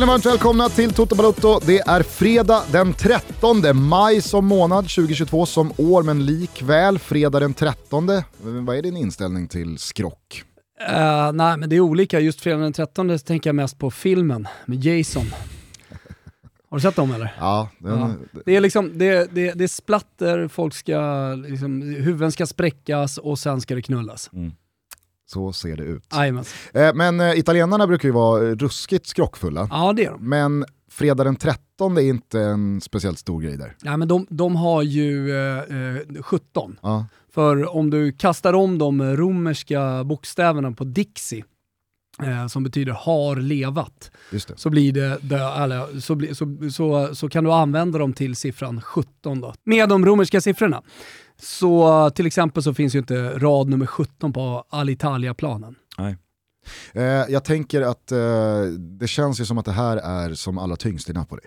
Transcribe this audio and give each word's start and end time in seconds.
känner 0.00 0.12
varmt 0.12 0.26
välkomna 0.26 0.68
till 0.68 0.92
Toto 0.92 1.16
Balotto. 1.16 1.60
Det 1.66 1.78
är 1.78 2.02
fredag 2.02 2.62
den 2.72 2.94
13 2.94 3.62
maj 3.88 4.22
som 4.22 4.46
månad, 4.46 4.88
2022 4.88 5.46
som 5.46 5.72
år, 5.76 6.02
men 6.02 6.26
likväl 6.26 6.98
fredag 6.98 7.40
den 7.40 7.54
13. 7.54 8.06
Vad 8.42 8.76
är 8.76 8.82
din 8.82 8.96
inställning 8.96 9.48
till 9.48 9.78
skrock? 9.78 10.44
Uh, 10.90 11.32
nej, 11.32 11.56
men 11.56 11.68
det 11.68 11.76
är 11.76 11.80
olika. 11.80 12.20
Just 12.20 12.40
fredag 12.40 12.58
den 12.58 12.72
13 12.72 13.18
tänker 13.18 13.50
jag 13.50 13.54
mest 13.54 13.78
på 13.78 13.90
filmen 13.90 14.48
med 14.66 14.84
Jason. 14.84 15.26
Har 16.70 16.76
du 16.76 16.80
sett 16.80 16.96
dem 16.96 17.12
eller? 17.12 17.34
Ja. 17.38 17.68
Den... 17.78 17.98
ja. 17.98 18.40
Det 18.44 18.56
är 18.56 18.60
liksom, 18.60 18.98
det, 18.98 19.34
det, 19.34 19.52
det 19.52 19.64
är 19.64 19.68
splatter, 19.68 20.48
folk 20.48 20.74
ska, 20.74 21.34
liksom, 21.34 21.82
huvuden 21.82 22.32
ska 22.32 22.46
spräckas 22.46 23.18
och 23.18 23.38
sen 23.38 23.60
ska 23.60 23.74
det 23.74 23.82
knullas. 23.82 24.30
Mm. 24.32 24.52
Så 25.32 25.52
ser 25.52 25.76
det 25.76 25.82
ut. 25.82 26.12
Eh, 26.74 26.94
men 26.94 27.20
eh, 27.20 27.38
italienarna 27.38 27.86
brukar 27.86 28.08
ju 28.08 28.12
vara 28.12 28.54
ruskigt 28.54 29.06
skrockfulla. 29.06 29.68
Ja 29.70 29.92
det 29.92 30.04
är 30.04 30.10
de. 30.10 30.28
Men 30.28 30.64
fredag 30.90 31.24
den 31.24 31.36
13 31.36 31.96
är 31.98 32.00
inte 32.00 32.40
en 32.40 32.80
speciellt 32.80 33.18
stor 33.18 33.40
grej 33.40 33.56
där. 33.56 33.76
Ja 33.82 33.96
men 33.96 34.08
de, 34.08 34.26
de 34.30 34.56
har 34.56 34.82
ju 34.82 35.36
eh, 35.38 36.22
17. 36.22 36.70
Eh, 36.70 36.78
ja. 36.82 37.06
För 37.34 37.76
om 37.76 37.90
du 37.90 38.12
kastar 38.12 38.52
om 38.52 38.78
de 38.78 39.16
romerska 39.16 40.04
bokstäverna 40.04 40.72
på 40.72 40.84
Dixie, 40.84 41.44
eh, 42.22 42.46
som 42.46 42.64
betyder 42.64 42.92
har 42.92 43.36
levat, 43.36 44.10
så, 44.56 44.70
blir 44.70 44.92
det, 44.92 45.34
eller, 45.36 46.00
så, 46.00 46.14
bli, 46.14 46.34
så, 46.34 46.70
så, 46.72 47.14
så, 47.14 47.28
kan 47.28 47.44
du 47.44 47.52
använda 47.52 47.98
dem 47.98 48.12
till 48.12 48.36
siffran 48.36 48.80
17 48.82 49.40
då, 49.40 49.54
med 49.64 49.88
de 49.88 50.06
romerska 50.06 50.40
siffrorna. 50.40 50.82
Så 51.42 52.10
till 52.10 52.26
exempel 52.26 52.62
så 52.62 52.74
finns 52.74 52.94
ju 52.94 52.98
inte 52.98 53.38
rad 53.38 53.68
nummer 53.68 53.86
17 53.86 54.32
på 54.32 54.64
Alitalia-planen. 54.70 55.74
Nej. 55.98 56.16
Eh, 56.92 57.02
jag 57.04 57.44
tänker 57.44 57.82
att 57.82 58.12
eh, 58.12 58.62
det 59.00 59.08
känns 59.08 59.40
ju 59.40 59.44
som 59.44 59.58
att 59.58 59.64
det 59.64 59.72
här 59.72 59.96
är 59.96 60.34
som 60.34 60.58
allra 60.58 60.76
tyngst 60.76 61.10
i 61.10 61.12
Napoli. 61.12 61.42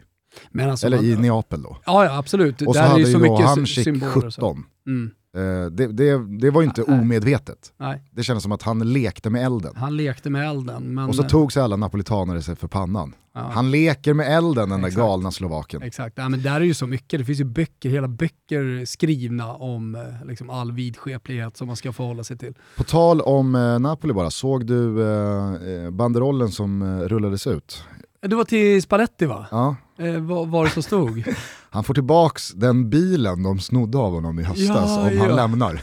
Alltså, 0.61 0.85
Eller 0.85 1.03
i 1.03 1.15
Neapel 1.15 1.61
då. 1.63 1.77
Ja, 1.85 2.05
ja 2.05 2.17
absolut. 2.17 2.61
Och 2.61 2.75
så 2.75 2.81
Där 2.81 2.87
hade 2.87 3.01
är 3.01 3.05
ju 3.05 3.13
så 3.13 3.19
mycket 3.19 3.45
Hamsik 3.45 4.03
17. 4.03 4.63
Mm. 4.87 5.11
Eh, 5.35 5.65
det, 5.71 5.87
det, 5.87 6.37
det, 6.39 6.49
var 6.49 6.61
ju 6.61 6.67
inte 6.67 6.83
Nej. 6.87 6.99
omedvetet. 6.99 7.73
Nej. 7.77 8.03
Det 8.11 8.23
kändes 8.23 8.43
som 8.43 8.51
att 8.51 8.61
han 8.61 8.93
lekte 8.93 9.29
med 9.29 9.45
elden. 9.45 9.75
Han 9.75 9.97
lekte 9.97 10.29
med 10.29 10.49
elden. 10.49 10.93
Men... 10.93 11.09
Och 11.09 11.15
så 11.15 11.23
tog 11.23 11.53
sig 11.53 11.63
alla 11.63 11.75
napolitanare 11.75 12.41
sig 12.41 12.55
för 12.55 12.67
pannan. 12.67 13.15
Ja. 13.33 13.49
Han 13.53 13.71
leker 13.71 14.13
med 14.13 14.37
elden 14.37 14.69
den 14.69 14.79
Exakt. 14.79 14.95
där 14.95 15.01
galna 15.03 15.31
slovaken. 15.31 15.81
Exakt, 15.81 16.17
ja, 16.17 16.29
men 16.29 16.41
där 16.41 16.55
är 16.55 16.65
ju 16.65 16.73
så 16.73 16.87
mycket. 16.87 17.19
Det 17.19 17.25
finns 17.25 17.39
ju 17.39 17.43
böcker, 17.43 17.89
hela 17.89 18.07
böcker 18.07 18.85
skrivna 18.85 19.53
om 19.53 19.95
eh, 19.95 20.27
liksom, 20.27 20.49
all 20.49 20.71
vidskeplighet 20.71 21.57
som 21.57 21.67
man 21.67 21.75
ska 21.75 21.93
förhålla 21.93 22.23
sig 22.23 22.37
till. 22.37 22.53
På 22.77 22.83
tal 22.83 23.21
om 23.21 23.55
eh, 23.55 23.79
Napoli 23.79 24.13
bara, 24.13 24.31
såg 24.31 24.65
du 24.65 25.01
eh, 25.01 25.53
eh 25.53 25.91
banderollen 25.91 26.51
som 26.51 26.81
eh, 26.81 27.07
rullades 27.07 27.47
ut? 27.47 27.83
Det 28.21 28.35
var 28.35 28.43
till 28.43 28.81
Spalletti 28.81 29.25
va? 29.25 29.45
Ja. 29.51 29.75
Eh, 29.97 30.19
vad 30.19 30.47
var 30.47 30.63
det 30.65 30.71
som 30.71 30.83
stod? 30.83 31.23
han 31.73 31.83
får 31.83 31.93
tillbaks 31.93 32.51
den 32.51 32.89
bilen 32.89 33.43
de 33.43 33.59
snodde 33.59 33.97
av 33.97 34.11
honom 34.11 34.39
i 34.39 34.43
höstas 34.43 34.67
ja, 34.69 35.01
om 35.01 35.17
ja. 35.17 35.25
han 35.25 35.35
lämnar. 35.35 35.81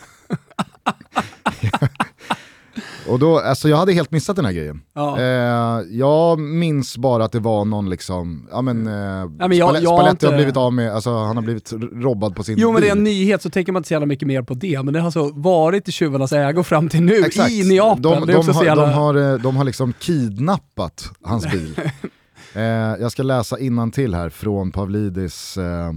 Och 3.09 3.19
då, 3.19 3.39
alltså 3.39 3.69
jag 3.69 3.77
hade 3.77 3.93
helt 3.93 4.11
missat 4.11 4.37
den 4.37 4.45
här 4.45 4.53
grejen. 4.53 4.81
Ja. 4.95 5.19
Eh, 5.19 5.85
jag 5.91 6.39
minns 6.39 6.99
bara 6.99 7.25
att 7.25 7.33
det 7.33 7.41
var 7.41 7.65
någon 7.65 7.91
liksom, 7.91 8.49
ja 8.51 8.63
men, 8.63 8.87
eh, 8.87 8.93
ja, 8.93 9.49
men 9.49 9.53
jag, 9.53 9.69
Spalletti, 9.69 9.85
jag 9.85 9.91
har, 9.91 10.11
inte... 10.11 10.27
har 10.27 10.35
blivit 10.35 10.57
av 10.57 10.73
med, 10.73 10.95
alltså 10.95 11.11
han 11.11 11.37
har 11.37 11.43
blivit 11.43 11.73
robbad 11.93 12.37
på 12.37 12.43
sin 12.43 12.59
Jo 12.59 12.69
bil. 12.69 12.73
men 12.73 12.83
det 12.83 12.89
är 12.89 12.93
en 12.93 13.05
nyhet 13.05 13.43
så 13.43 13.51
tänker 13.51 13.73
man 13.73 13.81
inte 13.81 13.89
så 13.89 13.95
jävla 13.95 14.07
mycket 14.07 14.29
mer 14.29 14.43
på 14.43 14.55
det, 14.55 14.83
men 14.83 14.95
det 14.95 15.01
har 15.01 15.07
alltså 15.07 15.31
varit 15.35 15.89
i 15.89 15.93
tjuvarnas 15.93 16.33
ägo 16.33 16.63
fram 16.63 16.89
till 16.89 17.03
nu, 17.03 17.17
Exakt. 17.17 17.51
i 17.51 17.69
Neapel. 17.69 18.03
De, 18.03 18.27
de, 18.27 18.49
har, 18.49 18.65
jävla... 18.65 18.87
de, 18.87 18.93
har, 18.93 19.33
eh, 19.33 19.39
de 19.39 19.57
har 19.57 19.65
liksom 19.65 19.93
kidnappat 19.93 21.11
hans 21.23 21.51
bil. 21.51 21.75
eh, 22.55 22.63
jag 23.01 23.13
ska 23.13 23.23
läsa 23.23 23.57
till 23.93 24.15
här 24.15 24.29
från 24.29 24.73
Pavlidis 24.73 25.57
eh, 25.57 25.89
eh 25.89 25.93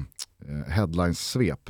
headlines-svep. 0.68 1.70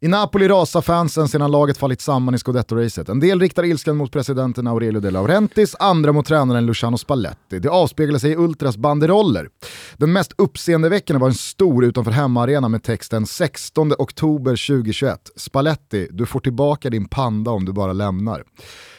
I 0.00 0.08
Napoli 0.08 0.48
rasar 0.48 0.82
fansen 0.82 1.28
sedan 1.28 1.50
laget 1.50 1.78
fallit 1.78 2.00
samman 2.00 2.34
i 2.34 2.38
scudetto-racet. 2.38 3.08
En 3.08 3.20
del 3.20 3.40
riktar 3.40 3.64
ilskan 3.64 3.96
mot 3.96 4.12
presidenten 4.12 4.66
Aurelio 4.66 5.00
De 5.00 5.10
Laurentiis, 5.10 5.76
andra 5.78 6.12
mot 6.12 6.26
tränaren 6.26 6.66
Luciano 6.66 6.98
Spalletti. 6.98 7.58
Det 7.58 7.68
avspeglar 7.68 8.18
sig 8.18 8.30
i 8.30 8.36
Ultras 8.36 8.76
banderoller. 8.76 9.48
Den 9.96 10.12
mest 10.12 10.32
uppseendeväckande 10.36 11.20
var 11.20 11.28
en 11.28 11.34
stor 11.34 11.84
utanför 11.84 12.10
hemmaarena 12.10 12.68
med 12.68 12.82
texten 12.82 13.26
16 13.26 13.92
oktober 13.98 14.68
2021. 14.68 15.30
Spalletti, 15.36 16.08
du 16.10 16.26
får 16.26 16.40
tillbaka 16.40 16.90
din 16.90 17.08
panda 17.08 17.50
om 17.50 17.64
du 17.64 17.72
bara 17.72 17.92
lämnar. 17.92 18.44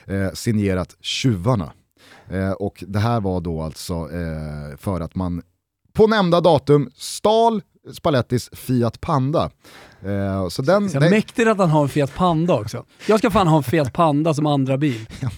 Eh, 0.05 0.29
signerat 0.33 0.95
Tjuvarna. 1.01 1.71
Eh, 2.29 2.51
och 2.51 2.83
det 2.87 2.99
här 2.99 3.21
var 3.21 3.41
då 3.41 3.61
alltså 3.61 3.93
eh, 3.93 4.77
för 4.77 5.01
att 5.01 5.15
man 5.15 5.41
på 5.93 6.07
nämnda 6.07 6.41
datum 6.41 6.89
stal 6.95 7.61
Spallettis 7.93 8.49
Fiat 8.53 9.01
Panda. 9.01 9.51
Eh, 10.01 10.47
så 10.47 10.61
den, 10.61 10.89
så 10.89 10.99
Mäktigt 10.99 11.47
att 11.47 11.57
han 11.57 11.69
har 11.69 11.83
en 11.83 11.89
Fiat 11.89 12.15
Panda 12.15 12.53
också. 12.53 12.85
Jag 13.07 13.19
ska 13.19 13.31
fan 13.31 13.47
ha 13.47 13.57
en 13.57 13.63
Fiat 13.63 13.93
Panda 13.93 14.33
som 14.33 14.45
andra 14.45 14.77
bil. 14.77 15.05
ja, 15.19 15.29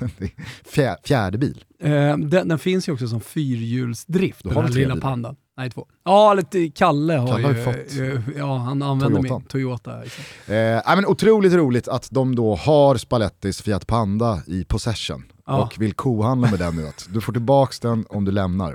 fjär, 0.66 0.97
fjärde 1.03 1.38
bil. 1.38 1.63
Eh, 1.80 2.18
den, 2.18 2.47
den, 2.47 2.59
finns 2.59 2.90
ju 2.90 2.94
också 2.94 3.07
som 3.07 3.22
fyrhjulsdrift, 3.22 4.44
den 4.44 4.57
här 4.57 4.69
lilla 4.69 4.96
pandan. 4.96 5.35
Nej, 5.57 5.69
två. 5.69 5.85
Ja, 6.06 6.34
lite, 6.34 6.69
Kalle 6.69 7.13
har 7.13 7.28
Kalle 7.28 7.47
ju, 7.47 7.66
har 7.66 7.74
fått 7.74 8.35
ja, 8.38 8.57
han 8.57 8.81
använder 8.81 9.22
Toyota. 9.22 9.40
min 9.40 9.47
Toyota. 9.47 10.01
Liksom. 10.01 10.24
Eh, 10.53 10.96
men 10.96 11.06
otroligt 11.06 11.53
roligt 11.53 11.88
att 11.88 12.07
de 12.12 12.35
då 12.35 12.56
har 12.56 12.97
Spallettis 12.97 13.62
Fiat 13.62 13.88
Panda 13.88 14.41
i 14.47 14.66
possession 14.66 15.24
ja. 15.51 15.63
och 15.63 15.81
vill 15.81 15.94
kohandla 15.94 16.50
med 16.50 16.59
den 16.59 16.75
nu. 16.75 16.88
Att 16.88 17.07
du 17.09 17.22
får 17.22 17.34
tillbaka 17.34 17.88
den 17.88 18.06
om 18.09 18.25
du 18.25 18.31
lämnar. 18.31 18.72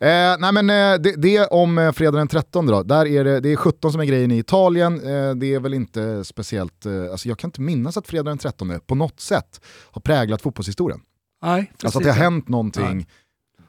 Eh, 0.00 0.36
nej 0.38 0.52
men 0.52 0.70
eh, 0.70 1.00
det, 1.00 1.14
det, 1.16 1.46
om 1.46 1.78
eh, 1.78 1.92
fredag 1.92 2.18
den 2.18 2.28
13 2.28 2.66
då, 2.66 2.82
där 2.82 3.06
är 3.06 3.24
det, 3.24 3.40
det 3.40 3.52
är 3.52 3.56
17 3.56 3.92
som 3.92 4.00
är 4.00 4.04
grejen 4.04 4.30
i 4.30 4.38
Italien, 4.38 4.94
eh, 4.94 5.34
det 5.34 5.54
är 5.54 5.60
väl 5.60 5.74
inte 5.74 6.24
speciellt, 6.24 6.86
eh, 6.86 7.10
alltså 7.10 7.28
jag 7.28 7.38
kan 7.38 7.48
inte 7.48 7.60
minnas 7.60 7.96
att 7.96 8.06
fredag 8.06 8.30
den 8.30 8.38
13 8.38 8.80
på 8.86 8.94
något 8.94 9.20
sätt 9.20 9.60
har 9.90 10.00
präglat 10.00 10.42
fotbollshistorien. 10.42 11.00
Nej, 11.42 11.72
alltså 11.82 11.98
att 11.98 12.04
det 12.04 12.10
har 12.10 12.18
hänt 12.18 12.48
någonting 12.48 12.96
nej. 12.96 13.06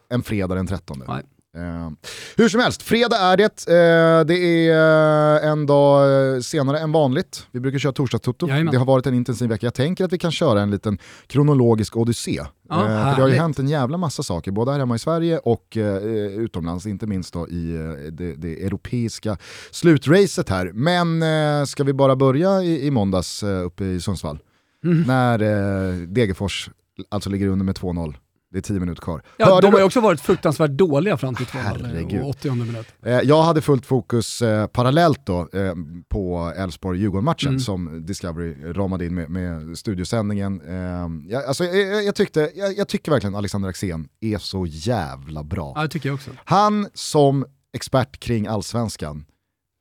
en 0.09 0.23
fredag 0.23 0.55
den 0.55 0.67
13. 0.67 1.03
Nej. 1.07 1.23
Eh, 1.55 1.89
hur 2.35 2.49
som 2.49 2.59
helst, 2.59 2.83
fredag 2.83 3.17
är 3.17 3.37
det. 3.37 3.67
Eh, 3.67 4.25
det 4.25 4.67
är 4.67 5.43
eh, 5.43 5.51
en 5.51 5.65
dag 5.65 6.43
senare 6.43 6.79
än 6.79 6.91
vanligt. 6.91 7.47
Vi 7.51 7.59
brukar 7.59 7.79
köra 7.79 7.93
torsdagstutto. 7.93 8.47
Det 8.47 8.77
har 8.77 8.85
varit 8.85 9.07
en 9.07 9.13
intensiv 9.13 9.49
vecka. 9.49 9.65
Jag 9.65 9.73
tänker 9.73 10.05
att 10.05 10.13
vi 10.13 10.17
kan 10.17 10.31
köra 10.31 10.61
en 10.61 10.71
liten 10.71 10.97
kronologisk 11.27 11.97
odyssé. 11.97 12.41
Ja, 12.69 12.83
eh, 12.83 13.15
det 13.15 13.21
har 13.21 13.27
ju 13.27 13.35
hänt 13.35 13.59
en 13.59 13.67
jävla 13.67 13.97
massa 13.97 14.23
saker, 14.23 14.51
både 14.51 14.71
här 14.71 14.79
hemma 14.79 14.95
i 14.95 14.99
Sverige 14.99 15.37
och 15.37 15.77
utomlands, 16.37 16.85
inte 16.85 17.07
minst 17.07 17.33
då 17.33 17.47
i 17.47 17.71
det, 18.11 18.35
det, 18.35 18.65
europeiska 18.65 19.37
slutracet 19.71 20.49
här. 20.49 20.71
Men 20.73 21.67
ska 21.67 21.83
vi 21.83 21.93
bara 21.93 22.15
börja 22.15 22.63
i, 22.63 22.87
i 22.87 22.91
måndags 22.91 23.43
uppe 23.43 23.83
i 23.83 24.01
Sundsvall? 24.01 24.39
Mm. 24.83 25.01
När 25.01 25.37
Degerfors 26.07 26.69
alltså 27.09 27.29
ligger 27.29 27.47
under 27.47 27.65
med 27.65 27.75
2-0 27.75 28.15
det 28.55 28.59
är 28.59 28.61
tio 28.61 28.79
minuter 28.79 29.01
kvar. 29.01 29.21
Ja, 29.37 29.61
de 29.61 29.73
har 29.73 29.79
ju 29.79 29.85
också 29.85 29.99
varit 29.99 30.21
fruktansvärt 30.21 30.71
dåliga 30.71 31.17
fram 31.17 31.35
till 31.35 31.45
2-0 31.45 32.21
och 32.21 32.29
80 32.29 32.51
minut. 32.51 32.87
Eh, 33.05 33.19
jag 33.19 33.43
hade 33.43 33.61
fullt 33.61 33.85
fokus 33.85 34.41
eh, 34.41 34.67
parallellt 34.67 35.25
då 35.25 35.39
eh, 35.39 35.73
på 36.09 36.53
Elfsborg-Djurgården-matchen 36.57 37.49
mm. 37.49 37.59
som 37.59 38.05
Discovery 38.05 38.73
ramade 38.73 39.05
in 39.05 39.15
med, 39.15 39.29
med 39.29 39.77
studiosändningen. 39.77 40.61
Jag, 41.29 41.45
alltså, 41.45 41.63
jag, 41.63 42.03
jag, 42.03 42.15
tyckte, 42.15 42.51
jag, 42.55 42.77
jag 42.77 42.87
tycker 42.87 43.11
verkligen 43.11 43.35
Alexander 43.35 43.69
Axén 43.69 44.07
är 44.21 44.37
så 44.37 44.65
jävla 44.65 45.43
bra. 45.43 45.73
Ja, 45.75 45.81
det 45.81 45.87
tycker 45.87 46.09
jag 46.09 46.15
också. 46.15 46.31
Han 46.45 46.87
som 46.93 47.45
expert 47.73 48.19
kring 48.19 48.47
allsvenskan 48.47 49.25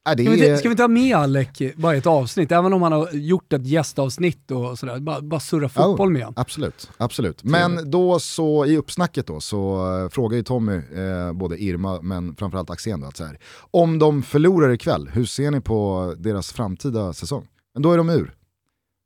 Äh, 0.08 0.12
ska, 0.12 0.30
vi 0.30 0.32
inte, 0.32 0.56
ska 0.56 0.68
vi 0.68 0.72
inte 0.72 0.82
ha 0.82 0.88
med 0.88 1.16
Alec 1.16 1.48
bara 1.76 1.96
ett 1.96 2.06
avsnitt, 2.06 2.52
även 2.52 2.72
om 2.72 2.82
han 2.82 2.92
har 2.92 3.08
gjort 3.12 3.52
ett 3.52 3.66
gästavsnitt 3.66 4.50
och 4.50 4.78
sådär, 4.78 5.00
bara, 5.00 5.20
bara 5.20 5.40
surra 5.40 5.68
fotboll 5.68 6.08
oh, 6.08 6.12
med 6.12 6.22
honom. 6.22 6.34
Absolut, 6.36 6.90
absolut. 6.96 7.44
Men 7.44 7.90
då 7.90 8.18
så 8.18 8.66
i 8.66 8.76
uppsnacket 8.76 9.26
då 9.26 9.40
så 9.40 9.86
uh, 10.02 10.08
frågar 10.08 10.36
ju 10.36 10.42
Tommy, 10.42 10.72
uh, 10.72 11.32
både 11.32 11.62
Irma 11.62 12.00
men 12.00 12.36
framförallt 12.36 12.70
Axén 12.70 13.00
då, 13.00 13.06
att 13.06 13.16
så 13.16 13.24
här, 13.24 13.38
om 13.70 13.98
de 13.98 14.22
förlorar 14.22 14.72
ikväll, 14.72 15.10
hur 15.12 15.24
ser 15.24 15.50
ni 15.50 15.60
på 15.60 16.14
deras 16.18 16.52
framtida 16.52 17.12
säsong? 17.12 17.46
Men 17.74 17.82
då 17.82 17.92
är 17.92 17.96
de 17.96 18.10
ur. 18.10 18.34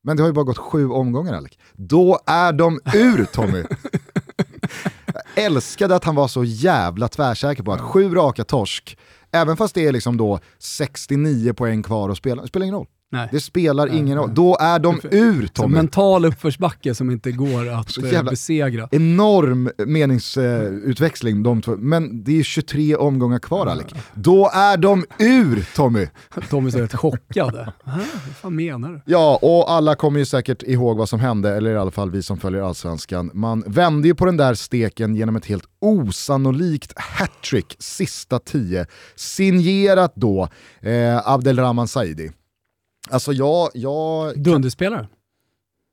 Men 0.05 0.17
det 0.17 0.23
har 0.23 0.29
ju 0.29 0.35
bara 0.35 0.45
gått 0.45 0.59
sju 0.59 0.89
omgångar 0.89 1.35
Alec. 1.35 1.53
Då 1.73 2.19
är 2.27 2.53
de 2.53 2.81
ur 2.95 3.25
Tommy! 3.25 3.65
Jag 5.15 5.45
älskade 5.45 5.97
att 5.97 6.05
han 6.05 6.15
var 6.15 6.29
så 6.29 6.45
jävla 6.45 7.09
tvärsäker 7.09 7.63
på 7.63 7.73
att 7.73 7.81
sju 7.81 8.15
raka 8.15 8.45
torsk 8.45 8.99
även 9.33 9.57
fast 9.57 9.75
det 9.75 9.87
är 9.87 9.93
liksom 9.93 10.17
då 10.17 10.41
69 10.59 11.53
poäng 11.53 11.83
kvar 11.83 12.11
att 12.11 12.19
spela, 12.19 12.43
det 12.43 12.49
spelar 12.49 12.65
ingen 12.65 12.75
roll. 12.75 12.87
Nej. 13.11 13.29
Det 13.33 13.41
spelar 13.41 13.87
nej, 13.87 13.99
ingen 13.99 14.19
roll. 14.19 14.35
Då 14.35 14.57
är 14.61 14.79
de 14.79 15.01
ur 15.11 15.47
Tommy. 15.47 15.75
mental 15.75 16.25
uppförsbacke 16.25 16.95
som 16.95 17.11
inte 17.11 17.33
går 17.33 17.69
att 17.81 18.13
eh, 18.13 18.23
besegra. 18.23 18.89
Enorm 18.91 19.71
meningsutväxling 19.87 21.43
de 21.43 21.63
två. 21.63 21.77
Men 21.77 22.25
det 22.25 22.39
är 22.39 22.43
23 22.43 22.97
omgångar 22.97 23.39
kvar 23.39 23.67
Alec. 23.67 23.87
Då 24.15 24.51
är 24.55 24.77
de 24.77 25.05
ur 25.19 25.75
Tommy. 25.77 26.07
Tommy 26.51 26.71
ser 26.71 26.81
rätt 26.81 26.95
chockad. 26.95 27.55
Vad 27.85 28.37
fan 28.41 28.57
menar 28.57 28.89
du? 28.89 29.01
Ja, 29.05 29.39
och 29.43 29.71
alla 29.73 29.95
kommer 29.95 30.19
ju 30.19 30.25
säkert 30.25 30.63
ihåg 30.63 30.97
vad 30.97 31.09
som 31.09 31.21
hände, 31.21 31.57
eller 31.57 31.71
i 31.71 31.77
alla 31.77 31.91
fall 31.91 32.11
vi 32.11 32.23
som 32.23 32.39
följer 32.39 32.63
allsvenskan. 32.63 33.31
Man 33.35 33.65
vände 33.67 34.09
ju 34.09 34.15
på 34.15 34.25
den 34.25 34.37
där 34.37 34.55
steken 34.55 35.15
genom 35.15 35.37
ett 35.37 35.47
helt 35.47 35.65
osannolikt 35.81 36.93
hattrick 36.97 37.77
sista 37.79 38.39
tio, 38.39 38.87
signerat 39.17 40.13
då 40.15 40.49
eh, 40.81 41.29
Abdelrahman 41.29 41.89
Saidi. 41.89 42.31
Alltså 43.11 43.33
jag... 43.33 43.71
jag 43.75 44.43
Dunderspelare. 44.43 45.09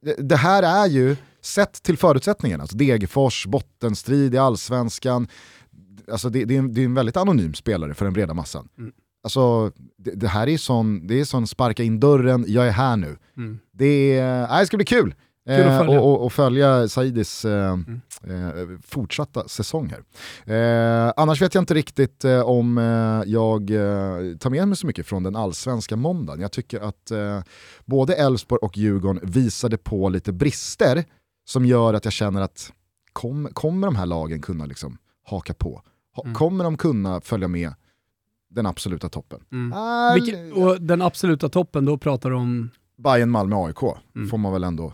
Det, 0.01 0.13
det 0.13 0.35
här 0.35 0.63
är 0.63 0.88
ju, 0.88 1.15
sett 1.41 1.83
till 1.83 1.97
förutsättningarna, 1.97 2.63
alltså 2.63 2.77
Degerfors, 2.77 3.45
bottenstrid 3.45 4.35
i 4.35 4.38
allsvenskan, 4.38 5.27
alltså 6.12 6.29
det, 6.29 6.45
det, 6.45 6.56
är 6.56 6.59
en, 6.59 6.73
det 6.73 6.81
är 6.81 6.85
en 6.85 6.94
väldigt 6.94 7.17
anonym 7.17 7.53
spelare 7.53 7.94
för 7.94 8.06
den 8.06 8.13
breda 8.13 8.33
massan. 8.33 8.69
Mm. 8.77 8.91
Alltså, 9.23 9.71
det, 9.97 10.12
det, 10.12 10.27
här 10.27 10.47
är 10.47 10.57
sån, 10.57 11.07
det 11.07 11.19
är 11.19 11.25
sån 11.25 11.47
sparka 11.47 11.83
in 11.83 12.00
dörren, 12.00 12.45
jag 12.47 12.67
är 12.67 12.71
här 12.71 12.97
nu. 12.97 13.17
Mm. 13.38 13.59
Det, 13.71 14.17
är, 14.17 14.44
äh, 14.44 14.59
det 14.59 14.65
ska 14.65 14.77
bli 14.77 14.85
kul. 14.85 15.15
Eh, 15.50 15.89
och, 15.89 15.95
och, 15.95 16.25
och, 16.25 16.33
följa 16.33 16.88
Saidis 16.88 17.45
eh, 17.45 17.74
mm. 17.74 18.01
eh, 18.24 18.80
fortsatta 18.83 19.47
säsong 19.47 19.94
här. 19.94 20.03
Eh, 20.56 21.13
annars 21.18 21.42
vet 21.42 21.56
jag 21.56 21.62
inte 21.62 21.74
riktigt 21.74 22.25
eh, 22.25 22.42
om 22.42 22.77
eh, 22.77 23.31
jag 23.31 23.68
tar 24.39 24.50
med 24.50 24.68
mig 24.68 24.77
så 24.77 24.88
mycket 24.88 25.07
från 25.07 25.24
den 25.24 25.36
allsvenska 25.36 25.95
måndagen. 25.95 26.42
Jag 26.42 26.51
tycker 26.51 26.80
att 26.80 27.12
både 27.86 28.15
Elfsborg 28.15 28.59
och 28.62 28.77
Djurgården 28.77 29.19
visade 29.24 29.77
på 29.77 30.09
lite 30.09 30.33
brister 30.33 31.03
som 31.45 31.65
gör 31.65 31.94
att 31.94 32.06
jag 32.06 32.13
känner 32.13 32.41
att 32.41 32.71
kom, 33.13 33.50
kommer 33.53 33.88
de 33.88 33.95
här 33.95 34.06
lagen 34.06 34.41
kunna 34.41 34.65
liksom 34.65 34.98
haka 35.24 35.53
på? 35.53 35.81
Ha, 36.15 36.24
mm. 36.24 36.36
Kommer 36.36 36.63
de 36.63 36.77
kunna 36.77 37.21
följa 37.21 37.48
med 37.48 37.74
den 38.50 38.65
absoluta 38.65 39.09
toppen? 39.09 39.39
Mm. 39.51 39.74
Vilke, 40.13 40.51
och 40.51 40.81
den 40.81 41.01
absoluta 41.01 41.50
toppen, 41.50 41.86
då 41.86 41.98
pratar 41.98 42.30
du 42.30 42.36
om? 42.36 42.69
Bayern, 42.98 43.30
Malmö, 43.30 43.56
AIK, 43.56 43.81
mm. 44.15 44.30
får 44.30 44.38
man 44.38 44.53
väl 44.53 44.63
ändå 44.63 44.94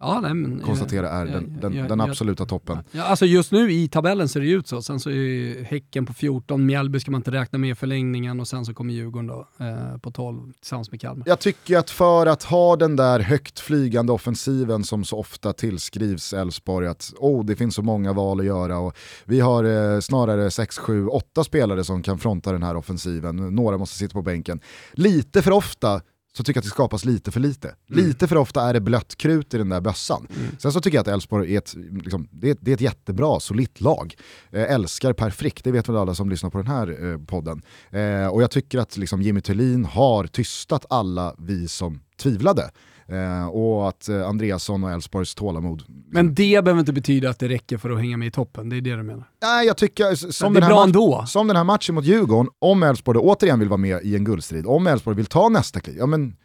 Ja, 0.00 0.20
nej, 0.20 0.34
men, 0.34 0.60
konstatera 0.60 1.10
är 1.10 1.26
den, 1.26 1.58
den, 1.60 1.88
den 1.88 2.00
absoluta 2.00 2.46
toppen. 2.46 2.78
Ja, 2.92 3.04
alltså 3.04 3.26
just 3.26 3.52
nu 3.52 3.72
i 3.72 3.88
tabellen 3.88 4.28
ser 4.28 4.40
det 4.40 4.46
ut 4.46 4.66
så. 4.66 4.82
Sen 4.82 5.00
så 5.00 5.10
är 5.10 5.64
Häcken 5.64 6.06
på 6.06 6.12
14, 6.12 6.66
Mjällby 6.66 7.00
ska 7.00 7.10
man 7.10 7.18
inte 7.18 7.30
räkna 7.30 7.58
med 7.58 7.70
i 7.70 7.74
förlängningen 7.74 8.40
och 8.40 8.48
sen 8.48 8.64
så 8.64 8.74
kommer 8.74 8.94
Djurgården 8.94 9.26
då, 9.26 9.48
eh, 9.60 9.98
på 9.98 10.10
12 10.10 10.52
tillsammans 10.52 10.90
med 10.90 11.00
Kalmar. 11.00 11.28
Jag 11.28 11.38
tycker 11.38 11.78
att 11.78 11.90
för 11.90 12.26
att 12.26 12.42
ha 12.42 12.76
den 12.76 12.96
där 12.96 13.20
högt 13.20 13.60
flygande 13.60 14.12
offensiven 14.12 14.84
som 14.84 15.04
så 15.04 15.18
ofta 15.18 15.52
tillskrivs 15.52 16.32
Elfsborg 16.32 16.86
att 16.86 17.12
oh, 17.18 17.44
det 17.44 17.56
finns 17.56 17.74
så 17.74 17.82
många 17.82 18.12
val 18.12 18.40
att 18.40 18.46
göra 18.46 18.78
och 18.78 18.96
vi 19.24 19.40
har 19.40 19.64
eh, 19.64 20.00
snarare 20.00 20.50
6, 20.50 20.78
7, 20.78 21.06
8 21.06 21.44
spelare 21.44 21.84
som 21.84 22.02
kan 22.02 22.18
fronta 22.18 22.52
den 22.52 22.62
här 22.62 22.76
offensiven, 22.76 23.36
några 23.36 23.78
måste 23.78 23.96
sitta 23.96 24.12
på 24.12 24.22
bänken. 24.22 24.60
Lite 24.92 25.42
för 25.42 25.50
ofta 25.50 26.00
så 26.36 26.44
tycker 26.44 26.58
jag 26.58 26.62
att 26.62 26.64
det 26.64 26.70
skapas 26.70 27.04
lite 27.04 27.30
för 27.30 27.40
lite. 27.40 27.68
Mm. 27.68 28.06
Lite 28.06 28.28
för 28.28 28.36
ofta 28.36 28.68
är 28.68 28.72
det 28.72 28.80
blött 28.80 29.16
krut 29.16 29.54
i 29.54 29.58
den 29.58 29.68
där 29.68 29.80
bössan. 29.80 30.26
Mm. 30.36 30.56
Sen 30.58 30.72
så 30.72 30.80
tycker 30.80 30.98
jag 30.98 31.02
att 31.02 31.08
Elfsborg 31.08 31.54
är 31.54 31.58
ett, 31.58 31.74
liksom, 32.02 32.28
det 32.30 32.50
är, 32.50 32.56
det 32.60 32.70
är 32.70 32.74
ett 32.74 32.80
jättebra, 32.80 33.40
solitt 33.40 33.80
lag. 33.80 34.14
Eh, 34.50 34.62
älskar 34.62 35.12
Per 35.12 35.30
Frick, 35.30 35.64
det 35.64 35.72
vet 35.72 35.88
väl 35.88 35.96
alla 35.96 36.14
som 36.14 36.30
lyssnar 36.30 36.50
på 36.50 36.58
den 36.58 36.66
här 36.66 37.12
eh, 37.12 37.18
podden. 37.18 37.62
Eh, 37.90 38.26
och 38.26 38.42
jag 38.42 38.50
tycker 38.50 38.78
att 38.78 38.96
liksom, 38.96 39.22
Jimmy 39.22 39.40
Thulin 39.40 39.84
har 39.84 40.26
tystat 40.26 40.86
alla 40.90 41.34
vi 41.38 41.68
som 41.68 42.00
tvivlade. 42.16 42.70
Eh, 43.06 43.46
och 43.46 43.88
att 43.88 44.08
eh, 44.08 44.28
Andreasson 44.28 44.84
och 44.84 44.90
Elfsborgs 44.90 45.34
tålamod. 45.34 45.82
Men 46.10 46.34
det 46.34 46.64
behöver 46.64 46.80
inte 46.80 46.92
betyda 46.92 47.30
att 47.30 47.38
det 47.38 47.48
räcker 47.48 47.78
för 47.78 47.90
att 47.90 47.98
hänga 47.98 48.16
med 48.16 48.28
i 48.28 48.30
toppen, 48.30 48.68
det 48.68 48.76
är 48.76 48.80
det 48.80 48.96
du 48.96 49.02
menar? 49.02 49.30
Nej, 49.42 49.66
jag 49.66 49.76
tycker, 49.76 50.14
som, 50.14 50.54
den 50.54 50.62
här, 50.62 51.26
som 51.26 51.46
den 51.46 51.56
här 51.56 51.64
matchen 51.64 51.94
mot 51.94 52.04
Djurgården, 52.04 52.50
om 52.58 52.82
Elfsborg 52.82 53.18
återigen 53.18 53.58
vill 53.58 53.68
vara 53.68 53.78
med 53.78 54.02
i 54.02 54.16
en 54.16 54.24
guldstrid, 54.24 54.66
om 54.66 54.86
Elfsborg 54.86 55.16
vill 55.16 55.26
ta 55.26 55.48
nästa 55.48 55.80
kliv, 55.80 55.96
ja 55.98 56.06
men 56.06 56.36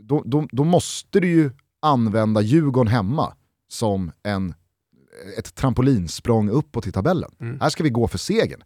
då, 0.00 0.22
då, 0.26 0.48
då 0.52 0.64
måste 0.64 1.20
du 1.20 1.28
ju 1.28 1.50
använda 1.82 2.40
Djurgården 2.40 2.92
hemma 2.92 3.34
som 3.68 4.12
en, 4.22 4.54
ett 5.38 5.54
trampolinsprång 5.54 6.50
uppåt 6.50 6.86
i 6.86 6.92
tabellen. 6.92 7.30
Mm. 7.40 7.60
Här 7.60 7.68
ska 7.68 7.82
vi 7.82 7.90
gå 7.90 8.08
för 8.08 8.18
segern 8.18 8.62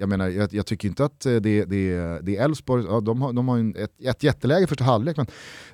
jag 0.00 0.08
menar, 0.08 0.28
jag, 0.28 0.54
jag, 0.54 0.66
tycker 0.66 0.88
inte 0.88 1.04
att 1.04 1.20
det, 1.20 1.40
det, 1.40 1.64
det 1.64 2.36
är 2.36 2.44
Elfsborg, 2.44 2.84
ja, 2.88 3.00
de 3.00 3.22
har, 3.22 3.32
de 3.32 3.48
har 3.48 3.78
ett, 3.78 4.00
ett 4.00 4.22
jätteläge 4.22 4.66
första 4.66 4.84
halvlek, 4.84 5.16
men 5.16 5.26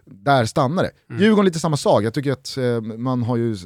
där 0.04 0.44
stannar 0.44 0.82
det. 0.82 0.90
Mm. 1.10 1.22
Djurgården 1.22 1.44
lite 1.44 1.58
samma 1.58 1.76
sak, 1.76 2.02
jag 2.02 2.14
tycker 2.14 2.32
att 2.32 2.56
eh, 2.56 2.80
man 2.80 3.22
har 3.22 3.36
ju 3.36 3.56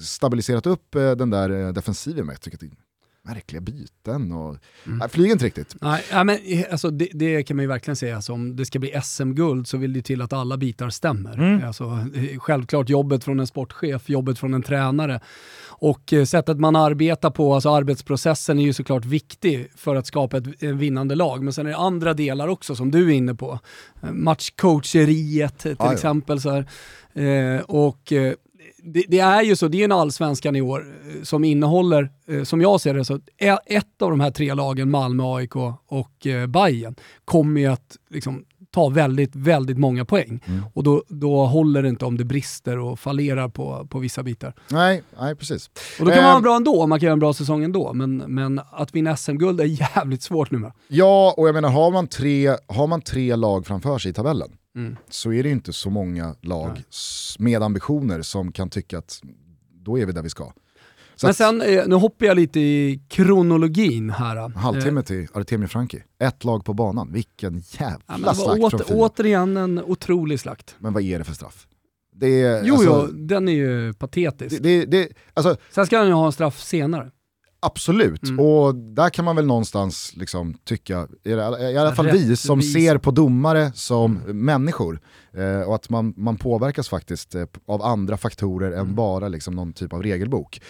stabiliserat 0.00 0.66
upp 0.66 0.94
eh, 0.94 1.10
den 1.10 1.30
där 1.30 1.50
eh, 1.50 1.72
defensiven 1.72 2.26
med, 2.26 2.32
jag 2.32 2.40
tycker 2.40 2.56
att 2.56 2.60
det 2.60 2.89
märkliga 3.22 3.60
byten 3.60 4.32
och 4.32 4.56
mm. 4.86 4.98
nej, 4.98 5.08
flyger 5.08 5.32
inte 5.32 5.44
riktigt. 5.44 5.76
Nej, 5.80 6.04
ja, 6.10 6.24
men, 6.24 6.38
alltså, 6.70 6.90
det, 6.90 7.08
det, 7.12 7.42
kan 7.42 7.56
man 7.56 7.62
ju 7.62 7.68
verkligen 7.68 7.96
säga, 7.96 8.16
alltså, 8.16 8.32
om 8.32 8.56
det 8.56 8.66
ska 8.66 8.78
bli 8.78 9.00
SM-guld 9.04 9.68
så 9.68 9.76
vill 9.76 9.92
det 9.92 10.02
till 10.02 10.22
att 10.22 10.32
alla 10.32 10.56
bitar 10.56 10.90
stämmer. 10.90 11.34
Mm. 11.34 11.64
Alltså, 11.66 12.06
självklart 12.38 12.88
jobbet 12.88 13.24
från 13.24 13.40
en 13.40 13.46
sportchef, 13.46 14.08
jobbet 14.08 14.38
från 14.38 14.54
en 14.54 14.62
tränare 14.62 15.20
och 15.80 16.12
eh, 16.12 16.24
sättet 16.24 16.58
man 16.58 16.76
arbetar 16.76 17.30
på, 17.30 17.54
alltså 17.54 17.70
arbetsprocessen 17.70 18.58
är 18.58 18.62
ju 18.62 18.72
såklart 18.72 19.04
viktig 19.04 19.70
för 19.76 19.96
att 19.96 20.06
skapa 20.06 20.36
ett 20.36 20.62
vinnande 20.62 21.14
lag. 21.14 21.42
Men 21.42 21.52
sen 21.52 21.66
är 21.66 21.70
det 21.70 21.76
andra 21.76 22.14
delar 22.14 22.48
också 22.48 22.74
som 22.74 22.90
du 22.90 23.08
är 23.08 23.14
inne 23.14 23.34
på. 23.34 23.58
Eh, 24.02 24.12
matchcoacheriet 24.12 25.58
till 25.58 25.76
ah, 25.78 25.92
exempel. 25.92 26.40
Så 26.40 26.56
eh, 27.20 27.60
och 27.66 28.12
eh, 28.12 28.34
det, 28.82 29.04
det, 29.08 29.18
är 29.18 29.42
ju 29.42 29.56
så, 29.56 29.68
det 29.68 29.80
är 29.80 29.84
en 29.84 29.92
allsvenskan 29.92 30.56
i 30.56 30.60
år 30.60 30.86
eh, 31.08 31.22
som 31.22 31.44
innehåller, 31.44 32.10
eh, 32.28 32.42
som 32.42 32.60
jag 32.60 32.80
ser 32.80 32.94
det, 32.94 33.04
så 33.04 33.20
ett 33.66 34.02
av 34.02 34.10
de 34.10 34.20
här 34.20 34.30
tre 34.30 34.54
lagen, 34.54 34.90
Malmö, 34.90 35.24
AIK 35.24 35.56
och 35.86 36.26
eh, 36.26 36.46
Bayern 36.46 36.94
kommer 37.24 37.60
ju 37.60 37.66
att 37.66 37.96
liksom, 38.10 38.44
ta 38.70 38.88
väldigt, 38.88 39.36
väldigt 39.36 39.78
många 39.78 40.04
poäng. 40.04 40.40
Mm. 40.46 40.62
Och 40.74 40.82
då, 40.82 41.02
då 41.08 41.46
håller 41.46 41.82
det 41.82 41.88
inte 41.88 42.04
om 42.04 42.16
det 42.16 42.24
brister 42.24 42.78
och 42.78 42.98
fallerar 42.98 43.48
på, 43.48 43.86
på 43.90 43.98
vissa 43.98 44.22
bitar. 44.22 44.54
Nej, 44.68 45.02
nej 45.20 45.36
precis. 45.36 45.70
Och 46.00 46.06
då 46.06 46.12
kan 46.12 46.22
man 46.22 46.32
vara 46.32 46.42
bra 46.42 46.56
ändå, 46.56 46.86
man 46.86 47.00
kan 47.00 47.06
göra 47.06 47.12
en 47.12 47.18
bra 47.18 47.32
säsong 47.32 47.64
ändå, 47.64 47.92
men, 47.92 48.16
men 48.16 48.60
att 48.72 48.94
vinna 48.94 49.16
SM-guld 49.16 49.60
är 49.60 49.64
jävligt 49.94 50.22
svårt 50.22 50.50
nu. 50.50 50.70
Ja, 50.88 51.34
och 51.36 51.48
jag 51.48 51.54
menar 51.54 51.68
har 51.68 51.90
man 51.90 52.06
tre, 52.06 52.56
har 52.66 52.86
man 52.86 53.00
tre 53.00 53.36
lag 53.36 53.66
framför 53.66 53.98
sig 53.98 54.10
i 54.10 54.14
tabellen, 54.14 54.50
mm. 54.76 54.96
så 55.08 55.32
är 55.32 55.42
det 55.42 55.50
inte 55.50 55.72
så 55.72 55.90
många 55.90 56.34
lag 56.40 56.72
Nej. 56.74 56.84
med 57.38 57.62
ambitioner 57.62 58.22
som 58.22 58.52
kan 58.52 58.70
tycka 58.70 58.98
att 58.98 59.22
då 59.72 59.98
är 59.98 60.06
vi 60.06 60.12
där 60.12 60.22
vi 60.22 60.30
ska. 60.30 60.52
Så 61.20 61.26
Men 61.26 61.34
sen, 61.34 61.62
eh, 61.62 61.86
nu 61.86 61.94
hoppar 61.94 62.26
jag 62.26 62.36
lite 62.36 62.60
i 62.60 63.02
kronologin 63.08 64.10
här. 64.10 64.48
Halvtimme 64.48 65.02
till 65.02 65.28
Artemio 65.32 65.68
Franki. 65.68 66.02
Ett 66.18 66.44
lag 66.44 66.64
på 66.64 66.74
banan, 66.74 67.12
vilken 67.12 67.62
jävla 67.70 68.00
ja, 68.06 68.34
slakt 68.34 68.74
åter, 68.74 68.84
från 68.84 68.98
Återigen 68.98 69.56
en 69.56 69.78
otrolig 69.78 70.40
slakt. 70.40 70.74
Men 70.78 70.92
vad 70.92 71.02
är 71.02 71.18
det 71.18 71.24
för 71.24 71.34
straff? 71.34 71.66
Det 72.14 72.42
är, 72.42 72.64
jo, 72.64 72.74
alltså, 72.74 73.08
jo, 73.10 73.12
den 73.12 73.48
är 73.48 73.52
ju 73.52 73.94
patetisk. 73.94 74.62
Det, 74.62 74.84
det, 74.84 75.08
alltså, 75.34 75.56
Sen 75.70 75.86
ska 75.86 75.98
han 75.98 76.06
ju 76.06 76.12
ha 76.12 76.26
en 76.26 76.32
straff 76.32 76.60
senare. 76.60 77.10
Absolut, 77.62 78.22
mm. 78.22 78.40
och 78.40 78.74
där 78.74 79.10
kan 79.10 79.24
man 79.24 79.36
väl 79.36 79.46
någonstans 79.46 80.12
liksom 80.16 80.54
tycka, 80.54 81.08
i 81.24 81.34
alla 81.34 81.94
fall 81.94 82.10
vi 82.10 82.36
som 82.36 82.62
ser 82.62 82.98
på 82.98 83.10
domare 83.10 83.72
som 83.74 84.16
mm. 84.16 84.44
människor, 84.44 85.00
eh, 85.32 85.60
och 85.60 85.74
att 85.74 85.90
man, 85.90 86.14
man 86.16 86.36
påverkas 86.36 86.88
faktiskt 86.88 87.34
eh, 87.34 87.44
av 87.66 87.82
andra 87.82 88.16
faktorer 88.16 88.72
mm. 88.72 88.80
än 88.80 88.94
bara 88.94 89.28
liksom 89.28 89.56
någon 89.56 89.72
typ 89.72 89.92
av 89.92 90.02
regelbok. 90.02 90.60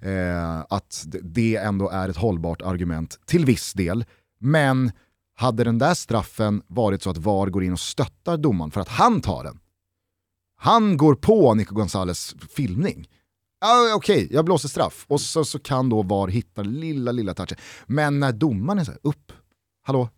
Eh, 0.00 0.60
att 0.68 1.06
det 1.22 1.56
ändå 1.56 1.88
är 1.88 2.08
ett 2.08 2.16
hållbart 2.16 2.62
argument 2.62 3.18
till 3.26 3.44
viss 3.44 3.72
del, 3.72 4.04
men 4.40 4.92
hade 5.36 5.64
den 5.64 5.78
där 5.78 5.94
straffen 5.94 6.62
varit 6.66 7.02
så 7.02 7.10
att 7.10 7.18
VAR 7.18 7.46
går 7.46 7.64
in 7.64 7.72
och 7.72 7.80
stöttar 7.80 8.36
domaren 8.36 8.70
för 8.70 8.80
att 8.80 8.88
han 8.88 9.20
tar 9.20 9.44
den, 9.44 9.58
han 10.56 10.96
går 10.96 11.14
på 11.14 11.54
Nico 11.54 11.74
Gonzales 11.74 12.34
filmning, 12.56 13.08
ah, 13.60 13.94
okej, 13.94 14.24
okay, 14.24 14.28
jag 14.36 14.44
blåser 14.44 14.68
straff. 14.68 15.04
Och 15.08 15.20
så, 15.20 15.44
så 15.44 15.58
kan 15.58 15.88
då 15.88 16.02
VAR 16.02 16.28
hitta 16.28 16.62
lilla, 16.62 17.12
lilla 17.12 17.34
touchen. 17.34 17.58
Men 17.86 18.20
när 18.20 18.32
domaren 18.32 18.78
är 18.78 18.84
så 18.84 18.90
här, 18.90 19.00
upp, 19.02 19.32
hallå, 19.82 20.08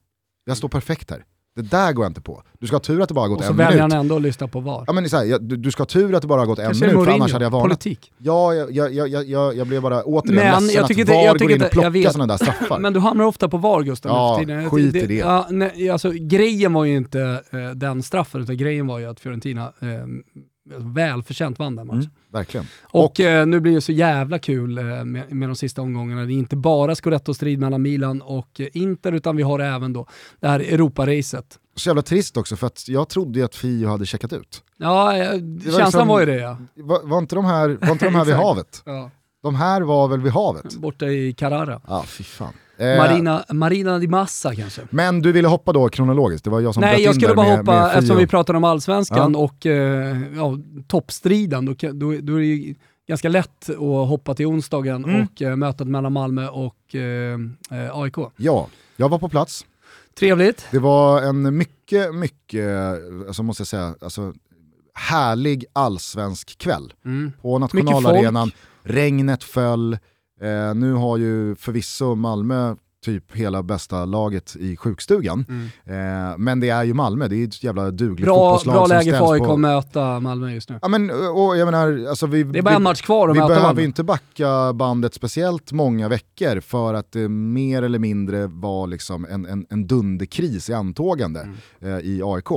jag 0.45 0.57
står 0.57 0.69
perfekt 0.69 1.11
här. 1.11 1.25
Det 1.55 1.63
där 1.63 1.93
går 1.93 2.05
jag 2.05 2.11
inte 2.11 2.21
på. 2.21 2.43
Du 2.59 2.67
ska 2.67 2.77
ha 2.77 2.81
tur 2.81 3.03
att 3.03 3.09
det 3.09 3.15
bara 3.15 3.21
har 3.21 3.29
gått 3.29 3.41
en 3.41 3.47
minut. 3.47 3.51
Och 3.51 3.65
så 3.65 3.71
väljer 3.71 3.83
han 3.83 3.93
ändå 3.93 4.17
att 4.17 4.23
lyssna 4.23 4.49
på 4.49 4.61
VAR. 4.61 4.85
Ja, 4.87 4.93
men 4.93 5.11
så 5.11 5.17
här, 5.17 5.39
du, 5.39 5.57
du, 5.57 5.71
ska 5.71 5.81
ha 5.81 5.87
tur 5.87 6.15
att 6.15 6.23
det 6.23 6.29
bara 6.29 6.41
har 6.41 6.47
gått 6.47 6.59
Kanske 6.59 6.85
en 6.85 6.89
minut, 6.89 6.95
Mourinho, 6.95 7.17
för 7.17 7.21
annars 7.21 7.33
hade 7.33 7.45
jag 7.45 7.51
varnat. 7.51 7.65
Politik. 7.65 8.13
Ja, 8.19 8.55
jag, 8.55 8.73
jag, 8.73 9.09
jag, 9.09 9.25
jag, 9.25 9.57
jag 9.57 9.67
blev 9.67 9.83
bara 9.83 10.03
återigen 10.05 10.35
men 10.35 10.63
ledsen 10.63 10.81
jag 10.81 10.89
tycker 10.89 11.03
att 11.03 11.09
VAR 11.09 11.25
jag 11.25 11.39
går 11.39 11.51
in 11.51 11.63
och 11.63 11.71
plockar 11.71 12.11
sådana 12.11 12.33
där 12.33 12.45
straffar. 12.45 12.79
men 12.79 12.93
du 12.93 13.01
hamnar 13.01 13.25
ofta 13.25 13.49
på 13.49 13.57
VAR 13.57 13.83
Gustav. 13.83 14.13
Ja, 14.49 14.71
skit 14.71 14.95
i 14.95 15.07
det. 15.07 15.15
Ja, 15.15 15.47
nej, 15.51 15.91
alltså, 15.91 16.11
grejen 16.11 16.73
var 16.73 16.85
ju 16.85 16.97
inte 16.97 17.43
eh, 17.51 17.71
den 17.71 18.03
straffen, 18.03 18.43
utan 18.43 18.57
grejen 18.57 18.87
var 18.87 18.99
ju 18.99 19.07
att 19.07 19.21
Fiorentina 19.21 19.63
eh, 19.81 19.89
välförtjänt 20.71 21.59
vann 21.59 21.77
den 21.77 21.87
matchen. 21.87 22.01
Mm, 22.01 22.13
verkligen. 22.33 22.67
Och, 22.83 23.05
och 23.05 23.21
eh, 23.21 23.47
nu 23.47 23.61
blir 23.61 23.75
det 23.75 23.81
så 23.81 23.93
jävla 23.93 24.39
kul 24.39 24.79
eh, 24.79 24.85
med, 24.85 25.33
med 25.33 25.49
de 25.49 25.57
sista 25.57 25.83
omgångarna. 25.83 26.25
Det 26.25 26.33
är 26.33 26.35
inte 26.35 26.57
bara 26.57 26.95
scudetto-strid 26.95 27.59
mellan 27.59 27.83
Milan 27.83 28.23
och 28.23 28.61
eh, 28.61 28.69
Inter, 28.73 29.13
utan 29.13 29.37
vi 29.37 29.43
har 29.43 29.59
även 29.59 29.93
då 29.93 30.07
det 30.41 30.49
här 30.49 30.61
Europa-racet. 30.61 31.59
Så 31.75 31.89
jävla 31.89 32.03
trist 32.03 32.37
också, 32.37 32.57
för 32.57 32.67
att 32.67 32.89
jag 32.89 33.09
trodde 33.09 33.39
ju 33.39 33.45
att 33.45 33.55
Fio 33.55 33.89
hade 33.89 34.07
checkat 34.07 34.33
ut. 34.33 34.63
Ja, 34.77 35.17
eh, 35.17 35.31
känslan 35.31 35.85
liksom, 35.85 36.09
var 36.09 36.21
ju 36.21 36.27
det 36.27 36.37
ja. 36.37 36.57
Var, 36.75 37.01
var, 37.03 37.19
inte 37.19 37.35
de 37.35 37.45
här, 37.45 37.79
var 37.81 37.93
inte 37.93 38.05
de 38.05 38.15
här 38.15 38.25
vid 38.25 38.35
havet? 38.45 38.83
Ja. 38.85 39.11
De 39.43 39.55
här 39.55 39.81
var 39.81 40.09
väl 40.09 40.21
vid 40.21 40.33
havet? 40.33 40.77
Borta 40.77 41.07
i 41.07 41.33
Carrara. 41.33 41.81
Ja, 41.87 42.05
fy 42.07 42.25
fan. 42.25 42.53
Eh, 42.83 42.99
Marina, 42.99 43.45
Marina 43.49 43.99
di 43.99 44.09
Massa 44.09 44.55
kanske. 44.55 44.83
Men 44.91 45.21
du 45.21 45.33
ville 45.33 45.49
hoppa 45.49 45.73
då 45.73 45.89
kronologiskt, 45.89 46.45
det 46.45 46.51
var 46.51 46.61
jag 46.61 46.75
som 46.75 46.81
Nej, 46.81 47.03
jag 47.03 47.15
skulle 47.15 47.35
bara 47.35 47.49
med, 47.49 47.59
hoppa, 47.59 47.73
med 47.73 47.95
eftersom 47.95 48.17
vi 48.17 48.27
pratade 48.27 48.57
om 48.57 48.65
allsvenskan 48.65 49.33
ja. 49.35 49.39
och 49.39 49.67
eh, 49.67 50.17
ja, 50.37 50.59
toppstriden, 50.87 51.65
då, 51.67 51.75
då, 51.93 52.15
då 52.21 52.35
är 52.35 52.39
det 52.39 52.47
ju 52.47 52.75
ganska 53.09 53.29
lätt 53.29 53.71
att 53.71 54.09
hoppa 54.09 54.35
till 54.35 54.47
onsdagen 54.47 55.05
mm. 55.05 55.23
och 55.23 55.43
eh, 55.43 55.57
mötet 55.57 55.87
mellan 55.87 56.13
Malmö 56.13 56.49
och 56.49 56.95
eh, 56.95 57.39
eh 57.71 57.99
AIK. 57.99 58.17
Ja, 58.37 58.69
jag 58.97 59.09
var 59.09 59.19
på 59.19 59.29
plats. 59.29 59.67
Trevligt. 60.19 60.67
Det 60.71 60.79
var 60.79 61.23
en 61.23 61.57
mycket, 61.57 62.15
mycket, 62.15 62.69
alltså 63.27 63.43
måste 63.43 63.61
jag 63.61 63.69
säga, 63.69 63.95
alltså, 64.01 64.33
härlig 64.95 65.65
allsvensk 65.73 66.59
kväll. 66.59 66.93
Mm. 67.05 67.33
På 67.43 67.59
nationalarenan, 67.59 68.51
regnet 68.83 69.45
föll, 69.45 69.99
Eh, 70.43 70.75
nu 70.75 70.93
har 70.93 71.17
ju 71.17 71.55
förvisso 71.55 72.15
Malmö 72.15 72.75
typ 73.05 73.37
hela 73.37 73.63
bästa 73.63 74.05
laget 74.05 74.57
i 74.57 74.77
sjukstugan. 74.77 75.45
Mm. 75.49 76.31
Eh, 76.31 76.39
men 76.39 76.61
det 76.61 76.69
är 76.69 76.85
ju 76.85 76.95
Malmö, 76.95 77.29
det 77.29 77.37
är 77.37 77.45
ett 77.45 77.65
jävla 77.65 77.91
dugligt 77.91 78.25
bra, 78.25 78.59
fotbollslag 78.59 78.89
Bra 78.89 78.99
läge 78.99 79.19
för 79.19 79.33
AIK 79.33 79.43
att 79.43 79.61
möta 79.61 80.21
Malmö 80.21 80.51
just 80.51 80.69
nu. 80.69 80.79
Ja, 80.83 80.89
men, 80.89 81.11
och 81.11 81.57
jag 81.57 81.67
menar, 81.67 82.07
alltså 82.09 82.27
vi, 82.27 82.43
det 82.43 82.59
är 82.59 82.63
bara 82.63 82.75
en 82.75 82.83
match 82.83 83.03
kvar 83.03 83.29
att 83.29 83.37
Vi 83.37 83.41
behöver 83.41 83.83
inte 83.83 84.05
backa 84.05 84.73
bandet 84.73 85.15
speciellt 85.15 85.73
många 85.73 86.09
veckor 86.09 86.61
för 86.61 86.95
att 86.95 87.13
det 87.13 87.29
mer 87.29 87.83
eller 87.83 87.99
mindre 87.99 88.47
var 88.47 88.87
liksom 88.87 89.27
en, 89.31 89.47
en, 89.47 89.67
en 89.71 89.87
dunderkris 89.87 90.71
i 90.71 90.75
antågande 90.75 91.41
mm. 91.41 91.99
eh, 91.99 92.05
i 92.05 92.23
AIK 92.25 92.51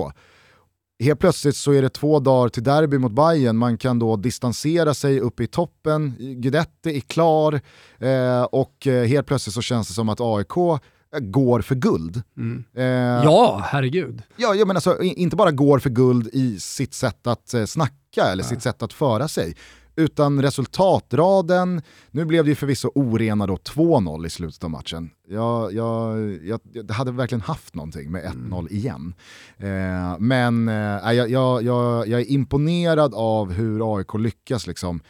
helt 1.03 1.19
plötsligt 1.19 1.55
så 1.55 1.71
är 1.71 1.81
det 1.81 1.89
två 1.89 2.19
dagar 2.19 2.49
till 2.49 2.63
derby 2.63 2.97
mot 2.97 3.11
Bayern. 3.11 3.57
man 3.57 3.77
kan 3.77 3.99
då 3.99 4.15
distansera 4.15 4.93
sig 4.93 5.19
uppe 5.19 5.43
i 5.43 5.47
toppen, 5.47 6.15
Guidetti 6.19 6.97
är 6.97 7.01
klar 7.01 7.61
eh, 7.99 8.43
och 8.43 8.87
eh, 8.87 9.05
helt 9.05 9.27
plötsligt 9.27 9.53
så 9.53 9.61
känns 9.61 9.87
det 9.87 9.93
som 9.93 10.09
att 10.09 10.21
AIK 10.21 10.57
eh, 10.57 11.19
går 11.19 11.61
för 11.61 11.75
guld. 11.75 12.21
Mm. 12.37 12.63
Eh, 12.75 13.23
ja, 13.23 13.61
herregud. 13.65 14.21
Ja, 14.35 14.55
ja, 14.55 14.65
men 14.65 14.77
alltså, 14.77 15.01
inte 15.01 15.35
bara 15.35 15.51
går 15.51 15.79
för 15.79 15.89
guld 15.89 16.29
i 16.33 16.59
sitt 16.59 16.93
sätt 16.93 17.27
att 17.27 17.53
eh, 17.53 17.65
snacka 17.65 18.23
eller 18.23 18.43
Nej. 18.43 18.49
sitt 18.49 18.61
sätt 18.61 18.83
att 18.83 18.93
föra 18.93 19.27
sig, 19.27 19.55
utan 19.95 20.41
resultatraden, 20.41 21.81
nu 22.11 22.25
blev 22.25 22.43
det 22.43 22.49
ju 22.49 22.55
förvisso 22.55 22.91
orena 22.95 23.47
då 23.47 23.55
2-0 23.55 24.25
i 24.25 24.29
slutet 24.29 24.63
av 24.63 24.69
matchen. 24.69 25.09
Jag, 25.27 25.73
jag, 25.73 26.19
jag, 26.43 26.59
jag 26.71 26.91
hade 26.91 27.11
verkligen 27.11 27.41
haft 27.41 27.75
någonting 27.75 28.11
med 28.11 28.23
1-0 28.23 28.59
mm. 28.59 28.67
igen. 28.69 29.13
Eh, 29.57 30.19
men 30.19 30.67
eh, 30.67 31.13
jag, 31.13 31.29
jag, 31.29 31.63
jag, 31.63 32.07
jag 32.07 32.21
är 32.21 32.31
imponerad 32.31 33.13
av 33.15 33.51
hur 33.51 33.97
AIK 33.97 34.13
lyckas 34.13 34.67
liksom 34.67 35.01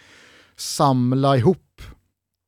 samla 0.56 1.38
ihop 1.38 1.82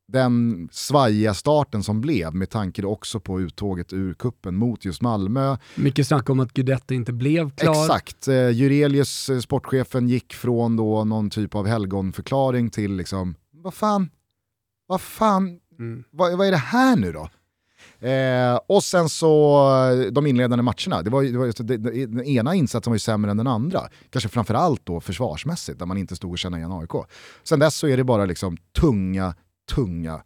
den 0.07 0.69
svajiga 0.71 1.33
starten 1.33 1.83
som 1.83 2.01
blev 2.01 2.35
med 2.35 2.49
tanke 2.49 2.83
också 2.83 3.19
på 3.19 3.41
uttåget 3.41 3.93
ur 3.93 4.13
kuppen 4.13 4.55
mot 4.55 4.85
just 4.85 5.01
Malmö. 5.01 5.57
Mycket 5.75 6.07
snack 6.07 6.29
om 6.29 6.39
att 6.39 6.53
Guidetti 6.53 6.95
inte 6.95 7.13
blev 7.13 7.51
klar. 7.51 7.83
Exakt, 7.83 8.27
eh, 8.27 8.49
Jurelius, 8.49 9.29
eh, 9.29 9.39
sportchefen, 9.39 10.09
gick 10.09 10.33
från 10.33 10.75
då 10.75 11.03
någon 11.03 11.29
typ 11.29 11.55
av 11.55 11.67
helgonförklaring 11.67 12.69
till 12.69 12.95
liksom, 12.95 13.35
vad 13.51 13.73
fan, 13.73 14.09
vad 14.87 15.01
fan, 15.01 15.59
mm. 15.79 16.03
vad, 16.11 16.37
vad 16.37 16.47
är 16.47 16.51
det 16.51 16.57
här 16.57 16.95
nu 16.95 17.11
då? 17.11 17.29
Eh, 18.07 18.59
och 18.67 18.83
sen 18.83 19.09
så 19.09 19.63
eh, 19.91 20.11
de 20.11 20.27
inledande 20.27 20.63
matcherna, 20.63 21.01
det 21.01 21.09
var, 21.09 21.23
det 21.23 21.37
var 21.37 21.63
det, 21.63 21.77
den 22.05 22.23
ena 22.23 22.55
insatsen 22.55 22.91
var 22.91 22.95
ju 22.95 22.99
sämre 22.99 23.31
än 23.31 23.37
den 23.37 23.47
andra. 23.47 23.81
Kanske 24.09 24.29
framförallt 24.29 24.85
då 24.85 25.01
försvarsmässigt, 25.01 25.79
där 25.79 25.85
man 25.85 25.97
inte 25.97 26.15
stod 26.15 26.31
och 26.31 26.37
kände 26.37 26.57
igen 26.57 26.71
AIK. 26.71 26.91
Sen 27.43 27.59
dess 27.59 27.75
så 27.75 27.87
är 27.87 27.97
det 27.97 28.03
bara 28.03 28.25
liksom 28.25 28.57
tunga, 28.79 29.35
tunga 29.75 30.21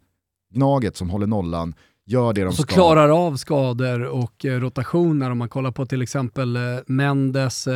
Gnaget 0.54 0.96
som 0.96 1.10
håller 1.10 1.26
nollan, 1.26 1.74
gör 2.06 2.32
det 2.32 2.40
de 2.40 2.46
och 2.46 2.54
så 2.54 2.62
ska. 2.62 2.74
klarar 2.74 3.26
av 3.26 3.36
skador 3.36 4.02
och 4.02 4.44
eh, 4.44 4.60
rotationer. 4.60 5.30
Om 5.30 5.38
man 5.38 5.48
kollar 5.48 5.70
på 5.70 5.86
till 5.86 6.02
exempel 6.02 6.56
eh, 6.56 6.62
Mendes. 6.86 7.66
Eh, 7.66 7.74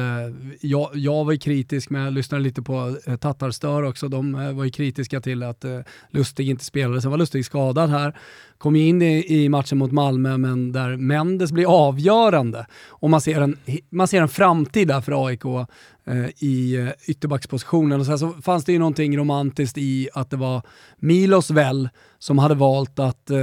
jag, 0.60 0.90
jag 0.94 1.24
var 1.24 1.32
ju 1.32 1.38
kritisk, 1.38 1.90
men 1.90 2.02
jag 2.02 2.12
lyssnade 2.12 2.44
lite 2.44 2.62
på 2.62 2.96
eh, 3.06 3.16
Tattarstör 3.16 3.82
också. 3.82 4.08
De 4.08 4.34
eh, 4.34 4.52
var 4.52 4.64
ju 4.64 4.70
kritiska 4.70 5.20
till 5.20 5.42
att 5.42 5.64
Lustig 6.10 6.50
inte 6.50 6.64
spelade. 6.64 7.02
Sen 7.02 7.10
var 7.10 7.18
Lustig 7.18 7.44
skadad 7.44 7.90
här. 7.90 8.18
Kom 8.58 8.76
ju 8.76 8.88
in 8.88 9.02
i, 9.02 9.24
i 9.28 9.48
matchen 9.48 9.78
mot 9.78 9.92
Malmö, 9.92 10.36
men 10.36 10.72
där 10.72 10.96
Mendes 10.96 11.52
blir 11.52 11.88
avgörande. 11.88 12.66
Och 12.88 13.10
man 13.10 13.20
ser 13.20 13.40
en, 13.40 13.56
man 13.90 14.08
ser 14.08 14.22
en 14.22 14.28
framtid 14.28 14.88
där 14.88 15.00
för 15.00 15.26
AIK 15.26 15.44
eh, 15.44 16.26
i 16.38 16.76
eh, 16.76 16.88
ytterbackspositionen. 17.10 18.00
Och 18.00 18.06
sen 18.06 18.18
så 18.18 18.32
fanns 18.32 18.64
det 18.64 18.72
ju 18.72 18.78
någonting 18.78 19.18
romantiskt 19.18 19.78
i 19.78 20.08
att 20.12 20.30
det 20.30 20.36
var 20.36 20.62
Milos 20.96 21.50
väl 21.50 21.88
som 22.18 22.38
hade 22.38 22.54
valt 22.54 22.98
att 22.98 23.30
eh, 23.30 23.38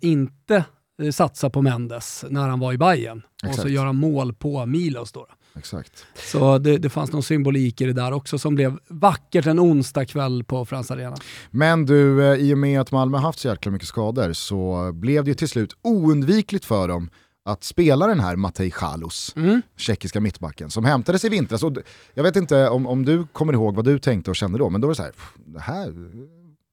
inte 0.00 0.64
eh, 1.02 1.10
satsa 1.10 1.50
på 1.50 1.62
Mendes 1.62 2.24
när 2.30 2.48
han 2.48 2.60
var 2.60 2.72
i 2.72 2.78
Bayern 2.78 3.22
och 3.48 3.54
så 3.54 3.68
göra 3.68 3.92
mål 3.92 4.34
på 4.34 4.66
Milos. 4.66 5.12
Då. 5.12 5.26
Exakt. 5.56 6.06
Så 6.14 6.58
det, 6.58 6.78
det, 6.78 6.90
fanns 6.90 7.12
någon 7.12 7.22
symbolik 7.22 7.80
i 7.80 7.84
det 7.84 7.92
där 7.92 8.12
också 8.12 8.38
som 8.38 8.54
blev 8.54 8.78
vackert 8.88 9.46
en 9.46 9.60
onsdag 9.60 10.06
kväll 10.06 10.44
på 10.44 10.64
Frans 10.64 10.90
Arena. 10.90 11.16
Men 11.50 11.86
du, 11.86 12.24
eh, 12.24 12.34
i 12.34 12.54
och 12.54 12.58
med 12.58 12.80
att 12.80 12.92
Malmö 12.92 13.18
haft 13.18 13.38
så 13.38 13.48
jäkla 13.48 13.72
mycket 13.72 13.88
skador 13.88 14.32
så 14.32 14.90
blev 14.92 15.24
det 15.24 15.30
ju 15.30 15.34
till 15.34 15.48
slut 15.48 15.76
oundvikligt 15.82 16.64
för 16.64 16.88
dem 16.88 17.10
att 17.44 17.64
spela 17.64 18.06
den 18.06 18.20
här 18.20 18.36
Matej 18.36 18.70
Chalus, 18.70 19.32
mm. 19.36 19.62
tjeckiska 19.76 20.20
mittbacken, 20.20 20.70
som 20.70 20.84
hämtades 20.84 21.24
i 21.24 21.28
vintras. 21.28 21.62
Och 21.62 21.76
jag 22.14 22.22
vet 22.22 22.36
inte 22.36 22.68
om, 22.68 22.86
om 22.86 23.04
du 23.04 23.26
kommer 23.32 23.52
ihåg 23.52 23.74
vad 23.74 23.84
du 23.84 23.98
tänkte 23.98 24.30
och 24.30 24.36
kände 24.36 24.58
då, 24.58 24.70
men 24.70 24.80
då 24.80 24.86
var 24.86 24.92
det 24.92 24.96
så 24.96 25.02
här, 25.02 25.12
det 25.46 25.60
här, 25.60 25.94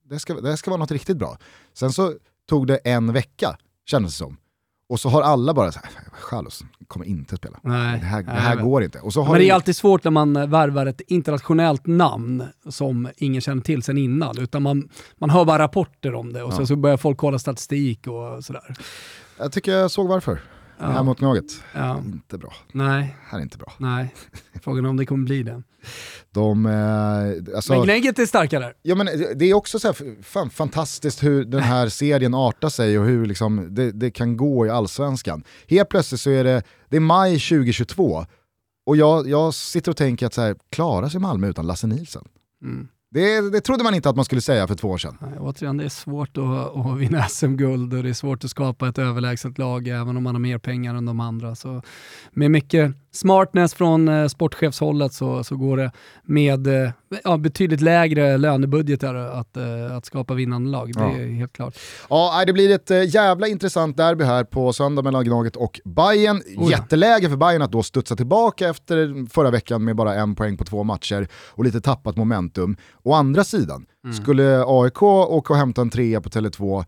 det 0.10 0.20
ska, 0.20 0.34
det 0.34 0.58
ska 0.58 0.72
vara 0.72 0.80
något 0.80 0.92
riktigt 0.92 1.18
bra. 1.18 1.38
Sen 1.74 1.92
så 1.92 2.14
tog 2.50 2.68
det 2.68 2.78
en 2.78 3.14
vecka, 3.14 3.58
kändes 3.86 4.14
det 4.14 4.18
som. 4.18 4.38
Och 4.92 5.00
så 5.00 5.10
har 5.10 5.22
alla 5.22 5.54
bara 5.54 5.72
såhär, 5.72 5.90
kommer 6.88 7.06
inte 7.06 7.38
spela. 7.38 7.60
Nej, 7.62 8.00
det 8.00 8.06
här, 8.06 8.24
det 8.24 8.32
här 8.32 8.56
går 8.56 8.84
inte. 8.84 9.00
Och 9.00 9.14
så 9.14 9.22
har 9.22 9.34
men 9.34 9.42
det 9.42 9.50
är 9.50 9.54
alltid 9.54 9.76
svårt 9.76 10.04
när 10.04 10.12
man 10.12 10.50
värvar 10.50 10.86
ett 10.86 11.02
internationellt 11.08 11.88
namn 11.88 12.44
som 12.70 13.10
ingen 13.18 13.42
känner 13.42 13.62
till 13.62 13.84
sen 13.84 13.98
innan. 13.98 14.38
Utan 14.38 14.62
man, 14.62 14.90
man 15.18 15.30
hör 15.30 15.46
bara 15.46 15.64
rapporter 15.64 16.16
om 16.16 16.34
det 16.34 16.44
och 16.44 16.52
ja. 16.52 16.58
sen 16.58 16.68
så 16.68 16.76
börjar 16.76 16.98
folk 16.98 17.18
kolla 17.18 17.40
statistik 17.40 18.08
och 18.08 18.44
sådär. 18.44 18.76
Jag 19.38 19.52
tycker 19.52 19.72
jag 19.72 19.92
såg 19.92 20.08
varför. 20.08 20.40
Ja. 20.82 20.88
Här 20.88 21.04
mot 21.04 21.20
Gnaget, 21.20 21.64
ja. 21.74 21.98
inte 21.98 22.38
bra. 22.38 22.54
Nej. 22.72 23.16
Här 23.24 23.38
är 23.38 23.42
inte 23.42 23.58
bra. 23.58 23.74
Nej, 23.78 24.14
frågan 24.62 24.86
är 24.86 24.90
om 24.90 24.98
det 24.98 25.06
kommer 25.06 25.26
bli 25.26 25.44
det. 25.44 25.64
De, 26.32 26.66
eh, 26.66 27.56
alltså, 27.56 27.74
men 27.74 27.84
Gnägget 27.84 28.20
är 28.20 28.26
starkare. 28.26 28.74
Ja, 28.82 28.96
men 28.96 29.08
det 29.36 29.46
är 29.46 29.54
också 29.54 29.80
så 29.80 29.88
här, 29.88 30.24
fan, 30.24 30.50
fantastiskt 30.50 31.24
hur 31.24 31.46
den 31.46 31.62
här 31.62 31.90
serien 31.90 32.34
artar 32.34 32.70
sig 32.70 33.00
och 33.00 33.06
hur 33.06 33.26
liksom 33.26 33.68
det, 33.76 33.92
det, 33.92 34.12
kan 34.12 34.38
gå 34.38 34.66
i 34.66 34.70
allsvenskan. 34.70 35.44
Helt 35.68 35.90
plötsligt 35.90 36.22
så 36.22 36.30
är 36.30 36.44
det, 36.44 36.64
det 36.90 36.96
är 36.96 37.02
maj 37.02 37.32
2022 37.32 38.26
och 38.86 38.98
jag, 38.98 39.30
jag 39.30 39.54
sitter 39.54 39.92
och 39.92 39.98
tänker 39.98 40.26
att 40.26 40.34
så 40.34 40.42
här, 40.42 40.56
klarar 40.70 41.10
sig 41.10 41.20
Malmö 41.20 41.48
utan 41.48 41.68
Lasse 41.68 41.88
Nilsson? 41.88 42.28
Mm. 42.64 42.88
Det, 43.14 43.52
det 43.52 43.62
trodde 43.62 43.84
man 43.84 43.96
inte 43.96 44.10
att 44.10 44.16
man 44.16 44.26
skulle 44.26 44.42
säga 44.42 44.68
för 44.68 44.76
två 44.76 44.88
år 44.88 44.98
sedan. 44.98 45.18
Nej, 45.22 45.40
återigen, 45.40 45.78
det 45.78 45.84
är 45.84 45.90
svårt 45.90 46.38
att, 46.38 46.76
att 46.76 46.98
vinna 46.98 47.24
SM-guld 47.30 47.94
och 47.94 48.04
det 48.04 48.10
är 48.10 48.14
svårt 48.14 48.44
att 48.44 48.50
skapa 48.50 48.88
ett 48.90 48.98
överlägset 48.98 49.58
lag 49.58 49.88
även 49.88 50.18
om 50.18 50.24
man 50.24 50.36
har 50.36 50.40
mer 50.40 50.58
pengar 50.58 50.96
än 50.96 51.06
de 51.06 51.20
andra. 51.20 51.56
Så 51.56 51.82
med 52.32 52.52
mycket 52.52 52.94
smartness 53.12 53.74
från 53.74 54.08
eh, 54.08 54.28
sportchefshållet 54.28 55.14
så, 55.14 55.44
så 55.44 55.56
går 55.56 55.78
det 55.78 55.92
med 56.24 56.68
eh, 56.68 56.92
ja, 57.24 57.38
betydligt 57.38 57.82
lägre 57.82 58.38
lönebudgetar 58.38 59.16
att, 59.16 59.58
eh, 59.58 59.96
att 59.98 60.06
skapa 60.06 60.34
vinnande 60.34 60.70
lag. 60.70 60.94
Det 60.94 61.00
ja. 61.00 61.12
är 61.12 61.28
helt 61.28 61.54
klart. 61.54 61.78
Ja, 62.10 62.44
det 62.48 62.54
blir 62.54 62.72
ett 62.72 62.92
eh, 62.92 63.16
jävla 63.16 63.48
intressant 63.48 63.98
derby 63.98 64.24
här 64.24 64.44
på 64.44 64.74
söndag 64.74 65.02
mellan 65.02 65.26
Gnaget 65.26 65.56
och 65.56 65.80
Bayern. 65.86 66.38
Oh 66.38 66.44
ja. 66.48 66.70
Jätteläge 66.70 67.30
för 67.30 67.38
Bayern 67.38 67.62
att 67.62 67.72
då 67.72 67.84
studsa 67.84 68.16
tillbaka 68.16 68.70
efter 68.70 69.30
förra 69.30 69.52
veckan 69.52 69.84
med 69.84 69.96
bara 69.96 70.16
en 70.16 70.36
poäng 70.36 70.58
på 70.58 70.64
två 70.64 70.84
matcher 70.84 71.28
och 71.48 71.64
lite 71.64 71.82
tappat 71.82 72.18
momentum. 72.18 72.78
Å 73.04 73.14
andra 73.14 73.44
sidan, 73.44 73.86
mm. 74.04 74.16
skulle 74.16 74.64
AIK 74.68 75.04
åka 75.04 75.54
och 75.54 75.60
hämta 75.60 75.82
en 75.82 75.90
trea 75.90 76.22
på 76.22 76.30
Tele2 76.30 76.86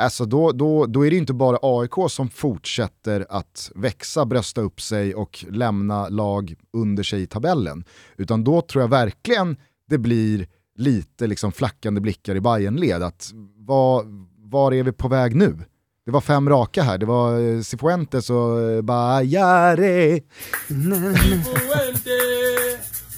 Alltså 0.00 0.24
då, 0.24 0.52
då, 0.52 0.86
då 0.86 1.06
är 1.06 1.10
det 1.10 1.16
inte 1.16 1.32
bara 1.32 1.58
AIK 1.62 2.10
som 2.10 2.28
fortsätter 2.28 3.26
att 3.28 3.70
växa, 3.74 4.24
brösta 4.24 4.60
upp 4.60 4.80
sig 4.80 5.14
och 5.14 5.44
lämna 5.50 6.08
lag 6.08 6.54
under 6.72 7.02
sig 7.02 7.22
i 7.22 7.26
tabellen. 7.26 7.84
Utan 8.16 8.44
då 8.44 8.60
tror 8.60 8.82
jag 8.82 8.88
verkligen 8.88 9.56
det 9.88 9.98
blir 9.98 10.46
lite 10.76 11.26
liksom 11.26 11.52
flackande 11.52 12.00
blickar 12.00 12.34
i 12.34 12.40
Bayernled 12.40 13.02
att 13.02 13.30
var, 13.56 14.04
var 14.50 14.72
är 14.72 14.82
vi 14.82 14.92
på 14.92 15.08
väg 15.08 15.36
nu? 15.36 15.58
Det 16.06 16.10
var 16.10 16.20
fem 16.20 16.48
raka 16.48 16.82
här, 16.82 16.98
det 16.98 17.06
var 17.06 17.40
eh, 17.40 17.60
Cifuentes 17.60 18.30
och 18.30 18.60
eh, 18.60 18.82
Bajare. 18.82 20.20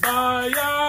Bajare. 0.01 0.82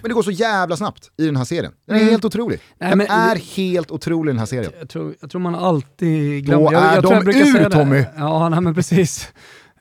Men 0.00 0.08
det 0.08 0.14
går 0.14 0.22
så 0.22 0.30
jävla 0.30 0.76
snabbt 0.76 1.10
i 1.16 1.26
den 1.26 1.36
här 1.36 1.44
serien. 1.44 1.72
Den 1.86 1.96
är 1.96 2.00
mm. 2.00 2.10
helt 2.10 2.24
otrolig. 2.24 2.60
Nej, 2.78 2.88
den 2.88 2.98
men, 2.98 3.06
är 3.06 3.36
helt 3.56 3.90
otrolig 3.90 4.34
den 4.34 4.38
här 4.38 4.46
serien. 4.46 4.72
Jag 4.78 4.88
tror, 4.88 5.14
jag 5.20 5.30
tror 5.30 5.40
man 5.40 5.54
alltid 5.54 6.44
glömmer... 6.44 6.64
Då 6.64 6.70
är 6.70 6.72
jag, 6.72 6.96
jag 6.96 7.24
de 7.24 7.30
ur 7.30 7.70
Tommy! 7.70 8.04
Ja, 8.16 8.48
nej, 8.48 8.60
men 8.60 8.74
precis. 8.74 9.32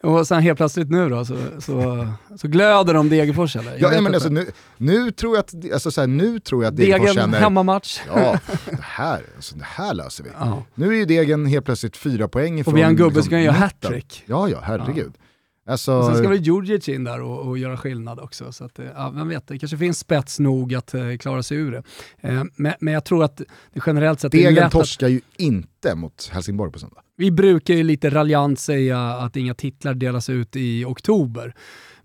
Och 0.03 0.27
sen 0.27 0.41
helt 0.41 0.57
plötsligt 0.57 0.89
nu 0.89 1.09
då, 1.09 1.25
så, 1.25 1.37
så, 1.59 2.07
så 2.35 2.47
glöder 2.47 2.93
de 2.93 3.09
Degerfors 3.09 3.55
eller? 3.55 3.77
Ja, 3.79 4.01
men 4.01 4.13
alltså, 4.13 4.29
nu, 4.29 4.45
nu, 4.77 5.11
tror 5.11 5.35
jag 5.35 5.43
att, 5.43 5.73
alltså, 5.73 5.91
så 5.91 6.01
här, 6.01 6.07
nu 6.07 6.39
tror 6.39 6.63
jag 6.63 6.71
att 6.71 6.77
Degerfors 6.77 7.07
Degen 7.07 7.15
känner... 7.15 7.39
hemmamatch. 7.39 8.01
Ja, 8.07 8.39
det 8.71 8.77
här, 8.81 9.21
alltså, 9.35 9.55
det 9.55 9.65
här 9.67 9.93
löser 9.93 10.23
vi. 10.23 10.29
Ja. 10.39 10.63
Nu 10.75 10.87
är 10.87 10.97
ju 10.97 11.05
Degen 11.05 11.45
helt 11.45 11.65
plötsligt 11.65 11.97
fyra 11.97 12.27
poäng 12.27 12.59
ifrån... 12.59 12.73
Och 12.73 12.77
vi 12.77 12.81
har 12.81 12.89
en 12.89 12.95
gubbe 12.95 13.09
liksom, 13.09 13.23
som 13.23 13.29
kan 13.29 13.43
göra 13.43 13.55
hattrick. 13.55 14.23
Ja, 14.25 14.49
ja, 14.49 14.59
herregud. 14.63 15.13
Ja. 15.17 15.23
Alltså... 15.67 15.93
Och 15.93 16.05
sen 16.05 16.17
ska 16.17 16.29
väl 16.29 16.41
Djurdjic 16.41 16.89
in 16.89 17.03
där 17.03 17.21
och, 17.21 17.47
och, 17.47 17.57
göra 17.57 17.77
skillnad 17.77 18.19
också. 18.19 18.51
Så 18.51 18.65
att, 18.65 18.79
ja, 18.95 19.09
vem 19.09 19.27
vet, 19.27 19.47
det 19.47 19.59
kanske 19.59 19.77
finns 19.77 19.99
spets 19.99 20.39
nog 20.39 20.75
att 20.75 20.95
uh, 20.95 21.17
klara 21.17 21.43
sig 21.43 21.57
ur 21.57 21.71
det. 21.71 21.83
Uh, 22.29 22.43
men, 22.55 22.73
men, 22.79 22.93
jag 22.93 23.05
tror 23.05 23.23
att 23.23 23.37
det 23.37 23.81
generellt 23.85 24.19
sett 24.19 24.31
Degen 24.31 24.69
torskar 24.69 25.07
att... 25.07 25.13
ju 25.13 25.21
inte 25.37 25.95
mot 25.95 26.29
Helsingborg 26.33 26.71
på 26.71 26.79
söndag. 26.79 27.01
Vi 27.17 27.31
brukar 27.31 27.73
ju 27.73 27.83
lite 27.83 28.09
raljant 28.09 28.59
säga 28.59 28.99
att 28.99 29.35
inga 29.35 29.53
titlar 29.53 29.93
delas 29.93 30.29
ut 30.29 30.55
i 30.55 30.85
oktober. 30.85 31.53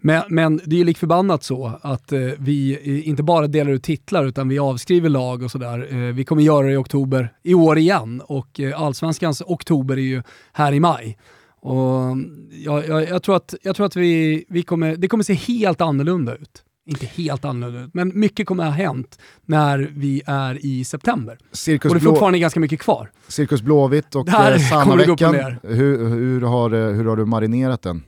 Men, 0.04 0.23
men 0.28 0.61
det 0.64 0.76
är 0.76 0.78
ju 0.78 0.85
lik 0.85 0.99
förbannat 0.99 1.45
så 1.45 1.73
att 1.83 2.12
eh, 2.12 2.21
vi 2.38 2.78
inte 3.04 3.23
bara 3.23 3.47
delar 3.47 3.71
ut 3.71 3.83
titlar 3.83 4.25
utan 4.25 4.49
vi 4.49 4.59
avskriver 4.59 5.09
lag 5.09 5.42
och 5.42 5.50
sådär. 5.50 5.88
Eh, 5.90 5.99
vi 5.99 6.25
kommer 6.25 6.42
göra 6.42 6.66
det 6.66 6.73
i 6.73 6.76
oktober 6.76 7.33
i 7.42 7.54
år 7.54 7.78
igen 7.78 8.23
och 8.25 8.61
eh, 8.61 8.83
allsvenskans 8.83 9.42
oktober 9.47 9.97
är 9.97 10.00
ju 10.00 10.23
här 10.52 10.73
i 10.73 10.81
maj. 10.81 11.19
Och 11.62 12.16
jag, 12.50 12.88
jag, 12.88 13.09
jag, 13.09 13.23
tror 13.23 13.37
att, 13.37 13.54
jag 13.62 13.76
tror 13.76 13.87
att 13.87 13.97
vi, 13.97 14.45
vi 14.49 14.62
kommer, 14.62 14.97
det 14.97 15.09
kommer 15.09 15.25
se 15.25 15.35
helt 15.35 15.81
annorlunda 15.81 16.35
ut. 16.35 16.64
Inte 16.87 17.07
helt 17.07 17.45
annorlunda 17.45 17.87
ut, 17.87 17.95
men 17.95 18.12
mycket 18.14 18.47
kommer 18.47 18.64
att 18.64 18.71
ha 18.71 18.76
hänt 18.76 19.19
när 19.42 19.90
vi 19.92 20.23
är 20.26 20.66
i 20.66 20.85
september. 20.85 21.38
Cirkus 21.52 21.90
och 21.92 21.99
det 21.99 22.04
är 22.04 22.09
fortfarande 22.09 22.38
ganska 22.38 22.61
mycket 22.61 22.81
kvar. 22.81 23.11
Cirkus 23.28 23.62
Blåvitt 23.62 24.14
och 24.14 24.28
eh, 24.28 24.59
Sanna-veckan, 24.59 25.35
hur, 25.62 26.09
hur, 26.09 26.40
har, 26.40 26.92
hur 26.92 27.04
har 27.04 27.16
du 27.16 27.25
marinerat 27.25 27.83
den? 27.83 28.02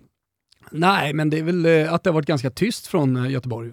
Nej, 0.70 1.12
men 1.12 1.30
det 1.30 1.38
är 1.38 1.42
väl 1.42 1.66
eh, 1.66 1.92
att 1.92 2.04
det 2.04 2.10
har 2.10 2.14
varit 2.14 2.26
ganska 2.26 2.50
tyst 2.50 2.86
från 2.86 3.16
eh, 3.16 3.30
Göteborg. 3.30 3.72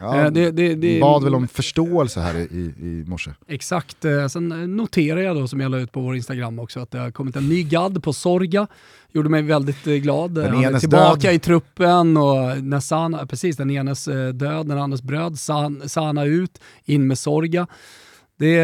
Ja, 0.00 0.30
det, 0.30 0.50
det, 0.50 0.74
det, 0.74 1.00
bad 1.00 1.24
väl 1.24 1.34
om 1.34 1.48
förståelse 1.48 2.20
här 2.20 2.34
i, 2.34 2.74
i 2.78 3.04
morse. 3.06 3.30
Exakt, 3.48 3.96
sen 4.30 4.76
noterar 4.76 5.20
jag 5.20 5.36
då 5.36 5.48
som 5.48 5.60
jag 5.60 5.70
la 5.70 5.78
ut 5.78 5.92
på 5.92 6.00
vår 6.00 6.16
Instagram 6.16 6.58
också 6.58 6.80
att 6.80 6.90
det 6.90 6.98
har 6.98 7.10
kommit 7.10 7.36
en 7.36 7.48
ny 7.48 7.62
gadd 7.62 8.02
på 8.02 8.12
Sorga. 8.12 8.66
Gjorde 9.12 9.28
mig 9.28 9.42
väldigt 9.42 9.84
glad. 9.84 10.30
Den 10.30 10.54
Han 10.54 10.64
är 10.64 10.78
tillbaka 10.78 11.28
död. 11.28 11.34
i 11.34 11.38
truppen 11.38 12.16
och 12.16 12.62
när 12.62 12.80
Sana, 12.80 13.26
precis 13.26 13.56
den 13.56 13.70
enes 13.70 14.04
död, 14.34 14.66
den 14.66 14.78
andres 14.78 15.02
bröd, 15.02 15.38
San, 15.38 15.88
Sana 15.88 16.24
ut, 16.24 16.60
in 16.84 17.06
med 17.06 17.18
Sorga. 17.18 17.66
Det, 18.38 18.56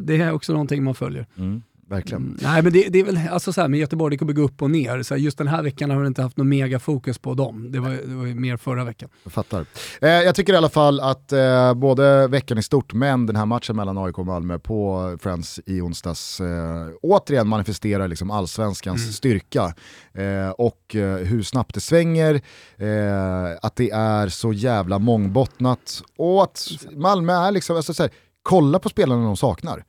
det 0.00 0.16
är 0.16 0.32
också 0.32 0.52
någonting 0.52 0.84
man 0.84 0.94
följer. 0.94 1.26
Mm 1.38 1.62
verkligen. 1.88 2.22
Mm, 2.22 2.36
nej 2.42 2.62
men 2.62 2.72
det, 2.72 2.88
det, 2.88 2.98
är 2.98 3.04
väl, 3.04 3.20
alltså 3.30 3.52
så 3.52 3.60
här, 3.60 3.68
med 3.68 3.80
Göteborg, 3.80 4.14
det 4.14 4.18
kommer 4.18 4.32
gå 4.32 4.42
upp 4.42 4.62
och 4.62 4.70
ner. 4.70 5.02
Så 5.02 5.14
här, 5.14 5.20
just 5.20 5.38
den 5.38 5.48
här 5.48 5.62
veckan 5.62 5.90
har 5.90 6.00
vi 6.00 6.06
inte 6.06 6.22
haft 6.22 6.36
någon 6.36 6.48
mega 6.48 6.78
fokus 6.78 7.18
på 7.18 7.34
dem. 7.34 7.72
Det 7.72 7.80
var, 7.80 7.90
det 7.90 8.14
var 8.14 8.24
mer 8.40 8.56
förra 8.56 8.84
veckan. 8.84 9.08
Jag 9.24 9.32
fattar. 9.32 9.66
Eh, 10.00 10.08
jag 10.08 10.34
tycker 10.34 10.52
i 10.52 10.56
alla 10.56 10.68
fall 10.68 11.00
att 11.00 11.32
eh, 11.32 11.74
både 11.74 12.28
veckan 12.28 12.58
i 12.58 12.62
stort, 12.62 12.94
men 12.94 13.26
den 13.26 13.36
här 13.36 13.46
matchen 13.46 13.76
mellan 13.76 13.98
AIK 13.98 14.18
och 14.18 14.26
Malmö 14.26 14.58
på 14.58 15.16
Friends 15.20 15.60
i 15.66 15.80
onsdags 15.80 16.40
eh, 16.40 16.88
återigen 17.02 17.48
manifesterar 17.48 18.08
liksom 18.08 18.30
allsvenskans 18.30 19.02
mm. 19.02 19.12
styrka. 19.12 19.74
Eh, 20.12 20.50
och 20.50 20.96
eh, 20.96 21.16
hur 21.16 21.42
snabbt 21.42 21.74
det 21.74 21.80
svänger, 21.80 22.34
eh, 22.76 23.58
att 23.62 23.76
det 23.76 23.90
är 23.90 24.28
så 24.28 24.52
jävla 24.52 24.98
mångbottnat 24.98 26.02
och 26.18 26.42
att 26.42 26.68
Malmö 26.92 27.32
är 27.32 27.52
liksom, 27.52 27.76
alltså, 27.76 27.94
så 27.94 28.02
här, 28.02 28.12
kolla 28.42 28.78
på 28.78 28.88
spelarna 28.88 29.24
de 29.24 29.36
saknar 29.36 29.84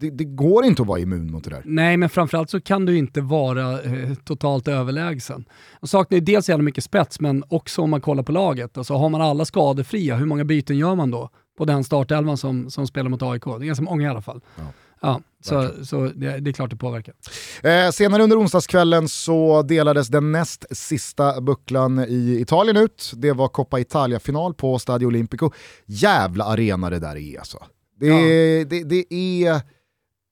det, 0.00 0.10
det, 0.10 0.24
går 0.24 0.64
inte 0.64 0.82
att 0.82 0.88
vara 0.88 0.98
immun 0.98 1.30
mot 1.30 1.44
det 1.44 1.50
där. 1.50 1.62
Nej, 1.64 1.96
men 1.96 2.08
framförallt 2.08 2.50
så 2.50 2.60
kan 2.60 2.84
du 2.86 2.98
inte 2.98 3.20
vara 3.20 3.82
eh, 3.82 4.14
totalt 4.24 4.68
överlägsen. 4.68 5.44
Man 5.80 5.88
saknar 5.88 6.16
ju 6.16 6.24
dels 6.24 6.48
jävla 6.48 6.62
mycket 6.62 6.84
spets, 6.84 7.20
men 7.20 7.44
också 7.48 7.82
om 7.82 7.90
man 7.90 8.00
kollar 8.00 8.22
på 8.22 8.32
laget. 8.32 8.78
Alltså 8.78 8.94
har 8.94 9.08
man 9.08 9.20
alla 9.20 9.44
skadefria, 9.44 10.16
hur 10.16 10.26
många 10.26 10.44
byten 10.44 10.76
gör 10.76 10.94
man 10.94 11.10
då 11.10 11.30
på 11.58 11.64
den 11.64 11.84
startelvan 11.84 12.36
som, 12.36 12.70
som 12.70 12.86
spelar 12.86 13.10
mot 13.10 13.22
AIK? 13.22 13.44
Det 13.44 13.50
är 13.50 13.58
ganska 13.58 13.84
många 13.84 14.06
i 14.06 14.10
alla 14.10 14.22
fall. 14.22 14.40
Ja. 14.56 14.64
Ja, 15.00 15.20
så, 15.40 15.70
så 15.84 16.00
det, 16.14 16.40
det, 16.40 16.50
är 16.50 16.52
klart 16.52 16.70
det 16.70 16.76
påverkar. 16.76 17.14
Eh, 17.62 17.90
senare 17.90 18.22
under 18.22 18.40
onsdagskvällen 18.40 19.08
så 19.08 19.62
delades 19.62 20.08
den 20.08 20.32
näst 20.32 20.64
sista 20.70 21.40
bucklan 21.40 21.98
i 21.98 22.38
Italien 22.40 22.76
ut. 22.76 23.12
Det 23.16 23.32
var 23.32 23.48
Coppa 23.48 23.80
Italia-final 23.80 24.54
på 24.54 24.78
Stadio 24.78 25.06
Olimpico. 25.06 25.50
Jävla 25.86 26.44
arena 26.44 26.90
det 26.90 26.98
där 26.98 27.16
är 27.16 27.38
alltså. 27.38 27.58
Det, 28.00 28.06
ja. 28.06 28.64
det, 28.68 28.84
det 28.84 29.14
är 29.14 29.60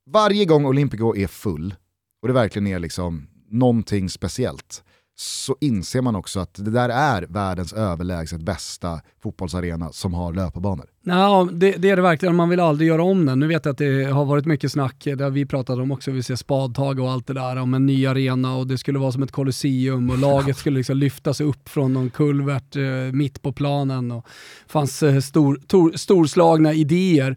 varje 0.06 0.44
gång 0.44 0.66
Olympico 0.66 1.16
är 1.16 1.26
full, 1.26 1.74
och 2.22 2.28
det 2.28 2.34
verkligen 2.34 2.66
är 2.66 2.78
liksom 2.78 3.28
någonting 3.50 4.08
speciellt, 4.08 4.82
så 5.18 5.56
inser 5.60 6.00
man 6.02 6.16
också 6.16 6.40
att 6.40 6.54
det 6.54 6.70
där 6.70 6.88
är 6.88 7.22
världens 7.22 7.72
överlägset 7.72 8.40
bästa 8.40 9.00
fotbollsarena 9.22 9.92
som 9.92 10.14
har 10.14 10.32
löparbanor. 10.32 10.86
Ja, 11.02 11.48
det, 11.52 11.72
det, 11.72 11.90
är 11.90 11.96
det 11.96 12.02
verkligen. 12.02 12.36
Man 12.36 12.48
vill 12.48 12.60
aldrig 12.60 12.88
göra 12.88 13.02
om 13.02 13.26
den. 13.26 13.38
Nu 13.38 13.46
vet 13.46 13.64
jag 13.64 13.72
att 13.72 13.78
det 13.78 14.04
har 14.04 14.24
varit 14.24 14.46
mycket 14.46 14.72
snack, 14.72 15.04
där 15.04 15.30
vi 15.30 15.46
pratade 15.46 15.82
om 15.82 15.92
också, 15.92 16.10
vi 16.10 16.22
ser 16.22 16.36
spadtag 16.36 17.00
och 17.00 17.10
allt 17.10 17.26
det 17.26 17.34
där, 17.34 17.56
om 17.56 17.74
en 17.74 17.86
ny 17.86 18.06
arena 18.06 18.56
och 18.56 18.66
det 18.66 18.78
skulle 18.78 18.98
vara 18.98 19.12
som 19.12 19.22
ett 19.22 19.32
kolosseum 19.32 20.10
och 20.10 20.18
laget 20.18 20.56
skulle 20.56 20.78
liksom 20.78 20.96
lyftas 20.96 21.40
upp 21.40 21.68
från 21.68 21.92
någon 21.92 22.10
kulvert 22.10 22.76
eh, 22.76 23.12
mitt 23.12 23.42
på 23.42 23.52
planen 23.52 24.12
och 24.12 24.26
fanns 24.66 25.02
eh, 25.02 25.20
stor, 25.20 25.60
tor, 25.66 25.92
storslagna 25.96 26.72
idéer. 26.72 27.36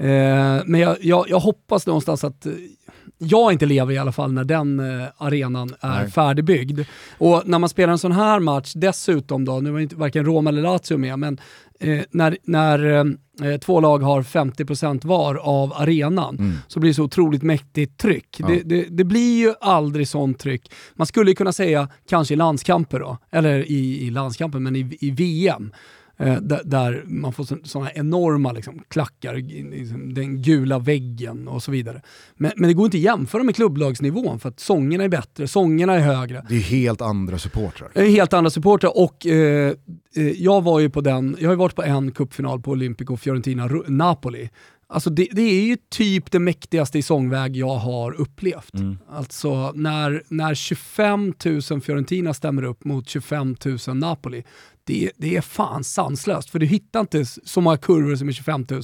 Eh, 0.00 0.62
men 0.66 0.80
jag, 0.80 0.96
jag, 1.00 1.24
jag, 1.28 1.40
hoppas 1.40 1.86
någonstans 1.86 2.24
att 2.24 2.46
eh, 2.46 2.52
jag 3.18 3.52
inte 3.52 3.66
lever 3.66 3.92
i 3.92 3.98
alla 3.98 4.12
fall 4.12 4.32
när 4.32 4.44
den 4.44 4.80
eh, 4.80 5.06
arenan 5.16 5.74
är 5.80 6.00
Nej. 6.00 6.10
färdigbyggd. 6.10 6.80
Och 7.18 7.42
när 7.46 7.58
man 7.58 7.68
spelar 7.68 7.92
en 7.92 7.98
sån 7.98 8.12
här 8.12 8.40
match, 8.40 8.72
dessutom 8.76 9.44
då, 9.44 9.60
nu 9.60 9.70
var 9.70 9.80
inte 9.80 9.96
varken 9.96 10.24
Roma 10.24 10.50
eller 10.50 10.62
Lazio 10.62 10.96
med, 10.96 11.18
men 11.18 11.40
eh, 11.80 12.00
när, 12.10 12.38
när 12.42 12.96
eh, 13.42 13.58
två 13.58 13.80
lag 13.80 13.98
har 13.98 14.22
50% 14.22 15.06
var 15.06 15.34
av 15.34 15.72
arenan 15.72 16.38
mm. 16.38 16.56
så 16.68 16.80
blir 16.80 16.90
det 16.90 16.94
så 16.94 17.04
otroligt 17.04 17.42
mäktigt 17.42 17.98
tryck. 17.98 18.36
Ja. 18.38 18.46
Det, 18.46 18.62
det, 18.64 18.86
det, 18.90 19.04
blir 19.04 19.38
ju 19.38 19.54
aldrig 19.60 20.08
sånt 20.08 20.38
tryck. 20.38 20.72
Man 20.94 21.06
skulle 21.06 21.34
kunna 21.34 21.52
säga 21.52 21.88
kanske 22.08 22.34
i 22.34 22.36
landskamper 22.36 23.00
då, 23.00 23.18
eller 23.30 23.70
i, 23.70 24.06
i 24.06 24.10
landskamper, 24.10 24.58
men 24.58 24.76
i, 24.76 24.98
i 25.00 25.10
VM 25.10 25.72
Eh, 25.72 25.99
där, 26.24 26.60
där, 26.64 27.04
man 27.06 27.32
får 27.32 27.66
sådana 27.66 27.92
enorma 27.92 28.52
liksom, 28.52 28.82
klackar, 28.88 29.34
liksom, 29.70 30.14
den 30.14 30.42
gula 30.42 30.78
väggen 30.78 31.48
och 31.48 31.62
så 31.62 31.70
vidare. 31.70 32.02
Men, 32.36 32.52
men, 32.56 32.68
det 32.68 32.74
går 32.74 32.84
inte 32.84 32.96
att 32.96 33.02
jämföra 33.02 33.42
med 33.42 33.56
klubblagsnivån 33.56 34.40
för 34.40 34.48
att 34.48 34.60
sångerna 34.60 35.04
är 35.04 35.08
bättre, 35.08 35.48
sångerna 35.48 35.94
är 35.94 36.00
högre. 36.00 36.46
Det 36.48 36.56
är 36.56 36.60
helt 36.60 37.00
andra 37.00 37.38
supportrar. 37.38 37.90
Det 37.94 38.00
är 38.00 38.10
helt 38.10 38.32
andra 38.32 38.50
supportrar 38.50 38.98
och 38.98 39.26
eh, 39.26 39.74
eh, 40.16 40.28
jag 40.30 40.62
var 40.62 40.80
ju 40.80 40.90
på 40.90 41.00
den, 41.00 41.36
jag 41.40 41.48
har 41.48 41.56
varit 41.56 41.76
på 41.76 41.82
en 41.82 42.12
cupfinal 42.12 42.60
på 42.60 42.70
Olympico 42.70 43.16
Fiorentina-Napoli. 43.16 44.48
Alltså 44.92 45.10
det, 45.10 45.28
det, 45.32 45.42
är 45.42 45.62
ju 45.62 45.76
typ 45.88 46.30
det 46.30 46.38
mäktigaste 46.38 46.98
i 46.98 47.02
sångväg 47.02 47.56
jag 47.56 47.76
har 47.76 48.12
upplevt. 48.20 48.74
Mm. 48.74 48.98
Alltså 49.10 49.72
när, 49.74 50.22
när 50.28 50.54
25 50.54 51.34
000 51.44 51.80
Fiorentina 51.80 52.34
stämmer 52.34 52.62
upp 52.62 52.84
mot 52.84 53.08
25 53.08 53.56
000 53.64 53.96
Napoli, 53.96 54.44
det, 54.84 55.10
det 55.16 55.36
är 55.36 55.40
fan 55.40 55.84
sanslöst, 55.84 56.50
för 56.50 56.58
du 56.58 56.66
hittar 56.66 57.00
inte 57.00 57.24
så 57.24 57.60
många 57.60 57.76
kurvor 57.76 58.16
som 58.16 58.28
är 58.28 58.32
25 58.32 58.66
000. 58.70 58.82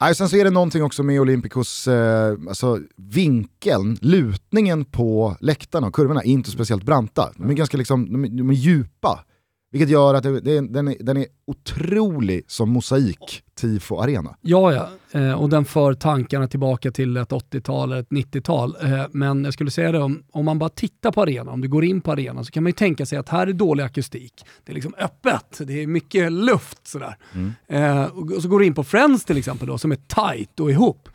Nej, 0.00 0.14
sen 0.14 0.28
så 0.28 0.36
är 0.36 0.44
det 0.44 0.50
någonting 0.50 0.82
också 0.82 1.02
med 1.02 1.20
Olympicos 1.20 1.88
eh, 1.88 2.36
alltså, 2.48 2.78
vinkeln, 2.96 3.98
lutningen 4.00 4.84
på 4.84 5.36
läktarna 5.40 5.86
och 5.86 5.94
kurvorna 5.94 6.20
är 6.20 6.26
inte 6.26 6.50
speciellt 6.50 6.84
branta. 6.84 7.32
De 7.36 7.50
är 7.50 7.54
ganska 7.54 7.76
liksom, 7.76 8.12
de 8.12 8.24
är, 8.24 8.28
de 8.28 8.50
är 8.50 8.54
djupa. 8.54 9.24
Vilket 9.72 9.88
gör 9.88 10.14
att 10.14 10.22
det, 10.22 10.40
den, 10.40 10.88
är, 10.88 10.96
den 11.00 11.16
är 11.16 11.26
otrolig 11.46 12.44
som 12.46 12.70
mosaik, 12.70 13.42
tifo 13.60 14.00
arena. 14.00 14.36
Ja, 14.40 14.72
ja. 14.72 14.88
Eh, 15.20 15.32
och 15.32 15.48
den 15.48 15.64
för 15.64 15.94
tankarna 15.94 16.48
tillbaka 16.48 16.90
till 16.90 17.16
ett 17.16 17.30
80-tal 17.30 17.92
eller 17.92 18.02
ett 18.02 18.08
90-tal. 18.08 18.76
Eh, 18.82 19.04
men 19.12 19.44
jag 19.44 19.54
skulle 19.54 19.70
säga 19.70 19.92
det, 19.92 19.98
om, 19.98 20.22
om 20.32 20.44
man 20.44 20.58
bara 20.58 20.68
tittar 20.68 21.12
på 21.12 21.22
arenan, 21.22 21.48
om 21.48 21.60
du 21.60 21.68
går 21.68 21.84
in 21.84 22.00
på 22.00 22.12
arenan, 22.12 22.44
så 22.44 22.52
kan 22.52 22.62
man 22.62 22.68
ju 22.68 22.74
tänka 22.74 23.06
sig 23.06 23.18
att 23.18 23.28
här 23.28 23.46
är 23.46 23.52
dålig 23.52 23.84
akustik. 23.84 24.44
Det 24.64 24.72
är 24.72 24.74
liksom 24.74 24.94
öppet, 24.98 25.60
det 25.66 25.82
är 25.82 25.86
mycket 25.86 26.32
luft 26.32 26.86
sådär. 26.86 27.16
Mm. 27.34 27.52
Eh, 27.66 28.04
och, 28.04 28.32
och, 28.32 28.42
så 28.42 28.48
går 28.48 28.58
du 28.58 28.66
in 28.66 28.74
på 28.74 28.84
Friends 28.84 29.24
till 29.24 29.36
exempel 29.36 29.68
då, 29.68 29.78
som 29.78 29.92
är 29.92 29.96
tight 29.96 30.60
och 30.60 30.70
ihop. 30.70 31.08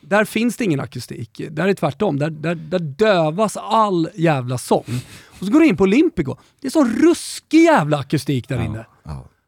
Där 0.00 0.24
finns 0.24 0.56
det 0.56 0.64
ingen 0.64 0.80
akustik. 0.80 1.40
Där 1.50 1.62
är 1.62 1.68
det 1.68 1.74
tvärtom. 1.74 2.18
Där, 2.18 2.30
där, 2.30 2.54
där 2.54 2.78
dövas 2.78 3.56
all 3.56 4.08
jävla 4.14 4.58
sång. 4.58 5.00
Och 5.42 5.46
så 5.46 5.52
går 5.52 5.60
du 5.60 5.66
in 5.66 5.76
på 5.76 5.84
Olympico. 5.84 6.36
Det 6.60 6.66
är 6.66 6.70
så 6.70 6.84
ruskig 6.84 7.62
jävla 7.62 7.98
akustik 7.98 8.48
där 8.48 8.62
inne. 8.62 8.86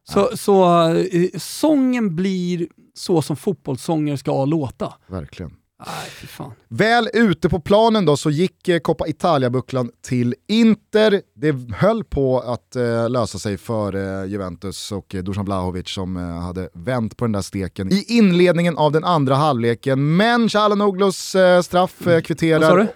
Så, 0.08 0.30
så 0.36 0.88
uh, 0.92 1.28
sången 1.38 2.16
blir 2.16 2.68
så 2.94 3.22
som 3.22 3.36
fotbollssånger 3.36 4.16
ska 4.16 4.44
låta. 4.44 4.92
Verkligen. 5.06 5.56
Nej, 5.86 6.50
Väl 6.68 7.08
ute 7.14 7.48
på 7.48 7.60
planen 7.60 8.04
då 8.04 8.16
så 8.16 8.30
gick 8.30 8.68
eh, 8.68 8.78
Coppa 8.78 9.06
Italia-bucklan 9.06 9.90
till 10.02 10.34
Inter. 10.48 11.22
Det 11.34 11.74
höll 11.74 12.04
på 12.04 12.40
att 12.40 12.76
eh, 12.76 13.10
lösa 13.10 13.38
sig 13.38 13.58
för 13.58 13.94
eh, 13.94 14.30
Juventus 14.30 14.92
och 14.92 15.14
eh, 15.14 15.22
Dusan 15.22 15.44
Blahovic 15.44 15.88
som 15.88 16.16
eh, 16.16 16.22
hade 16.22 16.68
vänt 16.74 17.16
på 17.16 17.24
den 17.24 17.32
där 17.32 17.42
steken 17.42 17.92
i 17.92 18.04
inledningen 18.08 18.76
av 18.76 18.92
den 18.92 19.04
andra 19.04 19.34
halvleken. 19.34 20.16
Men 20.16 20.48
Calhanoglos 20.48 21.34
eh, 21.34 21.62
straff 21.62 22.06
eh, 22.06 22.20
kvitterar... 22.20 22.60
Vad 22.60 22.68
sa 22.68 22.76
du? 22.76 22.88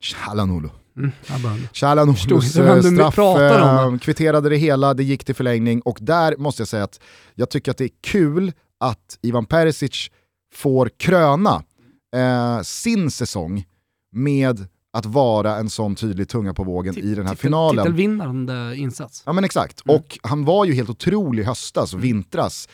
Calhanoglu. 0.00 0.68
Mm, 0.96 1.10
Calhanoglos 1.72 2.56
eh, 2.56 2.80
straff 2.80 3.18
eh, 3.18 3.98
kvitterade 3.98 4.48
det 4.48 4.56
hela, 4.56 4.94
det 4.94 5.04
gick 5.04 5.24
till 5.24 5.34
förlängning 5.34 5.80
och 5.82 5.98
där 6.00 6.36
måste 6.36 6.60
jag 6.60 6.68
säga 6.68 6.84
att 6.84 7.00
jag 7.34 7.50
tycker 7.50 7.70
att 7.70 7.78
det 7.78 7.84
är 7.84 7.90
kul 8.00 8.52
att 8.80 9.18
Ivan 9.22 9.46
Perisic 9.46 10.10
får 10.54 10.90
kröna 10.96 11.62
eh, 12.16 12.62
sin 12.62 13.10
säsong 13.10 13.64
med 14.12 14.66
att 14.92 15.06
vara 15.06 15.56
en 15.56 15.70
sån 15.70 15.94
tydlig 15.94 16.28
tunga 16.28 16.54
på 16.54 16.64
vågen 16.64 16.98
i 16.98 17.14
den 17.14 17.26
här 17.26 17.34
finalen. 17.34 17.84
Titelvinnande 17.84 18.76
insats. 18.76 19.22
Ja 19.26 19.32
men 19.32 19.44
exakt, 19.44 19.86
mm. 19.86 19.96
och 19.96 20.18
han 20.22 20.44
var 20.44 20.64
ju 20.64 20.74
helt 20.74 20.90
otrolig 20.90 21.44
höstas 21.44 21.92
och 21.92 21.98
mm. 21.98 22.02
vintras. 22.02 22.68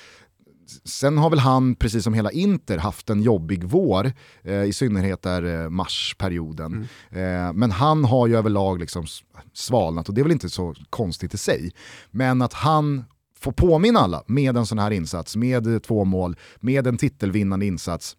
Sen 0.84 1.18
har 1.18 1.30
väl 1.30 1.38
han, 1.38 1.74
precis 1.74 2.04
som 2.04 2.14
hela 2.14 2.30
Inter, 2.30 2.78
haft 2.78 3.10
en 3.10 3.22
jobbig 3.22 3.64
vår, 3.64 4.12
eh, 4.42 4.62
i 4.64 4.72
synnerhet 4.72 5.22
där 5.22 5.62
eh, 5.62 5.70
marsperioden. 5.70 6.88
Mm. 7.12 7.46
Eh, 7.46 7.52
men 7.52 7.70
han 7.70 8.04
har 8.04 8.26
ju 8.26 8.36
överlag 8.36 8.80
liksom 8.80 9.06
svalnat 9.52 10.08
och 10.08 10.14
det 10.14 10.20
är 10.20 10.22
väl 10.22 10.32
inte 10.32 10.50
så 10.50 10.74
konstigt 10.90 11.34
i 11.34 11.38
sig. 11.38 11.72
Men 12.10 12.42
att 12.42 12.52
han 12.52 13.04
får 13.38 13.52
påminna 13.52 14.00
alla 14.00 14.22
med 14.26 14.56
en 14.56 14.66
sån 14.66 14.78
här 14.78 14.90
insats, 14.90 15.36
med 15.36 15.82
två 15.82 16.04
mål, 16.04 16.36
med 16.56 16.86
en 16.86 16.98
titelvinnande 16.98 17.66
insats, 17.66 18.16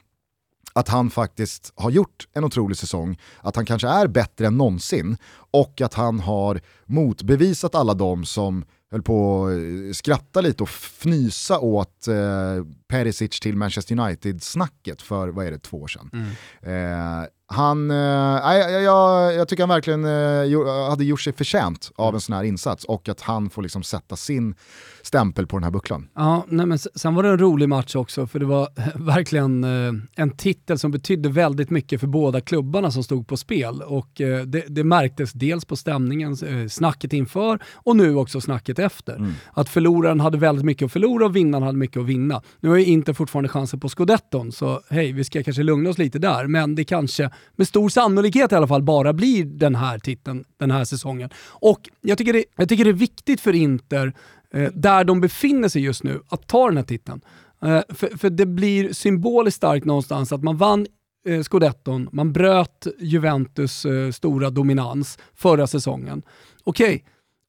att 0.73 0.87
han 0.87 1.09
faktiskt 1.09 1.73
har 1.75 1.89
gjort 1.89 2.27
en 2.33 2.43
otrolig 2.43 2.77
säsong, 2.77 3.19
att 3.41 3.55
han 3.55 3.65
kanske 3.65 3.87
är 3.87 4.07
bättre 4.07 4.47
än 4.47 4.57
någonsin 4.57 5.17
och 5.51 5.81
att 5.81 5.93
han 5.93 6.19
har 6.19 6.61
motbevisat 6.85 7.75
alla 7.75 7.93
de 7.93 8.25
som 8.25 8.65
höll 8.91 9.01
på 9.01 9.47
att 9.89 9.95
skratta 9.95 10.41
lite 10.41 10.63
och 10.63 10.69
fnysa 10.69 11.59
åt 11.59 12.07
eh, 12.07 12.65
Perisic 12.87 13.39
till 13.39 13.57
Manchester 13.57 13.99
United-snacket 13.99 15.01
för, 15.01 15.27
vad 15.27 15.45
är 15.45 15.51
det, 15.51 15.59
två 15.59 15.81
år 15.81 15.87
sedan. 15.87 16.09
Mm. 16.13 17.21
Eh, 17.21 17.27
han, 17.51 17.91
eh, 17.91 17.97
jag, 17.97 18.83
jag, 18.83 19.33
jag, 19.33 19.47
tycker 19.47 19.63
han 19.63 19.69
verkligen 19.69 20.05
eh, 20.05 20.89
hade 20.89 21.05
gjort 21.05 21.21
sig 21.21 21.33
förtjänt 21.33 21.91
av 21.95 22.13
en 22.13 22.21
sån 22.21 22.35
här 22.35 22.43
insats 22.43 22.85
och 22.85 23.09
att 23.09 23.21
han 23.21 23.49
får 23.49 23.61
liksom 23.61 23.83
sätta 23.83 24.15
sin 24.15 24.55
stämpel 25.01 25.47
på 25.47 25.57
den 25.57 25.63
här 25.63 25.71
bucklan. 25.71 26.07
Ja, 26.15 26.45
nej, 26.47 26.65
men 26.65 26.79
sen 26.79 27.15
var 27.15 27.23
det 27.23 27.29
en 27.29 27.39
rolig 27.39 27.69
match 27.69 27.95
också 27.95 28.27
för 28.27 28.39
det 28.39 28.45
var 28.45 28.67
verkligen 28.95 29.63
eh, 29.63 29.93
en 30.15 30.37
titel 30.37 30.79
som 30.79 30.91
betydde 30.91 31.29
väldigt 31.29 31.69
mycket 31.69 31.99
för 31.99 32.07
båda 32.07 32.41
klubbarna 32.41 32.91
som 32.91 33.03
stod 33.03 33.27
på 33.27 33.37
spel 33.37 33.81
och 33.81 34.21
eh, 34.21 34.41
det, 34.41 34.63
det, 34.67 34.83
märktes 34.83 35.33
dels 35.33 35.65
på 35.65 35.75
stämningen, 35.75 36.31
eh, 36.31 36.67
snacket 36.67 37.13
inför 37.13 37.59
och 37.73 37.95
nu 37.95 38.15
också 38.15 38.41
snacket 38.41 38.79
efter. 38.79 39.15
Mm. 39.15 39.33
Att 39.53 39.69
förloraren 39.69 40.19
hade 40.19 40.37
väldigt 40.37 40.65
mycket 40.65 40.85
att 40.85 40.91
förlora 40.91 41.25
och 41.25 41.35
vinnaren 41.35 41.63
hade 41.63 41.77
mycket 41.77 41.97
att 41.97 42.05
vinna. 42.05 42.41
Nu 42.59 42.69
har 42.69 42.77
ju 42.77 42.85
inte 42.85 43.13
fortfarande 43.13 43.49
chansen 43.49 43.79
på 43.79 43.89
scudetton 43.89 44.51
så 44.51 44.81
hej, 44.89 45.11
vi 45.11 45.23
ska 45.23 45.43
kanske 45.43 45.63
lugna 45.63 45.89
oss 45.89 45.97
lite 45.97 46.19
där 46.19 46.47
men 46.47 46.75
det 46.75 46.83
kanske 46.83 47.29
med 47.55 47.67
stor 47.67 47.89
sannolikhet 47.89 48.51
i 48.51 48.55
alla 48.55 48.67
fall 48.67 48.83
bara 48.83 49.13
blir 49.13 49.45
den 49.45 49.75
här 49.75 49.99
titeln 49.99 50.45
den 50.57 50.71
här 50.71 50.85
säsongen. 50.85 51.29
Och 51.47 51.89
jag 52.01 52.17
tycker 52.17 52.33
det, 52.33 52.43
jag 52.55 52.69
tycker 52.69 52.83
det 52.83 52.91
är 52.91 52.93
viktigt 52.93 53.41
för 53.41 53.55
Inter 53.55 54.13
eh, 54.53 54.71
där 54.73 55.03
de 55.03 55.21
befinner 55.21 55.69
sig 55.69 55.81
just 55.81 56.03
nu, 56.03 56.21
att 56.29 56.47
ta 56.47 56.67
den 56.67 56.77
här 56.77 56.83
titeln. 56.83 57.21
Eh, 57.61 57.81
för, 57.89 58.17
för 58.17 58.29
det 58.29 58.45
blir 58.45 58.93
symboliskt 58.93 59.57
starkt 59.57 59.85
någonstans 59.85 60.31
att 60.31 60.43
man 60.43 60.57
vann 60.57 60.87
eh, 61.27 61.43
scudetton, 61.43 62.09
man 62.11 62.33
bröt 62.33 62.87
Juventus 62.99 63.85
eh, 63.85 64.11
stora 64.11 64.49
dominans 64.49 65.17
förra 65.35 65.67
säsongen. 65.67 66.21
Okej, 66.63 66.95
okay, 66.95 67.01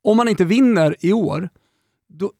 om 0.03 0.17
man 0.17 0.29
inte 0.29 0.45
vinner 0.45 0.97
i 1.01 1.13
år, 1.13 1.49
då, 2.09 2.33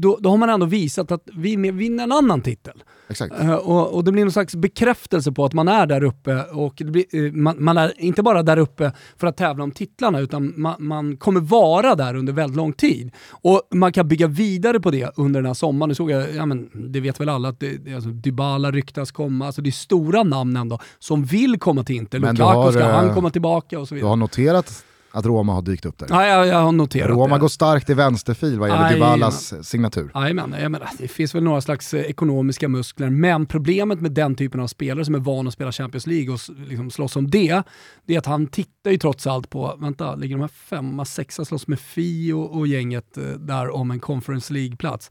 då, 0.00 0.18
då 0.20 0.30
har 0.30 0.36
man 0.36 0.50
ändå 0.50 0.66
visat 0.66 1.12
att 1.12 1.22
vi 1.36 1.56
vinner 1.56 2.04
en 2.04 2.12
annan 2.12 2.40
titel. 2.40 2.82
Exakt. 3.08 3.40
Uh, 3.40 3.54
och, 3.54 3.94
och, 3.94 4.04
det 4.04 4.12
blir 4.12 4.24
någon 4.24 4.32
slags 4.32 4.54
bekräftelse 4.54 5.32
på 5.32 5.44
att 5.44 5.52
man 5.52 5.68
är 5.68 5.86
där 5.86 6.04
uppe 6.04 6.42
och 6.42 6.82
blir, 6.84 7.14
uh, 7.14 7.32
man, 7.32 7.64
man, 7.64 7.76
är 7.76 8.00
inte 8.00 8.22
bara 8.22 8.42
där 8.42 8.56
uppe 8.56 8.92
för 9.16 9.26
att 9.26 9.36
tävla 9.36 9.64
om 9.64 9.70
titlarna 9.70 10.20
utan 10.20 10.54
man, 10.56 10.74
man, 10.78 11.16
kommer 11.16 11.40
vara 11.40 11.94
där 11.94 12.14
under 12.14 12.32
väldigt 12.32 12.56
lång 12.56 12.72
tid. 12.72 13.10
Och 13.30 13.62
man 13.74 13.92
kan 13.92 14.08
bygga 14.08 14.26
vidare 14.26 14.80
på 14.80 14.90
det 14.90 15.12
under 15.16 15.40
den 15.40 15.46
här 15.46 15.54
sommaren. 15.54 15.88
Nu 15.88 15.94
såg 15.94 16.10
jag, 16.10 16.34
ja, 16.34 16.46
men, 16.46 16.70
det 16.92 17.00
vet 17.00 17.20
väl 17.20 17.28
alla, 17.28 17.48
att 17.48 17.60
det, 17.60 17.94
alltså, 17.94 18.10
Dybala 18.10 18.70
ryktas 18.70 19.10
komma, 19.10 19.46
alltså, 19.46 19.62
det 19.62 19.70
är 19.70 19.72
stora 19.72 20.22
namn 20.22 20.56
ändå 20.56 20.78
som 20.98 21.24
vill 21.24 21.58
komma 21.58 21.84
till 21.84 21.96
Inter. 21.96 22.18
Lukaku, 22.18 22.72
ska 22.72 22.84
han 22.84 23.08
eh, 23.08 23.14
komma 23.14 23.30
tillbaka 23.30 23.78
och 23.78 23.88
så 23.88 23.94
vidare. 23.94 24.06
Du 24.06 24.10
har 24.10 24.16
noterat 24.16 24.84
att 25.10 25.26
Roma 25.26 25.52
har 25.52 25.62
dykt 25.62 25.86
upp 25.86 25.98
där. 25.98 26.06
Ja, 26.10 26.26
jag, 26.26 26.46
jag 26.46 26.60
har 26.60 26.72
noterat 26.72 27.10
Roma 27.10 27.34
det. 27.34 27.40
går 27.40 27.48
starkt 27.48 27.90
i 27.90 27.94
vänsterfil 27.94 28.58
vad 28.58 28.68
gäller 28.68 28.92
Dybalas 28.92 29.68
signatur. 29.68 30.10
Jajamän, 30.14 30.76
det 30.98 31.08
finns 31.08 31.34
väl 31.34 31.42
några 31.42 31.60
slags 31.60 31.94
eh, 31.94 32.00
ekonomiska 32.00 32.68
muskler, 32.68 33.10
men 33.10 33.46
problemet 33.46 34.00
med 34.00 34.12
den 34.12 34.34
typen 34.34 34.60
av 34.60 34.66
spelare 34.66 35.04
som 35.04 35.14
är 35.14 35.18
van 35.18 35.48
att 35.48 35.54
spela 35.54 35.72
Champions 35.72 36.06
League 36.06 36.34
och 36.34 36.40
liksom 36.68 36.90
slåss 36.90 37.16
om 37.16 37.30
det, 37.30 37.62
det 38.06 38.14
är 38.14 38.18
att 38.18 38.26
han 38.26 38.46
tittar 38.46 38.90
ju 38.90 38.98
trots 38.98 39.26
allt 39.26 39.50
på, 39.50 39.76
vänta, 39.78 40.14
ligger 40.14 40.34
de 40.36 40.40
här 40.40 40.48
femma, 40.48 41.04
sexa 41.04 41.44
slåss 41.44 41.66
med 41.66 41.80
Fi 41.80 42.32
och, 42.32 42.56
och 42.56 42.66
gänget 42.66 43.16
eh, 43.16 43.24
där 43.24 43.70
om 43.70 43.90
en 43.90 44.00
Conference 44.00 44.52
League-plats. 44.52 45.10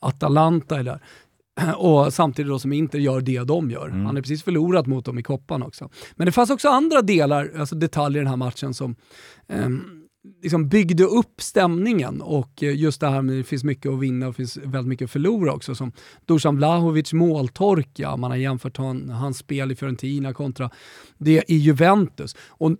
Atalanta 0.00 0.78
är 0.78 0.84
där. 0.84 1.00
Och 1.76 2.12
samtidigt 2.12 2.50
då 2.50 2.58
som 2.58 2.72
Inter 2.72 2.98
gör 2.98 3.20
det 3.20 3.44
de 3.44 3.70
gör. 3.70 3.88
Mm. 3.88 4.06
Han 4.06 4.14
har 4.14 4.22
precis 4.22 4.42
förlorat 4.42 4.86
mot 4.86 5.04
dem 5.04 5.18
i 5.18 5.22
koppan 5.22 5.62
också. 5.62 5.90
Men 6.16 6.26
det 6.26 6.32
fanns 6.32 6.50
också 6.50 6.68
andra 6.68 7.02
delar, 7.02 7.52
alltså 7.58 7.74
detaljer 7.74 8.20
i 8.20 8.24
den 8.24 8.30
här 8.30 8.36
matchen 8.36 8.74
som 8.74 8.96
Ehm, 9.48 9.96
liksom 10.42 10.68
byggde 10.68 11.04
upp 11.04 11.40
stämningen 11.40 12.22
och 12.22 12.62
eh, 12.62 12.76
just 12.76 13.00
det 13.00 13.08
här 13.08 13.22
med 13.22 13.32
att 13.32 13.38
det 13.38 13.48
finns 13.48 13.64
mycket 13.64 13.92
att 13.92 14.00
vinna 14.00 14.28
och 14.28 14.36
finns 14.36 14.56
väldigt 14.56 14.88
mycket 14.88 15.04
att 15.04 15.10
förlora 15.10 15.52
också. 15.52 15.74
Som 15.74 15.92
Dusan 16.24 16.56
Vlahovic 16.56 17.12
måltorka, 17.12 18.16
man 18.16 18.30
har 18.30 18.38
jämfört 18.38 18.76
han, 18.76 19.08
hans 19.08 19.38
spel 19.38 19.72
i 19.72 19.76
Fiorentina 19.76 20.32
kontra 20.32 20.70
det 21.18 21.44
i 21.48 21.56
Juventus. 21.56 22.36
Och 22.48 22.76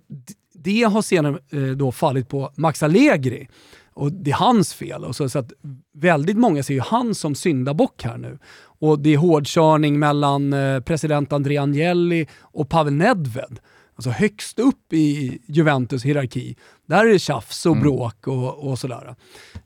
det 0.54 0.82
har 0.82 1.02
senare 1.02 1.38
eh, 1.50 1.62
då 1.62 1.92
fallit 1.92 2.28
på 2.28 2.52
Max 2.56 2.82
Allegri 2.82 3.48
och 3.96 4.12
det 4.12 4.30
är 4.30 4.34
hans 4.34 4.74
fel. 4.74 5.04
Och 5.04 5.16
så, 5.16 5.28
så 5.28 5.38
att 5.38 5.52
väldigt 5.94 6.36
många 6.36 6.62
ser 6.62 6.74
ju 6.74 6.80
han 6.80 7.14
som 7.14 7.34
syndabock 7.34 8.02
här 8.02 8.18
nu. 8.18 8.38
Och 8.78 8.98
det 8.98 9.14
är 9.14 9.18
hårdkörning 9.18 9.98
mellan 9.98 10.52
eh, 10.52 10.80
president 10.80 11.32
André 11.32 11.58
Agnelli 11.58 12.26
och 12.40 12.68
Pavel 12.68 12.92
Nedved. 12.92 13.58
Alltså 13.96 14.10
högst 14.10 14.58
upp 14.58 14.92
i 14.92 15.38
Juventus 15.46 16.04
hierarki. 16.04 16.56
Där 16.86 17.06
är 17.06 17.12
det 17.12 17.18
tjafs 17.18 17.66
och 17.66 17.72
mm. 17.72 17.82
bråk 17.82 18.26
och, 18.26 18.68
och 18.70 18.78
sådär. 18.78 19.16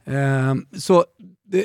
Eh, 0.05 0.55
så 0.79 1.05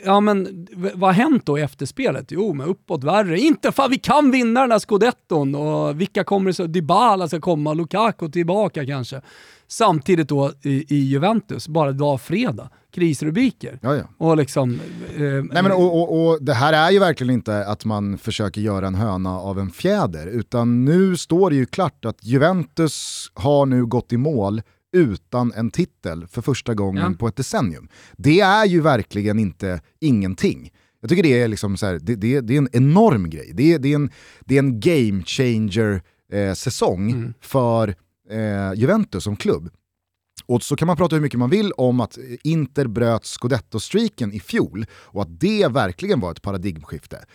ja 0.06 0.20
men 0.20 0.68
vad 0.94 1.10
har 1.10 1.24
hänt 1.24 1.46
då 1.46 1.60
i 1.60 1.62
efterspelet? 1.62 2.26
Jo, 2.32 2.54
men 2.54 2.68
uppåt 2.68 3.04
värre. 3.04 3.40
Inte 3.40 3.72
fan 3.72 3.92
vi 3.92 3.98
kan 3.98 4.32
vinna 4.32 4.62
den 4.62 4.72
här 4.72 4.80
scudetton 4.80 5.56
och 5.56 6.02
vilka 6.02 6.24
kommer 6.24 6.50
det 6.50 6.54
så? 6.54 6.68
Dybala 6.68 7.28
ska 7.28 7.40
komma, 7.40 7.74
Lukaku 7.74 8.30
tillbaka 8.30 8.86
kanske. 8.86 9.22
Samtidigt 9.68 10.30
då 10.30 10.52
i, 10.62 10.96
i 10.96 11.00
Juventus, 11.00 11.68
bara 11.68 11.92
dag 11.92 12.22
fredag, 12.22 12.70
krisrubriker. 12.92 13.80
Ja, 13.82 13.96
ja. 13.96 14.04
Och 14.18 14.38
liksom... 14.38 14.80
Eh, 15.16 15.22
Nej, 15.22 15.64
men, 15.64 15.72
och, 15.72 16.02
och, 16.02 16.28
och, 16.28 16.44
det 16.44 16.54
här 16.54 16.74
är 16.74 16.92
ju 16.92 17.00
verkligen 17.00 17.34
inte 17.34 17.66
att 17.66 17.86
man 17.86 18.18
försöker 18.18 18.62
göra 18.62 18.88
en 18.88 18.96
höna 18.96 19.40
av 19.40 19.60
en 19.60 19.70
fjäder, 19.72 20.28
utan 20.28 20.86
nu 20.86 21.18
står 21.18 21.50
det 21.50 21.56
ju 21.56 21.66
klart 21.66 22.06
att 22.06 22.26
Juventus 22.26 23.28
har 23.34 23.66
nu 23.66 23.86
gått 23.86 24.14
i 24.14 24.18
mål 24.18 24.62
utan 24.96 25.54
en 25.54 25.72
titel 25.72 26.28
för 26.28 26.42
första 26.42 26.74
gången 26.74 27.12
ja. 27.12 27.18
på 27.20 27.28
ett 27.28 27.36
decennium. 27.36 27.90
Det 28.18 28.40
är 28.40 28.66
ju 28.66 28.82
verkligen 28.82 29.40
inte 29.40 29.82
ingenting. 30.00 30.72
Jag 31.02 31.10
tycker 31.10 31.24
det 31.24 31.42
är, 31.42 31.48
liksom 31.48 31.78
så 31.78 31.86
här, 31.86 32.00
det, 32.02 32.16
det, 32.16 32.42
det, 32.42 32.54
är 32.54 32.58
en 32.58 32.70
enorm 32.72 33.30
grej. 33.30 33.52
Det, 33.54 33.78
det, 33.78 33.92
är, 33.92 33.96
en, 33.96 34.10
det 34.46 34.56
är 34.56 34.60
en 34.60 34.80
game 34.80 35.24
changer 35.24 36.02
eh, 36.32 36.56
mm. 36.82 37.34
för 37.42 37.96
eh, 38.30 38.74
Juventus 38.76 39.24
som 39.24 39.36
klubb. 39.36 39.70
Och 40.46 40.64
så 40.64 40.76
kan 40.76 40.88
man 40.88 40.98
prata 40.98 41.16
hur 41.16 41.22
mycket 41.22 41.40
man 41.40 41.50
vill 41.50 41.72
om 41.72 42.00
att 42.00 42.18
Inter 42.44 42.88
bröt 42.88 43.24
scudetto-streaken 43.24 44.32
i 44.32 44.40
fjol 44.40 44.86
och 44.92 45.22
att 45.22 45.40
det 45.40 45.68
verkligen 45.68 46.20
var 46.20 46.32
ett 46.32 46.42
paradigmskifte. 46.42 47.26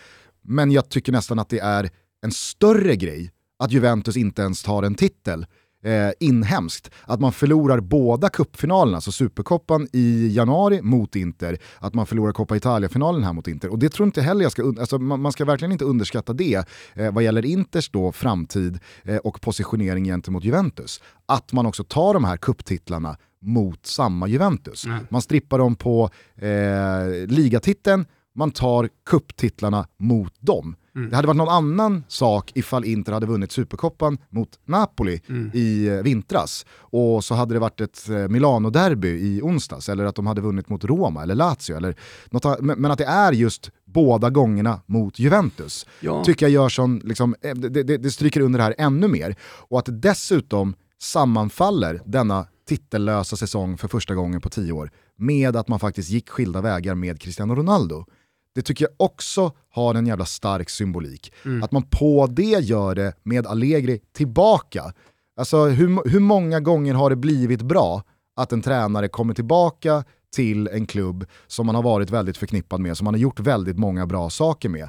Men 0.43 0.71
jag 0.71 0.89
tycker 0.89 1.13
nästan 1.13 1.39
att 1.39 1.49
det 1.49 1.59
är 1.59 1.91
en 2.23 2.33
större 2.33 2.97
grej 2.97 3.31
att 3.59 3.73
Juventus 3.73 4.17
inte 4.17 4.43
ens 4.43 4.63
tar 4.63 4.83
en 4.83 4.95
titel 4.95 5.47
eh, 5.85 6.11
inhemskt. 6.21 6.91
Att 7.05 7.21
man 7.21 7.33
förlorar 7.33 7.81
båda 7.81 8.29
kuppfinalerna, 8.29 8.97
alltså 8.97 9.13
Supercoppan 9.13 9.89
i 9.93 10.29
januari 10.29 10.83
mot 10.83 11.17
Inter, 11.17 11.59
att 11.79 11.95
man 11.95 12.07
förlorar 12.07 12.33
Coppa 12.33 12.57
Italia-finalen 12.57 13.25
här 13.25 13.33
mot 13.33 13.49
Inter. 13.49 13.69
Och 13.69 13.79
det 13.79 13.89
tror 13.89 14.07
inte 14.07 14.23
heller 14.23 14.43
jag 14.43 14.53
ska, 14.53 14.63
alltså, 14.63 14.99
man, 14.99 15.21
man 15.21 15.33
ska 15.33 15.45
verkligen 15.45 15.73
inte 15.73 15.85
underskatta 15.85 16.33
det 16.33 16.69
eh, 16.95 17.13
vad 17.13 17.25
gäller 17.25 17.45
Inters 17.45 17.91
då 17.91 18.13
framtid 18.13 18.79
eh, 19.05 19.17
och 19.17 19.41
positionering 19.41 20.05
gentemot 20.05 20.45
Juventus. 20.45 21.03
Att 21.27 21.53
man 21.53 21.67
också 21.67 21.85
tar 21.85 22.15
de 22.15 22.25
här 22.25 22.37
kupptitlarna 22.37 23.17
mot 23.43 23.87
samma 23.87 24.29
Juventus. 24.29 24.85
Mm. 24.85 25.07
Man 25.11 25.23
strippar 25.23 25.59
dem 25.59 25.77
på 25.77 26.11
eh, 26.37 27.27
ligatiteln, 27.27 28.07
man 28.35 28.51
tar 28.51 28.89
kupptitlarna 29.07 29.87
mot 29.99 30.35
dem. 30.41 30.77
Mm. 30.97 31.11
Det 31.11 31.17
hade 31.17 31.29
varit 31.29 31.37
någon 31.37 31.49
annan 31.49 32.05
sak 32.09 32.53
ifall 32.55 32.85
Inter 32.85 33.13
hade 33.13 33.27
vunnit 33.27 33.53
Supercoppan 33.53 34.19
mot 34.29 34.59
Napoli 34.65 35.21
mm. 35.29 35.51
i 35.55 35.89
eh, 35.89 35.95
vintras 35.95 36.67
och 36.73 37.25
så 37.25 37.35
hade 37.35 37.55
det 37.55 37.61
varit 37.61 37.81
ett 37.81 38.09
eh, 38.09 38.29
Milano-derby 38.29 39.09
i 39.09 39.41
onsdags 39.43 39.89
eller 39.89 40.05
att 40.05 40.15
de 40.15 40.27
hade 40.27 40.41
vunnit 40.41 40.69
mot 40.69 40.85
Roma 40.85 41.23
eller 41.23 41.35
Lazio. 41.35 41.77
Eller 41.77 41.97
något, 42.31 42.61
men 42.61 42.91
att 42.91 42.99
det 42.99 43.05
är 43.05 43.33
just 43.33 43.71
båda 43.85 44.31
gångerna 44.31 44.81
mot 44.87 45.19
Juventus 45.19 45.87
ja. 46.01 46.25
tycker 46.25 46.47
jag 46.47 46.53
gör 46.53 46.69
sån, 46.69 46.99
liksom, 46.99 47.35
eh, 47.43 47.55
det, 47.55 47.83
det, 47.83 47.97
det 47.97 48.11
stryker 48.11 48.41
under 48.41 48.59
det 48.59 48.65
här 48.65 48.75
ännu 48.79 49.09
mer. 49.09 49.37
Och 49.43 49.79
att 49.79 49.87
det 49.87 49.93
dessutom 49.93 50.75
sammanfaller 51.03 52.01
denna 52.05 52.47
titellösa 52.69 53.37
säsong 53.37 53.79
för 53.79 53.89
första 53.89 54.15
gången 54.15 54.41
på 54.41 54.49
tio 54.49 54.73
år 54.73 54.91
med 55.17 55.57
att 55.57 55.69
man 55.69 55.81
faktiskt 55.81 56.11
gick 56.11 56.29
skilda 56.29 56.61
vägar 56.61 56.95
med 56.95 57.21
Cristiano 57.21 57.55
Ronaldo. 57.55 58.05
Det 58.55 58.63
tycker 58.63 58.85
jag 58.85 58.93
också 58.97 59.53
har 59.71 59.95
en 59.95 60.07
jävla 60.07 60.25
stark 60.25 60.71
symbolik. 60.71 61.33
Mm. 61.45 61.63
Att 61.63 61.73
man 61.73 61.83
på 61.83 62.27
det 62.27 62.43
gör 62.43 62.95
det 62.95 63.15
med 63.23 63.47
Allegri 63.47 64.01
tillbaka. 64.13 64.93
Alltså 65.37 65.65
hur, 65.65 66.09
hur 66.11 66.21
många 66.21 66.61
gånger 66.61 66.95
har 66.95 67.11
det 67.11 67.17
blivit 67.17 67.63
bra 67.63 68.03
att 68.37 68.53
en 68.53 68.63
tränare 68.63 69.09
kommer 69.09 69.35
tillbaka 69.35 70.05
till 70.33 70.69
en 70.69 70.87
klubb 70.87 71.27
som 71.47 71.67
man 71.67 71.75
har 71.75 71.83
varit 71.83 72.11
väldigt 72.11 72.37
förknippad 72.37 72.81
med, 72.81 72.97
som 72.97 73.05
man 73.05 73.15
har 73.15 73.19
gjort 73.19 73.41
väldigt 73.41 73.79
många 73.79 74.07
bra 74.07 74.31
saker 74.31 74.69
med. 74.69 74.89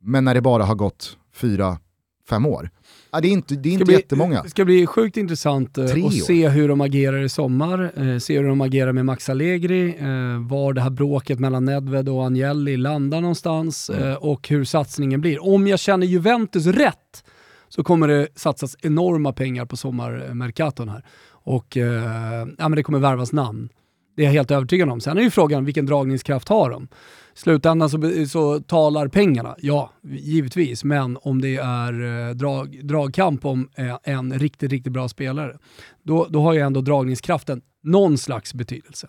Men 0.00 0.24
när 0.24 0.34
det 0.34 0.40
bara 0.40 0.64
har 0.64 0.74
gått 0.74 1.16
fyra, 1.32 1.78
fem 2.28 2.46
år. 2.46 2.70
Ja, 3.14 3.20
det 3.20 3.28
är 3.28 3.32
inte, 3.32 3.54
det 3.54 3.68
är 3.68 3.72
inte 3.72 3.84
bli, 3.84 3.94
jättemånga. 3.94 4.42
Det 4.42 4.50
ska 4.50 4.64
bli 4.64 4.86
sjukt 4.86 5.16
intressant 5.16 5.78
eh, 5.78 5.84
att 5.84 6.14
se 6.14 6.48
hur 6.48 6.68
de 6.68 6.80
agerar 6.80 7.22
i 7.22 7.28
sommar, 7.28 7.92
eh, 7.96 8.18
se 8.18 8.38
hur 8.38 8.48
de 8.48 8.60
agerar 8.60 8.92
med 8.92 9.04
Max 9.04 9.28
Allegri, 9.28 9.96
eh, 9.98 10.48
var 10.48 10.72
det 10.72 10.80
här 10.80 10.90
bråket 10.90 11.38
mellan 11.38 11.64
Nedved 11.64 12.08
och 12.08 12.26
Agnelli 12.26 12.76
landar 12.76 13.20
någonstans 13.20 13.90
mm. 13.90 14.16
och 14.16 14.48
hur 14.48 14.64
satsningen 14.64 15.20
blir. 15.20 15.44
Om 15.44 15.66
jag 15.66 15.78
känner 15.78 16.06
Juventus 16.06 16.66
rätt 16.66 17.24
så 17.68 17.84
kommer 17.84 18.08
det 18.08 18.28
satsas 18.34 18.76
enorma 18.80 19.32
pengar 19.32 19.64
på 19.64 19.76
sommarmerkaton 19.76 20.88
här. 20.88 21.04
Och 21.30 21.76
ja, 21.76 22.68
men 22.68 22.72
det 22.72 22.82
kommer 22.82 22.98
värvas 22.98 23.32
namn. 23.32 23.68
Det 24.16 24.22
är 24.22 24.26
jag 24.26 24.32
helt 24.32 24.50
övertygad 24.50 24.90
om. 24.90 25.00
Sen 25.00 25.18
är 25.18 25.22
ju 25.22 25.30
frågan 25.30 25.64
vilken 25.64 25.86
dragningskraft 25.86 26.48
har 26.48 26.70
de? 26.70 26.88
I 27.34 27.38
slutändan 27.38 27.90
så, 27.90 28.26
så 28.28 28.60
talar 28.60 29.08
pengarna, 29.08 29.56
ja, 29.58 29.90
givetvis. 30.02 30.84
Men 30.84 31.18
om 31.22 31.40
det 31.40 31.56
är 31.56 32.28
eh, 32.28 32.34
drag, 32.34 32.80
dragkamp 32.86 33.44
om 33.44 33.68
eh, 33.76 33.98
en 34.02 34.38
riktigt, 34.38 34.70
riktigt 34.70 34.92
bra 34.92 35.08
spelare, 35.08 35.58
då, 36.02 36.26
då 36.30 36.42
har 36.42 36.52
ju 36.52 36.60
ändå 36.60 36.80
dragningskraften 36.80 37.62
någon 37.82 38.18
slags 38.18 38.54
betydelse. 38.54 39.08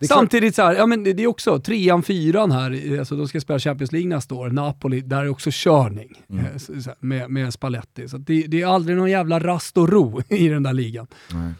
Samtidigt 0.00 0.54
så 0.54 0.62
här, 0.62 0.74
ja, 0.74 0.86
men 0.86 1.04
det, 1.04 1.22
är 1.22 1.26
också 1.26 1.58
trean, 1.58 2.02
fyran 2.02 2.52
här, 2.52 2.98
alltså 2.98 3.16
de 3.16 3.28
ska 3.28 3.40
spela 3.40 3.58
Champions 3.58 3.92
League 3.92 4.08
nästa 4.08 4.34
år, 4.34 4.50
Napoli, 4.50 5.00
där 5.00 5.24
är 5.24 5.28
också 5.28 5.50
körning 5.52 6.24
mm. 6.30 6.44
Eh, 6.44 6.92
med, 7.00 7.30
med 7.30 7.52
Spalletti. 7.52 8.08
Så 8.08 8.18
det, 8.18 8.42
det, 8.42 8.62
är 8.62 8.66
aldrig 8.66 8.96
någon 8.96 9.10
jävla 9.10 9.40
rast 9.40 9.78
och 9.78 9.88
ro 9.88 10.22
i 10.28 10.48
den 10.48 10.62
där 10.62 10.72
ligan. 10.72 11.06
Nej. 11.32 11.52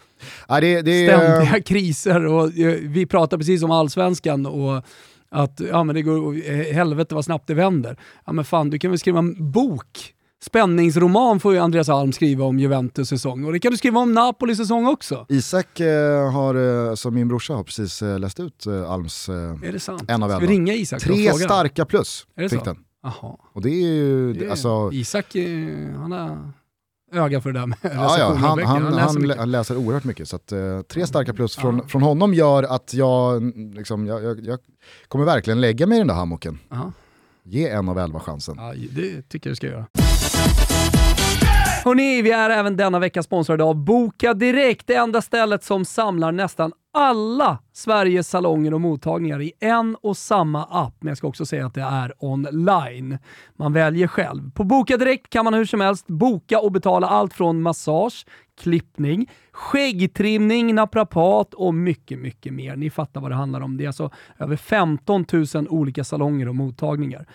Ja, 0.48 0.60
det, 0.60 0.82
det, 0.82 1.06
Ständiga 1.06 1.62
kriser 1.62 2.26
och 2.26 2.50
vi 2.80 3.06
pratar 3.06 3.38
precis 3.38 3.62
om 3.62 3.70
allsvenskan 3.70 4.46
och 4.46 4.84
att 5.30 5.60
ja, 5.70 5.84
men 5.84 5.94
det 5.94 6.02
går, 6.02 6.72
helvete 6.72 7.14
vad 7.14 7.24
snabbt 7.24 7.46
det 7.46 7.54
vänder. 7.54 7.96
Ja 8.26 8.32
men 8.32 8.44
fan, 8.44 8.70
du 8.70 8.78
kan 8.78 8.90
väl 8.90 8.98
skriva 8.98 9.18
en 9.18 9.52
bok 9.52 10.14
spänningsroman 10.42 11.40
får 11.40 11.52
ju 11.52 11.58
Andreas 11.58 11.88
Alm 11.88 12.12
skriva 12.12 12.44
om 12.44 12.58
Juventus 12.58 13.08
säsong 13.08 13.44
och 13.44 13.52
det 13.52 13.58
kan 13.60 13.70
du 13.72 13.78
skriva 13.78 14.00
om 14.00 14.12
Napoli 14.12 14.56
säsong 14.56 14.86
också. 14.86 15.26
Isak 15.28 15.80
eh, 15.80 16.32
har, 16.32 16.88
eh, 16.88 16.94
som 16.94 17.14
min 17.14 17.28
brorsa 17.28 17.54
har 17.54 17.64
precis 17.64 18.02
eh, 18.02 18.18
läst 18.18 18.40
ut 18.40 18.66
eh, 18.66 18.90
Alms 18.90 19.28
eh, 19.28 19.34
är 19.34 19.72
det 19.72 19.80
sant? 19.80 20.10
en 20.10 20.22
av 20.22 20.40
vi 20.40 20.46
ringa 20.46 20.74
Isak 20.74 21.02
Tre 21.02 21.32
starka 21.32 21.84
plus 21.84 22.26
är 22.36 22.42
det 22.42 22.48
fick 22.48 22.58
så? 22.58 22.64
den. 22.64 22.76
Aha. 23.04 23.38
Och 23.52 23.62
det 23.62 23.70
är 23.70 23.86
ju, 23.86 24.32
det 24.32 24.46
är, 24.46 24.50
alltså... 24.50 24.90
Isak, 24.92 25.34
eh, 25.34 25.44
han 25.96 26.12
har 26.12 26.52
öga 27.12 27.40
för 27.40 27.52
det 27.52 27.60
där 27.60 27.66
med 27.66 27.78
ja, 27.82 28.18
ja, 28.18 28.34
han, 28.34 28.62
han, 28.62 28.82
han, 28.82 28.94
läser, 28.94 29.38
han 29.38 29.50
läser 29.50 29.76
oerhört 29.76 30.04
mycket. 30.04 30.28
Så 30.28 30.36
att, 30.36 30.52
eh, 30.52 30.80
tre 30.80 31.06
starka 31.06 31.34
plus 31.34 31.56
från, 31.56 31.76
ja. 31.76 31.88
från 31.88 32.02
honom 32.02 32.34
gör 32.34 32.62
att 32.62 32.94
jag, 32.94 33.42
liksom, 33.56 34.06
jag, 34.06 34.24
jag, 34.24 34.40
jag, 34.40 34.58
kommer 35.08 35.24
verkligen 35.24 35.60
lägga 35.60 35.86
mig 35.86 35.96
i 35.96 36.00
den 36.00 36.08
där 36.08 36.14
hammocken. 36.14 36.58
Ge 37.42 37.68
en 37.68 37.88
av 37.88 37.98
elva 37.98 38.20
chansen. 38.20 38.54
Ja, 38.58 38.74
det 38.90 39.28
tycker 39.28 39.50
jag 39.50 39.52
du 39.52 39.56
ska 39.56 39.66
göra. 39.66 39.86
Hörrni, 41.84 42.22
vi 42.22 42.30
är 42.30 42.50
även 42.50 42.76
denna 42.76 42.98
vecka 42.98 43.22
sponsrade 43.22 43.64
av 43.64 43.84
Boka 43.84 44.34
Direkt, 44.34 44.86
det 44.86 44.94
enda 44.94 45.22
stället 45.22 45.64
som 45.64 45.84
samlar 45.84 46.32
nästan 46.32 46.72
alla 46.94 47.58
Sveriges 47.72 48.28
salonger 48.28 48.74
och 48.74 48.80
mottagningar 48.80 49.40
i 49.40 49.52
en 49.60 49.96
och 50.02 50.16
samma 50.16 50.64
app. 50.64 50.94
Men 51.00 51.08
jag 51.08 51.18
ska 51.18 51.26
också 51.26 51.46
säga 51.46 51.66
att 51.66 51.74
det 51.74 51.82
är 51.82 52.12
online. 52.18 53.18
Man 53.56 53.72
väljer 53.72 54.06
själv. 54.06 54.50
På 54.50 54.64
Boka 54.64 54.96
Direkt 54.96 55.30
kan 55.30 55.44
man 55.44 55.54
hur 55.54 55.64
som 55.64 55.80
helst 55.80 56.06
boka 56.06 56.60
och 56.60 56.72
betala 56.72 57.06
allt 57.06 57.34
från 57.34 57.62
massage, 57.62 58.26
klippning, 58.60 59.30
skäggtrimning, 59.52 60.74
naprapat 60.74 61.54
och 61.54 61.74
mycket, 61.74 62.18
mycket 62.18 62.52
mer. 62.52 62.76
Ni 62.76 62.90
fattar 62.90 63.20
vad 63.20 63.30
det 63.30 63.34
handlar 63.34 63.60
om. 63.60 63.76
Det 63.76 63.84
är 63.84 63.88
alltså 63.88 64.10
över 64.38 64.56
15 64.56 65.24
000 65.54 65.68
olika 65.68 66.04
salonger 66.04 66.48
och 66.48 66.54
mottagningar. 66.54 67.26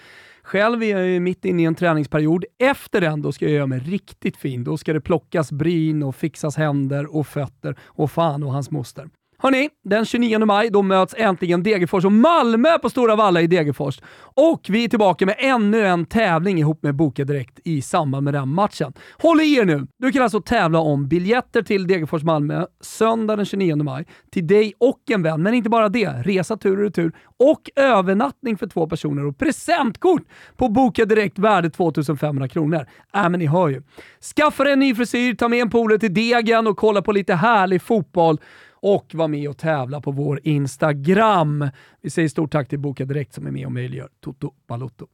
Själv 0.46 0.84
är 0.84 0.98
jag 0.98 1.08
ju 1.08 1.20
mitt 1.20 1.46
inne 1.46 1.62
i 1.62 1.66
en 1.66 1.76
träningsperiod. 1.76 2.46
Efter 2.58 3.02
den 3.02 3.22
då 3.22 3.32
ska 3.32 3.46
jag 3.46 3.54
göra 3.54 3.68
mig 3.68 3.80
riktigt 3.80 4.38
fin. 4.38 4.64
Då 4.64 4.78
ska 4.78 4.94
det 4.94 5.02
plockas 5.02 5.52
bryn 5.52 6.04
och 6.04 6.16
fixas 6.16 6.58
händer 6.58 7.16
och 7.16 7.28
fötter 7.28 7.76
och 7.84 8.12
fan 8.12 8.44
och 8.44 8.52
hans 8.52 8.72
moster. 8.72 9.10
Hörni, 9.38 9.70
den 9.84 10.06
29 10.06 10.46
maj 10.46 10.70
då 10.70 10.82
möts 10.82 11.16
äntligen 11.18 11.64
Degerfors 11.64 12.06
och 12.06 12.12
Malmö 12.12 12.78
på 12.78 12.90
Stora 12.90 13.16
Valla 13.16 13.42
i 13.42 13.48
Degerfors. 13.48 14.02
Och 14.36 14.66
vi 14.70 14.84
är 14.84 14.88
tillbaka 14.88 15.26
med 15.26 15.36
ännu 15.38 15.86
en 15.86 16.06
tävling 16.06 16.60
ihop 16.60 16.84
med 16.84 16.96
Boka 16.96 17.24
Direkt 17.24 17.60
i 17.64 17.82
samband 17.82 18.24
med 18.24 18.34
den 18.34 18.50
matchen. 18.50 18.94
Håll 19.22 19.42
i 19.42 19.56
er 19.56 19.66
nu! 19.66 19.88
Du 19.98 20.12
kan 20.12 20.24
alltså 20.24 20.42
tävla 20.42 20.80
om 20.80 21.08
biljetter 21.08 21.62
till 21.62 21.88
Degerfors-Malmö 21.88 22.66
söndag 22.82 23.36
den 23.36 23.46
29 23.46 23.76
maj 23.76 24.06
till 24.32 24.48
dig 24.48 24.74
och 24.78 25.00
en 25.12 25.24
vän. 25.24 25.44
Men 25.44 25.54
inte 25.54 25.70
bara 25.70 25.90
det, 25.90 26.10
resa 26.10 26.58
tur 26.58 26.78
och 26.78 26.84
retur 26.84 27.12
och 27.40 27.70
övernattning 27.76 28.58
för 28.58 28.68
två 28.68 28.88
personer 28.88 29.26
och 29.26 29.38
presentkort 29.38 30.24
på 30.56 30.70
Boka 30.70 31.06
Direkt 31.06 31.40
värde 31.40 31.70
2500 31.70 32.48
kronor. 32.48 32.88
Äh, 33.16 33.30
men 33.30 33.40
ni 33.40 33.46
hör 33.46 33.68
ju. 33.68 33.82
Skaffa 34.36 34.64
dig 34.64 34.74
en 34.74 34.80
ny 34.80 34.96
frisyr, 34.96 35.34
ta 35.34 35.48
med 35.48 35.62
en 35.62 35.70
polare 35.70 36.00
till 36.00 36.14
Degen 36.14 36.68
och 36.68 36.78
kolla 36.78 37.02
på 37.02 37.12
lite 37.12 37.34
härlig 37.34 37.82
fotboll 37.82 38.38
och 38.86 39.16
var 39.16 39.28
med 39.28 39.50
och 39.50 39.58
tävla 39.58 40.02
på 40.02 40.12
vår 40.12 40.40
Instagram. 40.44 41.70
Vi 42.02 42.10
säger 42.10 42.30
stort 42.30 42.52
tack 42.52 42.70
till 42.70 42.80
Boka 42.80 43.06
Direkt 43.06 43.34
som 43.34 43.48
är 43.48 43.52
med 43.52 43.66
och 43.66 43.72
möjliggör 43.72 44.10
Toto 44.24 44.52
Balotto. 44.68 45.08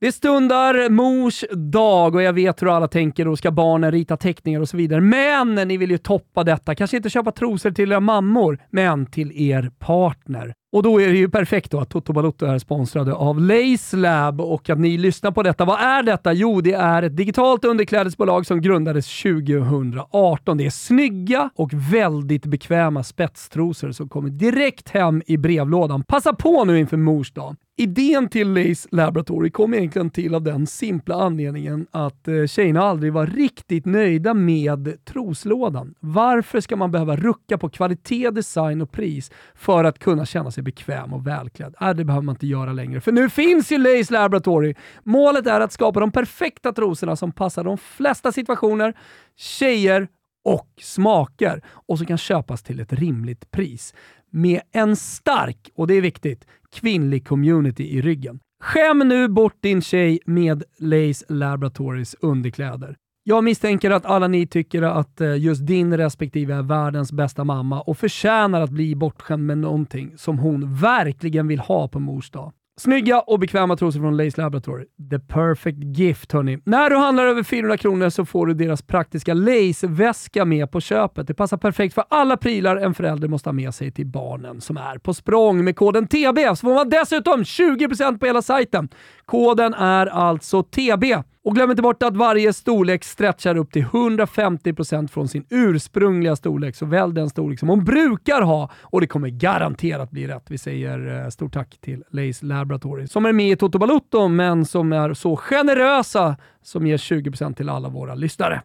Det 0.00 0.12
stundar 0.12 0.90
mors 0.90 1.44
dag 1.50 2.14
och 2.14 2.22
jag 2.22 2.32
vet 2.32 2.62
hur 2.62 2.76
alla 2.76 2.88
tänker 2.88 3.28
och 3.28 3.38
ska 3.38 3.50
barnen 3.50 3.92
rita 3.92 4.16
teckningar 4.16 4.60
och 4.60 4.68
så 4.68 4.76
vidare. 4.76 5.00
Men 5.00 5.54
ni 5.54 5.76
vill 5.76 5.90
ju 5.90 5.98
toppa 5.98 6.44
detta. 6.44 6.74
Kanske 6.74 6.96
inte 6.96 7.10
köpa 7.10 7.32
trosor 7.32 7.70
till 7.70 7.92
era 7.92 8.00
mammor, 8.00 8.58
men 8.70 9.06
till 9.06 9.32
er 9.50 9.70
partner. 9.78 10.54
Och 10.74 10.82
då 10.82 11.00
är 11.00 11.08
det 11.08 11.16
ju 11.16 11.28
perfekt 11.28 11.70
då 11.70 11.80
att 11.80 11.90
Toto 11.90 12.12
Balotto 12.12 12.46
är 12.46 12.58
sponsrade 12.58 13.14
av 13.14 13.40
Lacelab 13.40 14.40
och 14.40 14.70
att 14.70 14.78
ni 14.78 14.98
lyssnar 14.98 15.30
på 15.30 15.42
detta. 15.42 15.64
Vad 15.64 15.80
är 15.80 16.02
detta? 16.02 16.32
Jo, 16.32 16.60
det 16.60 16.72
är 16.72 17.02
ett 17.02 17.16
digitalt 17.16 17.64
underklädesbolag 17.64 18.46
som 18.46 18.60
grundades 18.60 19.22
2018. 19.22 20.56
Det 20.56 20.66
är 20.66 20.70
snygga 20.70 21.50
och 21.54 21.70
väldigt 21.72 22.46
bekväma 22.46 23.02
spetstrosor 23.02 23.92
som 23.92 24.08
kommer 24.08 24.30
direkt 24.30 24.88
hem 24.88 25.22
i 25.26 25.36
brevlådan. 25.36 26.02
Passa 26.02 26.34
på 26.34 26.64
nu 26.64 26.78
inför 26.78 26.96
mors 26.96 27.32
dag. 27.32 27.56
Idén 27.76 28.28
till 28.28 28.52
Lace 28.52 28.88
Laboratory 28.90 29.50
kom 29.50 29.74
egentligen 29.74 30.10
till 30.10 30.34
av 30.34 30.42
den 30.42 30.66
simpla 30.66 31.14
anledningen 31.14 31.86
att 31.90 32.28
eh, 32.28 32.46
tjejerna 32.46 32.82
aldrig 32.82 33.12
var 33.12 33.26
riktigt 33.26 33.84
nöjda 33.84 34.34
med 34.34 35.04
troslådan. 35.04 35.94
Varför 36.00 36.60
ska 36.60 36.76
man 36.76 36.90
behöva 36.90 37.16
rucka 37.16 37.58
på 37.58 37.68
kvalitet, 37.68 38.30
design 38.30 38.82
och 38.82 38.92
pris 38.92 39.30
för 39.54 39.84
att 39.84 39.98
kunna 39.98 40.26
känna 40.26 40.50
sig 40.50 40.63
bekväm 40.64 41.12
och 41.12 41.26
välklädd? 41.26 41.74
Äh, 41.80 41.90
det 41.90 42.04
behöver 42.04 42.24
man 42.24 42.34
inte 42.34 42.46
göra 42.46 42.72
längre, 42.72 43.00
för 43.00 43.12
nu 43.12 43.30
finns 43.30 43.72
ju 43.72 43.78
Lace 43.78 44.12
Laboratory. 44.12 44.74
Målet 45.02 45.46
är 45.46 45.60
att 45.60 45.72
skapa 45.72 46.00
de 46.00 46.12
perfekta 46.12 46.72
trosorna 46.72 47.16
som 47.16 47.32
passar 47.32 47.64
de 47.64 47.78
flesta 47.78 48.32
situationer, 48.32 48.94
tjejer 49.36 50.08
och 50.44 50.68
smaker 50.80 51.62
och 51.66 51.98
som 51.98 52.06
kan 52.06 52.18
köpas 52.18 52.62
till 52.62 52.80
ett 52.80 52.92
rimligt 52.92 53.50
pris 53.50 53.94
med 54.30 54.60
en 54.72 54.96
stark, 54.96 55.70
och 55.74 55.86
det 55.86 55.94
är 55.94 56.00
viktigt, 56.00 56.46
kvinnlig 56.72 57.28
community 57.28 57.84
i 57.84 58.02
ryggen. 58.02 58.40
Skäm 58.62 58.98
nu 58.98 59.28
bort 59.28 59.56
din 59.60 59.82
tjej 59.82 60.18
med 60.26 60.64
Lace 60.78 61.24
Laboratories 61.28 62.14
underkläder. 62.20 62.96
Jag 63.26 63.44
misstänker 63.44 63.90
att 63.90 64.06
alla 64.06 64.28
ni 64.28 64.46
tycker 64.46 64.82
att 64.82 65.20
eh, 65.20 65.36
just 65.36 65.66
din 65.66 65.96
respektive 65.96 66.54
är 66.54 66.62
världens 66.62 67.12
bästa 67.12 67.44
mamma 67.44 67.80
och 67.80 67.98
förtjänar 67.98 68.60
att 68.60 68.70
bli 68.70 68.94
bortskämd 68.94 69.46
med 69.46 69.58
någonting 69.58 70.12
som 70.16 70.38
hon 70.38 70.74
verkligen 70.74 71.48
vill 71.48 71.58
ha 71.58 71.88
på 71.88 71.98
mors 72.00 72.30
dag. 72.30 72.52
Snygga 72.76 73.20
och 73.20 73.38
bekväma 73.38 73.76
trosor 73.76 74.00
från 74.00 74.16
Lace 74.16 74.40
Laboratory. 74.40 74.84
The 75.10 75.18
perfect 75.18 75.78
gift 75.78 76.32
hörni. 76.32 76.58
När 76.64 76.90
du 76.90 76.96
handlar 76.96 77.26
över 77.26 77.42
400 77.42 77.76
kronor 77.76 78.08
så 78.08 78.24
får 78.24 78.46
du 78.46 78.54
deras 78.54 78.82
praktiska 78.82 79.34
Lace-väska 79.34 80.44
med 80.44 80.70
på 80.70 80.80
köpet. 80.80 81.26
Det 81.26 81.34
passar 81.34 81.56
perfekt 81.56 81.94
för 81.94 82.04
alla 82.10 82.36
prylar 82.36 82.76
en 82.76 82.94
förälder 82.94 83.28
måste 83.28 83.48
ha 83.48 83.52
med 83.52 83.74
sig 83.74 83.90
till 83.90 84.06
barnen 84.06 84.60
som 84.60 84.76
är 84.76 84.98
på 84.98 85.14
språng. 85.14 85.64
Med 85.64 85.76
koden 85.76 86.06
TB 86.06 86.38
så 86.48 86.56
får 86.56 86.74
man 86.74 86.88
dessutom 86.88 87.42
20% 87.42 88.18
på 88.18 88.26
hela 88.26 88.42
sajten. 88.42 88.88
Koden 89.24 89.74
är 89.74 90.06
alltså 90.06 90.62
TB. 90.62 91.04
Och 91.44 91.54
glöm 91.54 91.70
inte 91.70 91.82
bort 91.82 92.02
att 92.02 92.16
varje 92.16 92.52
storlek 92.52 93.04
stretchar 93.04 93.56
upp 93.56 93.72
till 93.72 93.84
150% 93.84 95.08
från 95.08 95.28
sin 95.28 95.46
ursprungliga 95.50 96.36
storlek, 96.36 96.76
så 96.76 96.86
välj 96.86 97.14
den 97.14 97.30
storlek 97.30 97.58
som 97.58 97.68
hon 97.68 97.84
brukar 97.84 98.42
ha 98.42 98.70
och 98.80 99.00
det 99.00 99.06
kommer 99.06 99.28
garanterat 99.28 100.10
bli 100.10 100.26
rätt. 100.26 100.44
Vi 100.48 100.58
säger 100.58 101.24
eh, 101.24 101.28
stort 101.28 101.52
tack 101.52 101.78
till 101.80 102.04
Lace 102.10 102.46
Laboratory 102.46 103.06
som 103.06 103.26
är 103.26 103.32
med 103.32 103.52
i 103.52 103.56
Toto 103.56 103.78
Balotto, 103.78 104.28
men 104.28 104.64
som 104.64 104.92
är 104.92 105.14
så 105.14 105.36
generösa 105.36 106.36
som 106.62 106.86
ger 106.86 106.96
20% 106.96 107.54
till 107.54 107.68
alla 107.68 107.88
våra 107.88 108.14
lyssnare. 108.14 108.62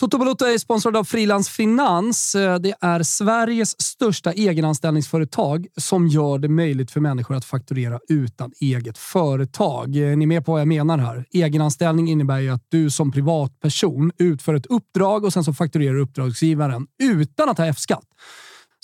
Toto 0.00 0.18
Balotto 0.18 0.44
är 0.44 0.58
sponsrad 0.58 0.96
av 0.96 1.04
Frilans 1.04 1.48
Finans. 1.48 2.34
Eh, 2.34 2.58
det 2.58 2.74
är 2.80 3.02
Sveriges 3.02 3.80
största 3.82 4.32
egenanställningsföretag 4.32 5.66
som 5.76 6.08
gör 6.08 6.38
det 6.38 6.48
möjligt 6.48 6.90
för 6.90 7.00
människor 7.00 7.36
att 7.36 7.44
fakturera 7.44 8.00
utan 8.08 8.52
eget 8.60 8.98
företag. 8.98 9.96
Är 9.96 10.16
ni 10.16 10.24
är 10.24 10.26
med 10.26 10.44
på 10.44 10.52
vad 10.52 10.60
jag 10.60 10.68
menar 10.68 10.98
här. 10.98 11.24
Egenanställning 11.32 12.08
innebär 12.08 12.38
ju 12.38 12.50
att 12.50 12.66
du 12.68 12.90
som 12.90 13.12
privatperson 13.12 14.12
utför 14.18 14.54
ett 14.54 14.66
uppdrag 14.66 15.24
och 15.24 15.32
sen 15.32 15.44
så 15.44 15.54
fakturerar 15.54 15.96
uppdragsgivaren 15.98 16.86
utan 17.02 17.48
att 17.48 17.58
ha 17.58 17.66
F-skatt. 17.66 18.04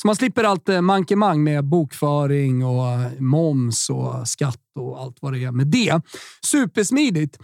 Så 0.02 0.07
man 0.07 0.16
slipper 0.16 0.44
allt 0.44 0.68
eh, 0.68 0.81
mankemang 0.81 1.44
med 1.44 1.64
bokföring 1.64 2.64
och 2.64 3.22
moms 3.22 3.90
och 3.90 4.29
skatt 4.29 4.61
och 4.79 5.00
allt 5.00 5.16
vad 5.20 5.33
det 5.33 5.44
är 5.44 5.52
med 5.52 5.66
det. 5.66 6.00
Supersmidigt. 6.44 7.38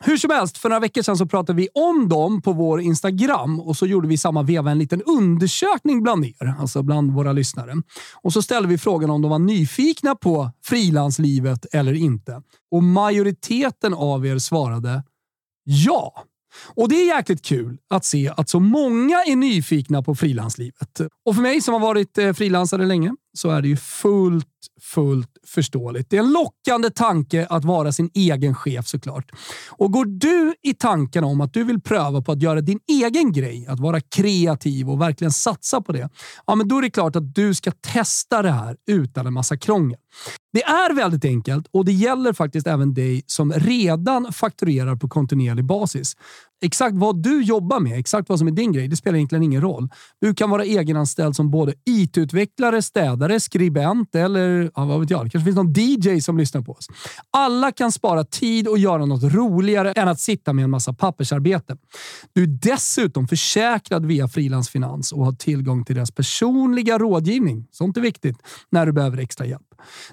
Hur 0.00 0.16
som 0.16 0.30
helst, 0.30 0.58
för 0.58 0.68
några 0.68 0.80
veckor 0.80 1.02
sedan 1.02 1.16
så 1.16 1.26
pratade 1.26 1.56
vi 1.56 1.68
om 1.74 2.08
dem 2.08 2.42
på 2.42 2.52
vår 2.52 2.80
Instagram 2.80 3.60
och 3.60 3.76
så 3.76 3.86
gjorde 3.86 4.08
vi 4.08 4.18
samma 4.18 4.42
veva 4.42 4.70
en 4.70 4.78
liten 4.78 5.02
undersökning 5.02 6.02
bland 6.02 6.24
er, 6.24 6.54
alltså 6.60 6.82
bland 6.82 7.12
våra 7.12 7.32
lyssnare. 7.32 7.74
Och 8.22 8.32
så 8.32 8.42
ställde 8.42 8.68
vi 8.68 8.78
frågan 8.78 9.10
om 9.10 9.22
de 9.22 9.30
var 9.30 9.38
nyfikna 9.38 10.14
på 10.14 10.50
frilanslivet 10.64 11.66
eller 11.72 11.92
inte. 11.92 12.42
Och 12.70 12.82
majoriteten 12.82 13.94
av 13.94 14.26
er 14.26 14.38
svarade 14.38 15.02
ja. 15.64 16.24
Och 16.74 16.88
det 16.88 16.94
är 16.94 17.16
jäkligt 17.16 17.42
kul 17.42 17.78
att 17.90 18.04
se 18.04 18.32
att 18.36 18.48
så 18.48 18.60
många 18.60 19.22
är 19.22 19.36
nyfikna 19.36 20.02
på 20.02 20.14
frilanslivet. 20.14 21.00
Och 21.24 21.34
för 21.34 21.42
mig 21.42 21.60
som 21.60 21.74
har 21.74 21.80
varit 21.80 22.18
eh, 22.18 22.32
frilansare 22.32 22.86
länge 22.86 23.14
så 23.36 23.50
är 23.50 23.62
det 23.62 23.68
ju 23.68 23.76
fullt, 23.76 24.46
fullt 24.80 25.30
förståeligt. 25.46 26.10
Det 26.10 26.16
är 26.16 26.20
en 26.20 26.32
lockande 26.32 26.90
tanke 26.90 27.46
att 27.50 27.64
vara 27.64 27.92
sin 27.92 28.10
egen 28.14 28.54
chef 28.54 28.86
såklart. 28.86 29.30
Och 29.70 29.92
går 29.92 30.04
du 30.04 30.54
i 30.62 30.74
tankarna 30.74 31.26
om 31.26 31.40
att 31.40 31.52
du 31.52 31.64
vill 31.64 31.80
pröva 31.80 32.22
på 32.22 32.32
att 32.32 32.42
göra 32.42 32.60
din 32.60 32.80
egen 32.88 33.32
grej, 33.32 33.66
att 33.68 33.80
vara 33.80 34.00
kreativ 34.00 34.90
och 34.90 35.00
verkligen 35.00 35.32
satsa 35.32 35.80
på 35.80 35.92
det, 35.92 36.08
ja, 36.46 36.54
men 36.54 36.68
då 36.68 36.78
är 36.78 36.82
det 36.82 36.90
klart 36.90 37.16
att 37.16 37.34
du 37.34 37.54
ska 37.54 37.70
testa 37.70 38.42
det 38.42 38.50
här 38.50 38.76
utan 38.86 39.26
en 39.26 39.32
massa 39.32 39.56
krångel. 39.56 39.98
Det 40.52 40.62
är 40.62 40.94
väldigt 40.94 41.24
enkelt 41.24 41.66
och 41.72 41.84
det 41.84 41.92
gäller 41.92 42.32
faktiskt 42.32 42.66
även 42.66 42.94
dig 42.94 43.22
som 43.26 43.52
redan 43.52 44.32
fakturerar 44.32 44.96
på 44.96 45.08
kontinuerlig 45.08 45.64
basis. 45.64 46.16
Exakt 46.60 46.96
vad 46.96 47.22
du 47.22 47.42
jobbar 47.42 47.80
med, 47.80 47.98
exakt 47.98 48.28
vad 48.28 48.38
som 48.38 48.48
är 48.48 48.52
din 48.52 48.72
grej, 48.72 48.88
det 48.88 48.96
spelar 48.96 49.16
egentligen 49.16 49.42
ingen 49.42 49.60
roll. 49.60 49.88
Du 50.20 50.34
kan 50.34 50.50
vara 50.50 50.64
egenanställd 50.64 51.36
som 51.36 51.50
både 51.50 51.74
IT-utvecklare, 51.90 52.82
städare, 52.82 53.40
skribent 53.40 54.14
eller 54.14 54.70
ja, 54.74 54.84
vad 54.84 55.00
vet 55.00 55.10
jag, 55.10 55.26
det 55.26 55.30
kanske 55.30 55.44
finns 55.44 55.56
någon 55.56 55.72
DJ 55.72 56.20
som 56.20 56.38
lyssnar 56.38 56.62
på 56.62 56.72
oss. 56.72 56.86
Alla 57.30 57.72
kan 57.72 57.92
spara 57.92 58.24
tid 58.24 58.68
och 58.68 58.78
göra 58.78 59.04
något 59.06 59.34
roligare 59.34 59.92
än 59.92 60.08
att 60.08 60.20
sitta 60.20 60.52
med 60.52 60.64
en 60.64 60.70
massa 60.70 60.92
pappersarbete. 60.92 61.76
Du 62.32 62.42
är 62.42 62.46
dessutom 62.46 63.28
försäkrad 63.28 64.06
via 64.06 64.28
Frilansfinans 64.28 65.12
och 65.12 65.24
har 65.24 65.32
tillgång 65.32 65.84
till 65.84 65.94
deras 65.94 66.10
personliga 66.10 66.98
rådgivning. 66.98 67.66
Sånt 67.70 67.96
är 67.96 68.00
viktigt 68.00 68.36
när 68.70 68.86
du 68.86 68.92
behöver 68.92 69.18
extra 69.18 69.46
hjälp. 69.46 69.62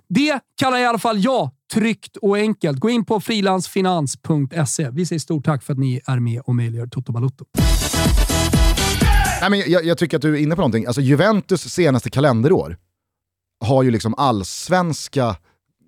Det 0.10 0.39
kallar 0.56 0.77
i 0.77 0.86
alla 0.86 0.99
fall 0.99 1.23
jag 1.23 1.51
tryggt 1.73 2.17
och 2.17 2.38
enkelt. 2.38 2.79
Gå 2.79 2.89
in 2.89 3.05
på 3.05 3.19
frilansfinans.se. 3.19 4.89
Vi 4.89 5.05
säger 5.05 5.19
stort 5.19 5.45
tack 5.45 5.63
för 5.63 5.73
att 5.73 5.79
ni 5.79 6.01
är 6.05 6.19
med 6.19 6.41
och 6.45 6.55
möjliggör 6.55 6.88
Toto 6.88 7.12
Balotto. 7.12 7.45
Nej, 9.41 9.49
men 9.49 9.59
jag, 9.71 9.86
jag, 9.86 9.97
tycker 9.97 10.17
att 10.17 10.21
du 10.21 10.33
är 10.33 10.41
inne 10.41 10.55
på 10.55 10.62
någonting. 10.62 10.86
Alltså 10.86 11.01
Juventus 11.01 11.62
senaste 11.62 12.09
kalenderår 12.09 12.77
har 13.65 13.83
ju 13.83 13.91
liksom 13.91 14.13
allsvenska, 14.17 15.36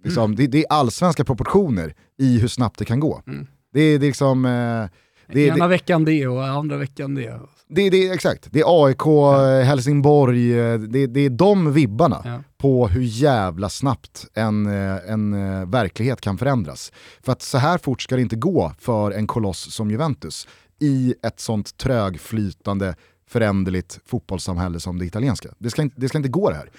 liksom, 0.03 0.23
mm. 0.23 0.35
det, 0.35 0.47
det, 0.47 0.59
är 0.59 0.65
allsvenska 0.69 1.23
proportioner 1.23 1.93
i 2.17 2.39
hur 2.39 2.47
snabbt 2.47 2.79
det 2.79 2.85
kan 2.85 2.99
gå. 2.99 3.21
Mm. 3.27 3.47
Det, 3.73 3.97
det 3.97 4.05
är 4.05 4.09
liksom... 4.09 4.45
Eh, 4.45 4.89
det, 5.33 5.47
Ena 5.47 5.67
veckan 5.67 6.05
det 6.05 6.27
och 6.27 6.45
andra 6.45 6.77
veckan 6.77 7.15
det. 7.15 7.39
Det, 7.69 7.89
det, 7.89 8.09
exakt, 8.09 8.47
det 8.51 8.59
är 8.59 8.85
AIK, 8.85 9.05
ja. 9.05 9.61
Helsingborg, 9.61 10.59
eh, 10.59 10.79
det, 10.79 11.07
det 11.07 11.19
är 11.19 11.29
de 11.29 11.73
vibbarna 11.73 12.21
ja. 12.25 12.43
på 12.57 12.87
hur 12.87 13.01
jävla 13.01 13.69
snabbt 13.69 14.25
en, 14.33 14.65
eh, 14.65 15.11
en 15.11 15.33
eh, 15.33 15.65
verklighet 15.69 16.21
kan 16.21 16.37
förändras. 16.37 16.91
För 17.21 17.31
att 17.31 17.41
så 17.41 17.57
här 17.57 17.77
fort 17.77 18.01
ska 18.01 18.15
det 18.15 18.21
inte 18.21 18.35
gå 18.35 18.71
för 18.79 19.11
en 19.11 19.27
koloss 19.27 19.73
som 19.73 19.91
Juventus 19.91 20.47
i 20.79 21.15
ett 21.23 21.39
sånt 21.39 21.77
trögflytande 21.77 22.95
föränderligt 23.27 23.99
fotbollssamhälle 24.05 24.79
som 24.79 24.99
det 24.99 25.05
italienska. 25.05 25.49
Det 25.57 25.69
ska 25.69 25.81
inte, 25.81 26.01
det 26.01 26.09
ska 26.09 26.17
inte 26.17 26.29
gå 26.29 26.49
det 26.49 26.55
här. 26.55 26.69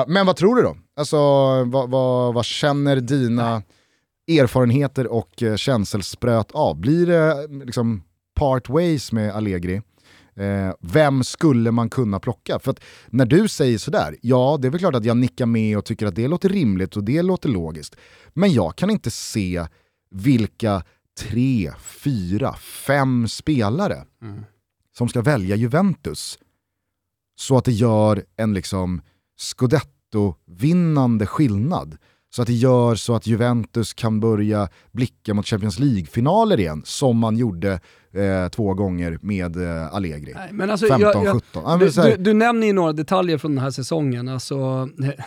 Eh, 0.00 0.04
men 0.08 0.26
vad 0.26 0.36
tror 0.36 0.56
du 0.56 0.62
då? 0.62 0.76
Alltså, 0.96 1.16
vad, 1.64 1.90
vad, 1.90 2.34
vad 2.34 2.44
känner 2.44 2.96
dina 2.96 3.62
erfarenheter 4.28 5.06
och 5.06 5.42
eh, 5.42 5.56
känselspröt 5.56 6.50
av? 6.50 6.76
Blir 6.76 7.06
det 7.06 7.46
liksom 7.64 8.02
part 8.34 8.68
ways 8.68 9.12
med 9.12 9.34
Allegri? 9.34 9.82
Eh, 10.40 10.74
vem 10.80 11.24
skulle 11.24 11.70
man 11.70 11.90
kunna 11.90 12.20
plocka? 12.20 12.58
För 12.58 12.70
att 12.70 12.80
när 13.06 13.26
du 13.26 13.48
säger 13.48 13.78
sådär, 13.78 14.16
ja 14.22 14.58
det 14.60 14.68
är 14.68 14.70
väl 14.70 14.80
klart 14.80 14.94
att 14.94 15.04
jag 15.04 15.16
nickar 15.16 15.46
med 15.46 15.78
och 15.78 15.84
tycker 15.84 16.06
att 16.06 16.14
det 16.14 16.28
låter 16.28 16.48
rimligt 16.48 16.96
och 16.96 17.04
det 17.04 17.22
låter 17.22 17.48
logiskt. 17.48 17.96
Men 18.28 18.52
jag 18.52 18.76
kan 18.76 18.90
inte 18.90 19.10
se 19.10 19.66
vilka 20.10 20.82
tre, 21.18 21.72
fyra, 21.80 22.54
fem 22.86 23.28
spelare 23.28 24.04
mm. 24.22 24.44
som 24.96 25.08
ska 25.08 25.22
välja 25.22 25.56
Juventus 25.56 26.38
så 27.36 27.56
att 27.56 27.64
det 27.64 27.72
gör 27.72 28.24
en 28.36 28.54
liksom 28.54 29.00
scudetto-vinnande 29.38 31.26
skillnad 31.26 31.98
så 32.30 32.42
att 32.42 32.48
det 32.48 32.54
gör 32.54 32.94
så 32.94 33.14
att 33.14 33.26
Juventus 33.26 33.94
kan 33.94 34.20
börja 34.20 34.68
blicka 34.92 35.34
mot 35.34 35.46
Champions 35.46 35.78
League-finaler 35.78 36.60
igen, 36.60 36.82
som 36.84 37.18
man 37.18 37.36
gjorde 37.36 37.80
eh, 38.14 38.48
två 38.50 38.74
gånger 38.74 39.18
med 39.22 39.56
eh, 39.56 39.94
Allegri. 39.94 40.34
alltså, 40.70 40.86
15-17. 40.86 41.40
Ja, 41.52 41.76
du, 41.76 41.88
du, 41.90 42.22
du, 42.22 42.32
nämner 42.32 42.66
ju 42.66 42.72
några 42.72 42.92
detaljer 42.92 43.38
från 43.38 43.54
den 43.54 43.64
här 43.64 43.70
säsongen. 43.70 44.28
Alltså, 44.28 44.88
eh, 45.04 45.24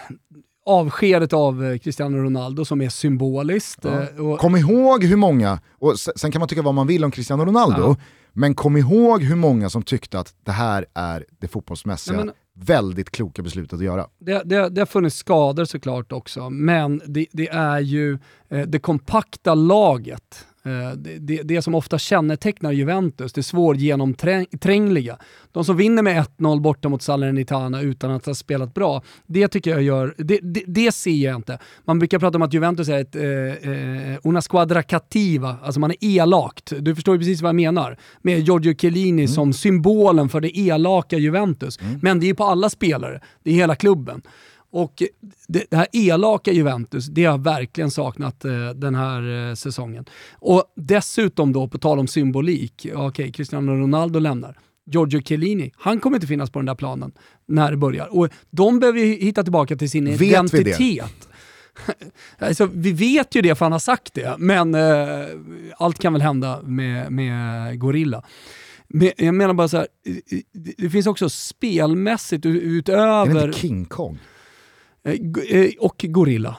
avskedet 0.66 1.34
av 1.34 1.66
eh, 1.66 1.78
Cristiano 1.78 2.18
Ronaldo 2.18 2.66
som 2.66 2.82
är 2.82 2.90
symboliskt. 2.90 3.80
Ja. 3.86 4.02
Eh, 4.02 4.26
och... 4.26 4.40
Kom 4.40 4.56
ihåg 4.56 5.04
hur 5.04 5.18
många, 5.18 5.60
och 5.80 6.00
sen 6.00 6.32
kan 6.32 6.40
man 6.40 6.50
tycka 6.50 6.62
vad 6.62 6.74
man 6.74 6.88
vill 6.88 7.04
om 7.04 7.12
Cristiano 7.12 7.46
Ronaldo, 7.46 7.82
ja. 7.82 7.96
Men 8.34 8.56
kom 8.56 8.78
ihåg 8.78 9.24
hur 9.24 9.36
många 9.36 9.70
som 9.70 9.84
tyckte 9.84 10.20
att 10.20 10.36
det 10.44 10.52
här 10.52 10.86
är 10.94 11.26
det 11.40 11.48
fotbollsmässiga 11.48 12.18
Nej, 12.18 12.26
men 12.26 12.36
väldigt 12.66 13.12
kloka 13.12 13.42
beslutet 13.42 13.74
att 13.74 13.86
göra. 13.86 14.08
Det, 14.20 14.42
det, 14.46 14.70
det 14.70 14.82
har 14.82 14.86
funnits 14.86 15.16
skador 15.16 15.66
såklart 15.66 16.12
också, 16.12 16.50
men 16.50 17.02
det, 17.08 17.26
det 17.32 17.50
är 17.50 17.80
ju 17.80 18.20
eh, 18.50 18.68
det 18.68 18.80
kompakta 18.80 19.54
laget 19.56 20.48
Eh, 20.66 20.92
det, 21.20 21.44
det, 21.44 21.62
som 21.62 21.76
ofta 21.76 21.98
kännetecknar 21.98 22.72
Juventus, 22.72 23.34
det 23.34 23.44
svårgenomträngliga. 23.44 25.18
De 25.52 25.66
som 25.66 25.78
vinner 25.78 26.04
med 26.04 26.26
1-0 26.38 26.62
borta 26.62 26.90
mot 26.90 27.02
Salernitana 27.02 27.82
utan 27.82 28.12
att 28.12 28.26
ha 28.26 28.36
spelat 28.36 28.74
bra, 28.74 29.02
det 29.26 29.48
tycker 29.48 29.72
jag 29.72 29.82
gör, 29.82 30.16
det, 30.18 30.40
det, 30.42 30.64
det 30.68 30.92
ser 30.92 31.12
jag 31.12 31.36
inte. 31.36 31.60
Man 31.86 32.00
brukar 32.00 32.20
prata 32.20 32.38
om 32.38 32.42
att 32.42 32.54
Juventus 32.54 32.90
är 32.90 33.02
ett 33.02 33.16
eh, 33.16 33.24
eh 33.24 34.20
una 34.24 34.42
squadra 34.42 34.84
cattiva, 34.84 35.58
alltså 35.64 35.80
man 35.80 35.92
är 35.92 35.98
elakt. 36.02 36.74
Du 36.80 36.96
förstår 36.96 37.16
ju 37.16 37.20
precis 37.20 37.42
vad 37.42 37.50
jag 37.50 37.56
menar. 37.56 37.98
Med 38.22 38.40
Giorgio 38.40 38.76
Chiellini 38.76 39.22
mm. 39.22 39.28
som 39.28 39.54
symbolen 39.54 40.30
för 40.30 40.42
det 40.42 40.58
elaka 40.58 41.18
Juventus. 41.18 41.80
Mm. 41.80 42.00
Men 42.02 42.20
det 42.20 42.30
är 42.30 42.34
på 42.34 42.44
alla 42.44 42.70
spelare, 42.70 43.22
det 43.44 43.52
är 43.52 43.56
hela 43.56 43.76
klubben. 43.76 44.22
Och 44.74 45.04
det, 45.48 45.66
det, 45.70 45.78
här 45.78 45.88
elaka 45.92 46.52
Juventus, 46.52 47.08
det 47.08 47.26
har 47.26 47.32
jag 47.32 47.44
verkligen 47.44 47.92
saknat 47.92 48.46
eh, 48.46 48.70
den 48.70 48.96
här 48.96 49.50
eh, 49.50 49.56
säsongen. 49.56 50.06
Och 50.34 50.64
dessutom 50.76 51.54
då, 51.54 51.68
på 51.68 51.78
tal 51.78 52.00
om 52.00 52.08
symbolik, 52.08 52.74
okej, 52.86 52.96
okay, 52.96 53.32
Cristiano 53.32 53.72
Ronaldo 53.72 54.20
lämnar. 54.20 54.58
Giorgio 54.92 55.22
Chiellini, 55.22 55.72
han 55.78 56.00
kommer 56.00 56.18
inte 56.18 56.28
finnas 56.28 56.50
på 56.50 56.60
den 56.60 56.66
där 56.66 56.76
planen 56.76 57.12
när 57.48 57.72
det 57.72 57.78
börjar. 57.78 58.18
Och 58.18 58.30
de 58.50 58.80
behöver 58.80 59.00
ju 59.00 59.06
hitta 59.06 59.44
tillbaka 59.44 59.76
till 59.76 59.90
sin 59.90 60.06
vet 60.06 60.22
identitet. 60.22 60.80
Vi, 60.80 61.02
alltså, 62.46 62.70
vi 62.74 62.92
vet 62.92 63.36
ju 63.36 63.42
det 63.42 63.56
för 63.56 63.66
han 63.66 63.72
har 63.72 63.80
sagt 63.80 64.14
det, 64.14 64.36
men 64.38 64.76
eh, 64.76 65.26
allt 65.78 66.00
kan 66.00 66.14
väl 66.14 66.22
hända 66.22 66.62
med, 66.62 67.12
med 67.12 67.80
Gorilla. 67.80 68.24
Men 68.88 69.12
jag 69.18 69.36
menar 69.36 69.54
bara 69.54 69.68
så 69.68 69.78
här, 69.78 69.88
det 70.78 70.90
finns 70.90 71.08
också 71.08 71.30
spelmässigt 71.30 72.46
utöver... 72.46 73.32
Är 73.32 73.34
det 73.34 73.46
inte 73.46 73.60
King 73.60 73.86
Kong? 73.86 74.20
Eh, 75.06 75.70
och 75.80 76.06
gorilla. 76.10 76.58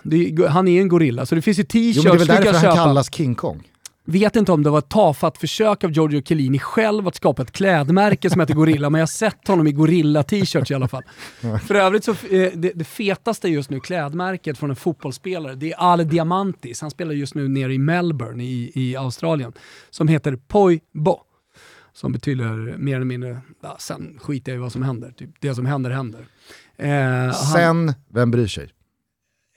han 0.48 0.68
är 0.68 0.80
en 0.80 0.88
gorilla, 0.88 1.26
så 1.26 1.34
det 1.34 1.42
finns 1.42 1.58
ju 1.58 1.62
t-shirts 1.62 2.02
du 2.02 2.10
kan 2.10 2.18
köpa. 2.18 2.24
det 2.26 2.32
är 2.32 2.42
väl 2.42 2.52
därför 2.52 2.66
han 2.66 2.76
kallas 2.76 3.14
King 3.14 3.34
Kong? 3.34 3.62
Vet 4.06 4.36
inte 4.36 4.52
om 4.52 4.62
det 4.62 4.70
var 4.70 4.78
ett 4.78 4.88
tafatt 4.88 5.38
försök 5.38 5.84
av 5.84 5.90
Giorgio 5.90 6.22
Chiellini 6.22 6.58
själv 6.58 7.08
att 7.08 7.14
skapa 7.14 7.42
ett 7.42 7.52
klädmärke 7.52 8.30
som 8.30 8.40
heter 8.40 8.54
Gorilla, 8.54 8.90
men 8.90 8.98
jag 8.98 9.02
har 9.02 9.06
sett 9.06 9.48
honom 9.48 9.66
i 9.66 9.72
Gorilla-t-shirts 9.72 10.70
i 10.70 10.74
alla 10.74 10.88
fall. 10.88 11.02
För 11.66 11.74
övrigt 11.74 12.04
så, 12.04 12.10
eh, 12.10 12.52
det, 12.54 12.72
det 12.74 12.84
fetaste 12.84 13.48
just 13.48 13.70
nu 13.70 13.80
klädmärket 13.80 14.58
från 14.58 14.70
en 14.70 14.76
fotbollsspelare, 14.76 15.54
det 15.54 15.72
är 15.72 15.76
Ale 15.78 16.04
Diamantis. 16.04 16.80
Han 16.80 16.90
spelar 16.90 17.12
just 17.12 17.34
nu 17.34 17.48
nere 17.48 17.74
i 17.74 17.78
Melbourne 17.78 18.44
i, 18.44 18.72
i 18.74 18.96
Australien, 18.96 19.52
som 19.90 20.08
heter 20.08 20.36
Poi 20.36 20.80
Bo. 20.92 21.18
Som 21.92 22.12
betyder 22.12 22.76
mer 22.78 22.96
eller 22.96 23.06
mindre, 23.06 23.40
ja, 23.62 23.76
sen 23.80 24.18
skiter 24.20 24.52
jag 24.52 24.56
i 24.56 24.60
vad 24.60 24.72
som 24.72 24.82
händer. 24.82 25.10
Typ, 25.10 25.30
det 25.40 25.54
som 25.54 25.66
händer 25.66 25.90
händer. 25.90 26.26
Eh, 26.76 27.32
sen, 27.32 27.62
han, 27.62 27.94
vem 28.08 28.30
bryr 28.30 28.46
sig? 28.46 28.70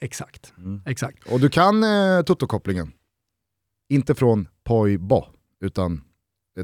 Exakt. 0.00 0.52
Mm. 0.58 0.82
exakt. 0.86 1.32
Och 1.32 1.40
du 1.40 1.48
kan 1.48 1.84
eh, 1.84 2.22
Toto-kopplingen? 2.22 2.92
Inte 3.88 4.14
från 4.14 4.48
Poi 4.64 4.98
Bo, 4.98 5.24
utan 5.60 6.00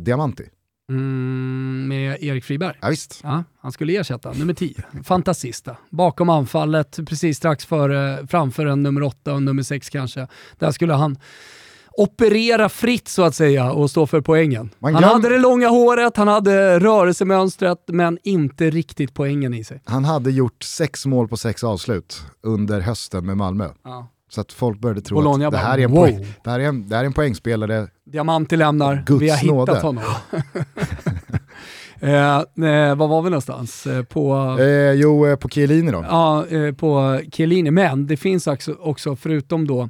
Diamanti. 0.00 0.44
Mm, 0.90 1.88
med 1.88 2.22
Erik 2.22 2.44
Friberg? 2.44 2.76
Ja, 2.80 2.88
visst. 2.88 3.20
Ja, 3.22 3.44
han 3.59 3.72
skulle 3.72 3.96
ersätta 3.96 4.32
nummer 4.32 4.55
10, 4.55 4.74
Fantasista. 5.05 5.76
Bakom 5.90 6.28
anfallet, 6.28 6.98
precis 7.07 7.36
strax 7.36 7.64
före, 7.66 8.26
framför 8.26 8.66
en 8.66 8.82
nummer 8.82 9.02
8 9.02 9.34
och 9.34 9.42
nummer 9.42 9.62
6 9.62 9.90
kanske. 9.90 10.28
Där 10.59 10.70
skulle 10.70 10.92
han 10.92 11.18
operera 11.97 12.68
fritt 12.68 13.09
så 13.09 13.22
att 13.22 13.34
säga 13.34 13.72
och 13.72 13.90
stå 13.90 14.07
för 14.07 14.20
poängen. 14.20 14.70
Han 14.80 14.95
hade 14.95 15.28
det 15.28 15.38
långa 15.38 15.68
håret, 15.68 16.16
han 16.16 16.28
hade 16.28 16.78
rörelsemönstret, 16.78 17.78
men 17.86 18.18
inte 18.22 18.70
riktigt 18.70 19.14
poängen 19.14 19.55
i 19.55 19.64
sig. 19.64 19.82
Han 19.84 20.05
hade 20.05 20.30
gjort 20.30 20.62
sex 20.62 21.07
mål 21.07 21.28
på 21.28 21.36
sex 21.36 21.64
avslut 21.64 22.22
under 22.42 22.80
hösten 22.80 23.26
med 23.26 23.36
Malmö. 23.36 23.68
Ja. 23.84 24.11
Så 24.30 24.40
att 24.40 24.53
folk 24.53 24.80
började 24.80 25.01
tro 25.01 25.16
Bologna 25.16 25.47
att 25.47 25.53
det 25.53 25.59
här, 25.59 25.78
är 25.78 25.84
en 25.84 25.90
wow. 25.90 26.03
poäng, 26.03 26.26
det, 26.45 26.51
här 26.51 26.61
är 26.61 26.64
en, 26.64 26.88
det 26.88 26.97
här 26.97 27.03
är 27.03 27.07
en 27.07 27.12
poängspelare. 27.12 27.88
Diamanti 28.07 28.57
lämnar, 28.57 29.05
Guds 29.07 29.22
vi 29.22 29.28
har 29.28 29.36
hittat 29.36 29.57
nåde. 29.57 29.80
honom. 29.80 30.05
Eh, 32.01 32.36
eh, 32.36 32.95
var 32.95 33.09
var 33.09 33.22
vi 33.22 33.30
någonstans? 33.30 33.86
Eh, 33.86 34.03
på... 34.03 34.57
Eh, 34.61 34.92
jo, 34.92 35.26
eh, 35.26 35.36
på 35.36 35.49
Chiellini 35.49 35.92
då. 35.92 36.05
Ja, 36.09 36.47
eh, 36.47 36.74
på 36.74 37.20
Chiellini. 37.32 37.70
Men 37.70 38.07
det 38.07 38.16
finns 38.16 38.47
också, 38.47 38.72
också 38.72 39.16
förutom 39.16 39.66
då 39.66 39.88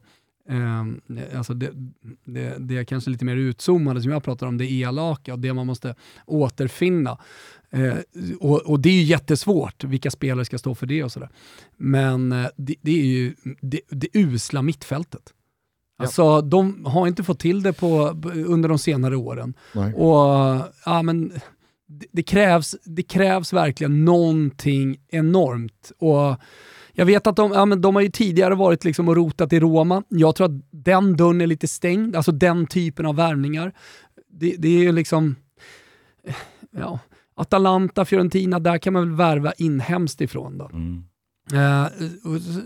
eh, 0.48 1.38
alltså 1.38 1.54
det, 1.54 1.70
det, 2.24 2.56
det 2.58 2.78
är 2.78 2.84
kanske 2.84 3.10
lite 3.10 3.24
mer 3.24 3.36
utzoomade 3.36 4.02
som 4.02 4.10
jag 4.10 4.24
pratar 4.24 4.46
om, 4.46 4.58
det 4.58 4.72
elaka 4.72 5.32
och 5.32 5.38
det 5.38 5.52
man 5.52 5.66
måste 5.66 5.94
återfinna. 6.26 7.18
Eh, 7.70 7.94
och, 8.40 8.62
och, 8.62 8.80
det 8.80 8.88
är 8.88 8.94
ju 8.94 9.02
jättesvårt, 9.02 9.84
vilka 9.84 10.10
spelare 10.10 10.44
ska 10.44 10.58
stå 10.58 10.74
för 10.74 10.86
det 10.86 11.04
och 11.04 11.12
sådär. 11.12 11.30
Men 11.76 12.32
eh, 12.32 12.46
det, 12.56 12.74
det, 12.80 13.00
är 13.00 13.04
ju 13.04 13.34
det, 13.60 13.80
det 13.88 14.08
usla 14.12 14.62
mittfältet. 14.62 15.32
Alltså, 15.96 16.22
ja. 16.22 16.40
de 16.40 16.84
har 16.84 17.06
inte 17.06 17.22
fått 17.22 17.38
till 17.38 17.62
det 17.62 17.72
på, 17.72 18.08
under 18.46 18.68
de 18.68 18.78
senare 18.78 19.16
åren. 19.16 19.54
Nej. 19.74 19.94
Och 19.94 20.60
ja, 20.84 21.02
men 21.02 21.32
det, 21.86 22.06
det, 22.12 22.22
krävs, 22.22 22.76
det 22.84 23.02
krävs 23.02 23.52
verkligen 23.52 24.04
någonting 24.04 25.00
enormt. 25.08 25.92
Och 25.98 26.36
jag 26.94 27.06
vet 27.06 27.26
att 27.26 27.36
de, 27.36 27.52
ja, 27.52 27.64
men 27.64 27.80
de 27.80 27.94
har 27.94 28.02
ju 28.02 28.08
tidigare 28.08 28.54
varit 28.54 28.84
liksom 28.84 29.08
och 29.08 29.16
rotat 29.16 29.52
i 29.52 29.60
Roma. 29.60 30.02
Jag 30.08 30.36
tror 30.36 30.44
att 30.46 30.62
den 30.70 31.16
dörren 31.16 31.40
är 31.40 31.46
lite 31.46 31.68
stängd, 31.68 32.16
alltså 32.16 32.32
den 32.32 32.66
typen 32.66 33.06
av 33.06 33.16
värvningar. 33.16 33.72
Det, 34.28 34.54
det 34.58 34.68
är 34.68 34.82
ju 34.82 34.92
liksom... 34.92 35.36
Ja, 36.70 36.98
Atalanta, 37.34 38.04
Fiorentina, 38.04 38.58
där 38.58 38.78
kan 38.78 38.92
man 38.92 39.08
väl 39.08 39.16
värva 39.16 39.52
inhemskt 39.52 40.20
ifrån. 40.20 40.58
Då. 40.58 40.70
Mm. 40.72 41.04
Uh, 41.52 41.86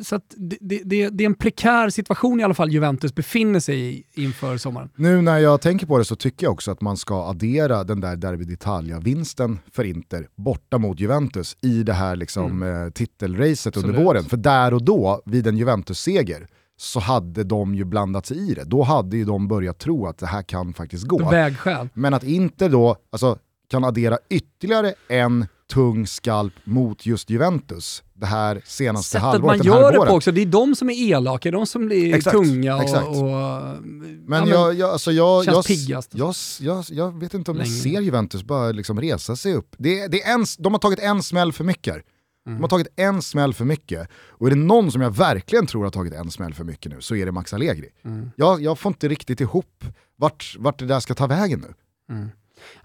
så 0.03 0.21
det, 0.37 0.59
det, 0.61 1.09
det, 1.09 1.25
är 1.25 1.27
en 1.27 1.35
prekär 1.35 1.91
situation 1.91 2.41
i 2.41 2.43
alla 2.43 2.55
fall 2.55 2.71
Juventus 2.71 3.15
befinner 3.15 3.61
sig 3.61 3.81
i 3.81 4.05
inför 4.15 4.57
sommaren. 4.57 4.91
Nu 4.97 5.23
när 5.23 5.39
jag 5.39 5.61
tänker 5.61 5.87
på 5.87 5.99
det 5.99 6.05
så 6.05 6.17
tycker 6.17 6.47
jag 6.47 6.53
också 6.53 6.71
att 6.71 6.81
man 6.81 6.97
ska 6.97 7.29
addera 7.29 7.85
den 7.85 8.01
där 8.01 8.17
Derby 8.17 8.45
d'Italia-vinsten 8.45 9.59
för 9.73 9.85
Inter 9.85 10.29
borta 10.37 10.79
mot 10.79 11.01
Juventus 11.01 11.57
i 11.61 11.83
det 11.83 11.93
här 11.93 12.17
liksom, 12.17 12.63
mm. 12.63 12.87
eh, 12.87 12.91
titelracet 12.91 13.77
under 13.77 14.03
våren. 14.05 14.25
För 14.25 14.37
där 14.37 14.75
och 14.75 14.85
då, 14.85 15.23
vid 15.25 15.47
en 15.47 15.57
Juventus-seger, 15.57 16.49
så 16.77 17.01
hade 17.01 17.45
de 17.45 17.75
ju 17.75 17.85
blandat 17.85 18.27
sig 18.27 18.51
i 18.51 18.55
det. 18.55 18.65
Då 18.65 18.83
hade 18.83 19.17
ju 19.17 19.25
de 19.25 19.49
börjat 19.49 19.79
tro 19.79 20.07
att 20.07 20.19
det 20.19 20.27
här 20.27 20.43
kan 20.43 20.75
faktiskt 20.75 21.05
gå. 21.05 21.31
Vägskäl. 21.31 21.89
Men 21.95 22.15
att 22.15 22.25
Inter 22.25 22.69
då, 22.69 22.97
alltså 23.13 23.39
kan 23.71 23.85
addera 23.85 24.19
ytterligare 24.29 24.95
en 25.09 25.47
tung 25.69 26.07
skalp 26.07 26.55
mot 26.65 27.07
just 27.07 27.31
Juventus 27.31 28.03
det 28.15 28.27
här 28.27 28.63
senaste 28.65 29.11
Sättet 29.11 29.23
halvåret. 29.23 29.59
man 29.59 29.67
gör 29.67 29.93
det 29.93 29.99
på 29.99 30.15
också, 30.15 30.33
det 30.33 30.43
är 30.43 30.47
de 30.47 30.75
som 30.75 30.91
är 30.91 30.95
elaka, 30.95 31.51
de 31.51 31.67
som 31.67 31.87
blir 31.87 32.15
exakt, 32.15 32.37
tunga 32.37 32.77
och, 32.77 32.83
exakt. 32.83 33.09
och 33.09 33.15
men, 33.15 34.47
ja, 34.47 34.47
jag, 34.47 34.75
jag, 34.75 34.91
alltså 34.91 35.13
jag, 35.13 35.45
känns 35.45 35.55
jag, 35.57 35.65
piggast. 35.65 36.15
Jag, 36.15 36.35
jag, 36.61 36.85
jag, 36.91 37.21
vet 37.21 37.35
inte 37.35 37.51
om 37.51 37.57
Länge. 37.57 37.71
jag 37.71 37.83
ser 37.83 38.01
Juventus 38.01 38.43
bara 38.43 38.73
liksom 38.73 39.01
resa 39.01 39.37
sig 39.37 39.55
upp. 39.55 39.75
Det, 39.79 40.07
det 40.07 40.23
är 40.23 40.35
en, 40.35 40.45
de 40.59 40.75
har 40.75 40.79
tagit 40.79 40.99
en 40.99 41.23
smäll 41.23 41.53
för 41.53 41.65
mycket. 41.65 41.95
Mm. 41.95 42.59
De 42.59 42.63
har 42.63 42.69
tagit 42.69 42.89
en 42.97 43.23
smäll 43.23 43.55
för 43.55 43.65
mycket. 43.65 44.09
Och 44.29 44.47
är 44.47 44.51
det 44.51 44.57
någon 44.57 44.93
som 44.93 45.03
jag 45.03 45.17
verkligen 45.17 45.67
tror 45.67 45.85
har 45.85 45.91
tagit 45.91 46.15
en 46.15 46.31
smäll 46.31 46.55
för 46.55 46.65
mycket 46.65 46.93
nu 46.93 47.01
så 47.01 47.15
är 47.15 47.27
det 47.27 47.33
Max 47.33 47.55
Allegri. 47.55 47.89
Mm. 48.05 48.31
Jag, 48.37 48.63
jag 48.63 48.79
får 48.79 48.91
inte 48.91 49.09
riktigt 49.09 49.41
ihop 49.41 49.85
vart, 50.17 50.57
vart 50.59 50.79
det 50.79 50.87
där 50.87 51.01
ska 51.01 51.15
ta 51.15 51.27
vägen 51.27 51.61
nu. 51.61 51.75
Mm. 52.15 52.29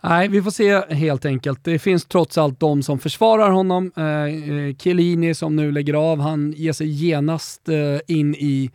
Nej, 0.02 0.28
vi 0.28 0.42
får 0.42 0.52
se 0.52 0.94
helt 0.96 1.26
enkelt. 1.26 1.64
Det 1.64 1.80
finns 1.80 2.06
trots 2.06 2.38
allt 2.38 2.60
de 2.60 2.84
som 2.84 3.00
försvarar 3.00 3.50
honom. 3.50 3.92
Eh, 3.98 4.04
eh 4.04 4.76
Chiellini 4.76 5.34
som 5.34 5.56
nu 5.56 5.72
lägger 5.72 5.94
av, 5.94 6.20
han 6.20 6.54
ger 6.58 6.74
sig 6.74 6.88
genast 6.88 7.70
eh, 7.70 8.00
in 8.08 8.36
i 8.36 8.72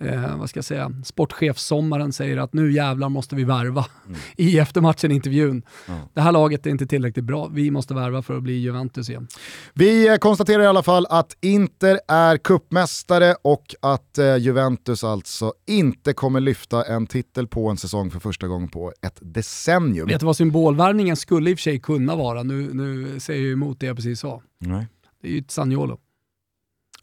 eh, 0.00 0.36
vad 0.36 0.50
ska 0.50 0.58
jag 0.58 0.64
säga, 0.64 0.92
sportchefssommaren 1.04 2.12
säger 2.12 2.36
att 2.36 2.52
nu 2.52 2.72
jävlar 2.72 3.08
måste 3.08 3.36
vi 3.36 3.44
värva 3.44 3.86
mm. 4.06 4.18
i 4.36 4.58
eftermatchen-intervjun. 4.58 5.62
Mm. 5.88 6.00
Det 6.14 6.20
här 6.20 6.32
laget 6.32 6.66
är 6.66 6.70
inte 6.70 6.86
tillräckligt 6.86 7.24
bra, 7.24 7.48
vi 7.52 7.70
måste 7.70 7.94
värva 7.94 8.22
för 8.22 8.36
att 8.36 8.42
bli 8.42 8.52
Juventus 8.52 9.10
igen. 9.10 9.28
Vi 9.74 10.08
eh, 10.08 10.16
konstaterar 10.16 10.62
i 10.62 10.66
alla 10.66 10.82
fall 10.82 11.06
att 11.10 11.36
Inter 11.40 12.00
är 12.08 12.36
kuppmästare 12.36 13.34
och 13.42 13.74
att 13.82 14.18
eh, 14.18 14.36
Juventus 14.36 15.04
alltså 15.04 15.52
inte 15.66 16.12
kommer 16.12 16.40
lyfta 16.40 16.84
en 16.84 17.06
titel 17.06 17.46
på 17.46 17.68
en 17.68 17.76
säsong 17.76 18.10
för 18.10 18.20
första 18.20 18.48
gången 18.48 18.68
på 18.68 18.92
ett 19.02 19.18
decennium. 19.20 20.06
Vet 20.06 20.20
du 20.20 20.26
vad 20.26 20.36
symbolvärvningen 20.36 21.16
skulle 21.16 21.50
i 21.50 21.54
och 21.54 21.58
för 21.58 21.62
sig 21.62 21.80
kunna 21.80 22.16
vara? 22.16 22.42
Nu, 22.42 22.74
nu 22.74 23.20
säger 23.20 23.42
jag 23.42 23.52
emot 23.52 23.80
det 23.80 23.86
jag 23.86 23.96
precis 23.96 24.20
sa. 24.20 24.42
Nej. 24.58 24.86
Det 25.22 25.28
är 25.28 25.32
ju 25.32 25.38
ett 25.38 25.50
Sagnolo. 25.50 25.98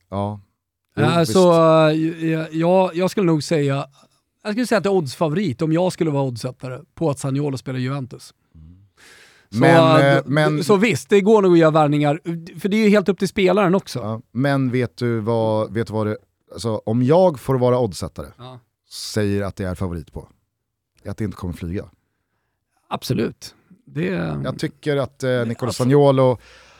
Ja, 0.10 0.40
Jo, 0.98 1.06
alltså, 1.06 1.40
jag, 2.52 2.96
jag 2.96 3.12
skulle 3.12 3.26
nog 3.26 3.44
säga, 3.44 3.86
jag 4.44 4.52
skulle 4.52 4.68
säga 4.68 4.78
att 4.78 4.84
det 4.84 4.90
är 4.90 4.94
oddsfavorit 4.94 5.62
om 5.62 5.72
jag 5.74 5.94
skulle 5.94 6.12
vara 6.12 6.24
oddsättare 6.24 6.80
på 6.96 7.10
att 7.10 7.20
Sagnolo 7.20 7.58
spelar 7.58 7.80
Juventus. 7.80 8.34
Så, 9.50 9.58
men, 9.60 10.18
äh, 10.18 10.24
men, 10.26 10.64
så 10.64 10.76
visst, 10.76 11.10
det 11.10 11.22
går 11.22 11.42
nog 11.42 11.54
att 11.54 11.60
göra 11.60 11.72
värvningar, 11.72 12.20
för 12.60 12.70
det 12.70 12.78
är 12.78 12.84
ju 12.84 12.90
helt 12.90 13.10
upp 13.10 13.20
till 13.20 13.28
spelaren 13.28 13.76
också. 13.76 14.00
Ja, 14.00 14.22
men 14.32 14.72
vet 14.72 14.98
du 14.98 15.20
vad, 15.20 15.74
vet 15.74 15.88
du 15.88 15.94
vad 15.94 16.08
det, 16.08 16.18
alltså, 16.54 16.82
om 16.86 17.04
jag 17.04 17.40
får 17.40 17.56
vara 17.56 17.80
oddsättare, 17.80 18.28
ja. 18.38 18.60
säger 18.90 19.42
att 19.42 19.56
det 19.56 19.64
är 19.64 19.76
favorit 19.76 20.14
på, 20.14 20.30
att 21.06 21.18
det 21.18 21.24
inte 21.24 21.38
kommer 21.38 21.54
flyga. 21.54 21.86
Absolut. 22.88 23.56
Det... 23.86 24.06
Jag 24.44 24.60
tycker 24.60 24.98
att 24.98 25.24
eh, 25.24 25.46
Nicolas 25.46 25.76
Sagnolo, 25.76 26.38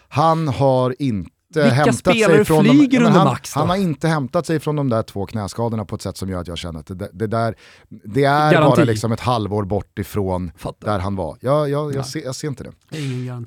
han 0.08 0.48
har 0.48 0.96
inte 1.00 1.32
vilka 1.54 1.70
hämtat 1.70 2.18
sig 2.18 2.46
från 2.46 2.64
flyger 2.64 3.00
de, 3.00 3.06
under 3.06 3.20
han, 3.20 3.28
max 3.28 3.54
då? 3.54 3.60
Han 3.60 3.70
har 3.70 3.76
inte 3.76 4.08
hämtat 4.08 4.46
sig 4.46 4.60
från 4.60 4.76
de 4.76 4.90
där 4.90 5.04
två 5.04 5.26
knäskadorna 5.26 5.86
på 5.86 5.96
ett 5.96 6.02
sätt 6.02 6.18
som 6.18 6.30
gör 6.30 6.42
att 6.42 6.48
jag 6.48 6.58
känner 6.58 6.80
att 6.80 6.88
det, 6.88 7.10
det 7.14 7.28
där, 7.28 7.56
det 7.90 8.24
är 8.24 8.52
Garanti. 8.52 8.76
bara 8.76 8.86
liksom 8.86 9.12
ett 9.12 9.20
halvår 9.20 9.64
bort 9.64 10.00
ifrån 10.00 10.52
Fattar. 10.58 10.92
där 10.92 11.00
han 11.00 11.16
var. 11.16 11.38
Jag, 11.42 11.70
jag, 11.70 11.96
jag, 11.96 12.06
ser, 12.06 12.24
jag 12.24 12.36
ser, 12.36 12.48
inte 12.48 12.64
det. 12.64 12.98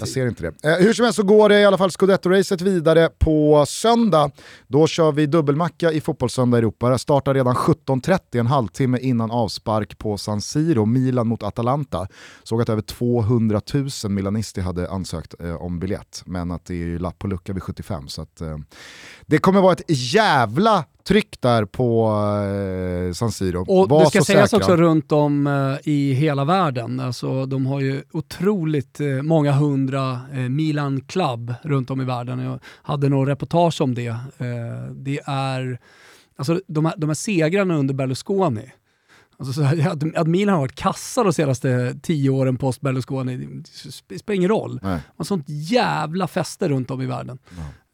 Jag 0.00 0.08
ser 0.08 0.26
inte 0.26 0.42
det. 0.42 0.70
Eh, 0.70 0.84
hur 0.84 0.92
som 0.92 1.04
helst 1.04 1.16
så 1.16 1.22
går 1.22 1.48
det 1.48 1.60
i 1.60 1.64
alla 1.64 1.78
fall 1.78 1.90
Scudetto-racet 1.90 2.62
vidare 2.62 3.08
på 3.18 3.64
söndag. 3.68 4.30
Då 4.66 4.86
kör 4.86 5.12
vi 5.12 5.26
dubbelmacka 5.26 5.92
i 5.92 6.00
Fotbollssöndag 6.00 6.58
Europa. 6.58 6.90
Det 6.90 6.98
startar 6.98 7.34
redan 7.34 7.54
17.30, 7.54 8.18
en 8.40 8.46
halvtimme 8.46 8.98
innan 8.98 9.30
avspark 9.30 9.98
på 9.98 10.18
San 10.18 10.40
Siro, 10.40 10.86
Milan 10.86 11.26
mot 11.28 11.42
Atalanta. 11.42 12.06
Såg 12.42 12.62
att 12.62 12.68
över 12.68 12.82
200 12.82 13.60
000 13.74 14.12
milanister 14.12 14.62
hade 14.62 14.90
ansökt 14.90 15.34
eh, 15.40 15.54
om 15.54 15.78
biljett, 15.78 16.22
men 16.26 16.50
att 16.50 16.64
det 16.64 16.74
är 16.74 16.98
lapp 16.98 17.18
på 17.18 17.26
lucka 17.26 17.52
vid 17.52 17.62
75 17.62 17.89
fram. 17.90 18.08
Så 18.08 18.22
att, 18.22 18.40
eh, 18.40 18.58
det 19.26 19.38
kommer 19.38 19.60
vara 19.60 19.72
ett 19.72 19.84
jävla 19.88 20.84
tryck 21.04 21.40
där 21.40 21.64
på 21.64 22.08
eh, 23.08 23.12
San 23.12 23.32
Siro. 23.32 23.60
Och 23.68 23.88
Var 23.88 24.00
det 24.00 24.06
ska 24.06 24.22
sägas 24.22 24.50
säkra. 24.50 24.64
också 24.64 24.76
runt 24.76 25.12
om 25.12 25.46
eh, 25.46 25.88
i 25.92 26.12
hela 26.12 26.44
världen. 26.44 27.00
Alltså, 27.00 27.46
de 27.46 27.66
har 27.66 27.80
ju 27.80 28.02
otroligt 28.12 29.00
eh, 29.00 29.22
många 29.22 29.52
hundra 29.52 30.20
eh, 30.32 30.38
Milan 30.38 31.00
Club 31.00 31.54
runt 31.62 31.90
om 31.90 32.00
i 32.00 32.04
världen. 32.04 32.38
Jag 32.38 32.58
hade 32.82 33.08
något 33.08 33.28
reportage 33.28 33.80
om 33.80 33.94
det. 33.94 34.06
Eh, 34.06 34.16
det 34.94 35.20
är, 35.26 35.78
alltså, 36.36 36.60
de, 36.66 36.84
här, 36.84 36.94
de 36.96 37.08
här 37.10 37.14
segrarna 37.14 37.76
under 37.76 37.94
Berlusconi, 37.94 38.72
Alltså 39.38 39.62
här, 39.62 39.88
att, 39.92 40.16
att 40.16 40.26
Milan 40.26 40.54
har 40.54 40.60
varit 40.60 40.74
kassa 40.74 41.22
de 41.24 41.32
senaste 41.32 41.94
tio 42.02 42.30
åren 42.30 42.56
post 42.56 42.80
Berlusconi, 42.80 43.62
det 44.08 44.18
spelar 44.18 44.36
ingen 44.36 44.48
roll. 44.48 44.80
Nej. 44.82 44.92
Man 44.92 45.00
har 45.16 45.24
sånt 45.24 45.44
jävla 45.48 46.28
fäste 46.28 46.68
runt 46.68 46.90
om 46.90 47.02
i 47.02 47.06
världen. 47.06 47.38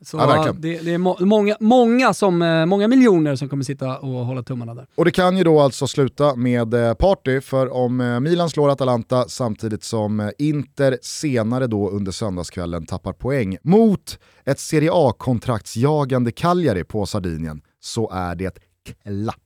Så 0.05 0.17
ja, 0.17 0.53
det, 0.59 0.79
det, 0.79 0.95
är 0.95 0.99
må 0.99 1.17
många, 1.21 1.57
många, 1.61 2.15
som, 2.15 2.43
eh, 2.43 2.67
många 2.67 2.89
miljoner 2.89 3.37
som 3.37 3.49
kommer 3.49 3.65
sitta 3.65 3.99
och 3.99 4.27
hålla 4.27 4.43
tummarna 4.43 4.75
där. 4.75 4.87
Och 4.95 5.05
det 5.05 5.11
kan 5.11 5.37
ju 5.37 5.45
då 5.45 5.61
alltså 5.61 5.87
sluta 5.87 6.37
med 6.37 6.75
eh, 6.75 6.95
party, 6.95 7.41
för 7.41 7.73
om 7.73 8.01
eh, 8.01 8.21
Milan 8.21 8.51
slår 8.51 8.71
Atalanta 8.71 9.29
samtidigt 9.29 9.85
som 9.85 10.33
Inter 10.39 10.99
senare 11.03 11.67
då 11.67 11.91
under 11.91 12.13
söndagskvällen 12.13 12.87
tappar 12.87 13.13
poäng 13.13 13.57
mot 13.63 14.19
ett 14.45 14.61
Serie 14.61 14.91
A-kontraktsjagande 14.93 16.33
Cagliari 16.33 16.85
på 16.85 17.07
Sardinien 17.07 17.61
så 17.81 18.11
är 18.11 18.35
det 18.35 18.59
klart. 19.05 19.46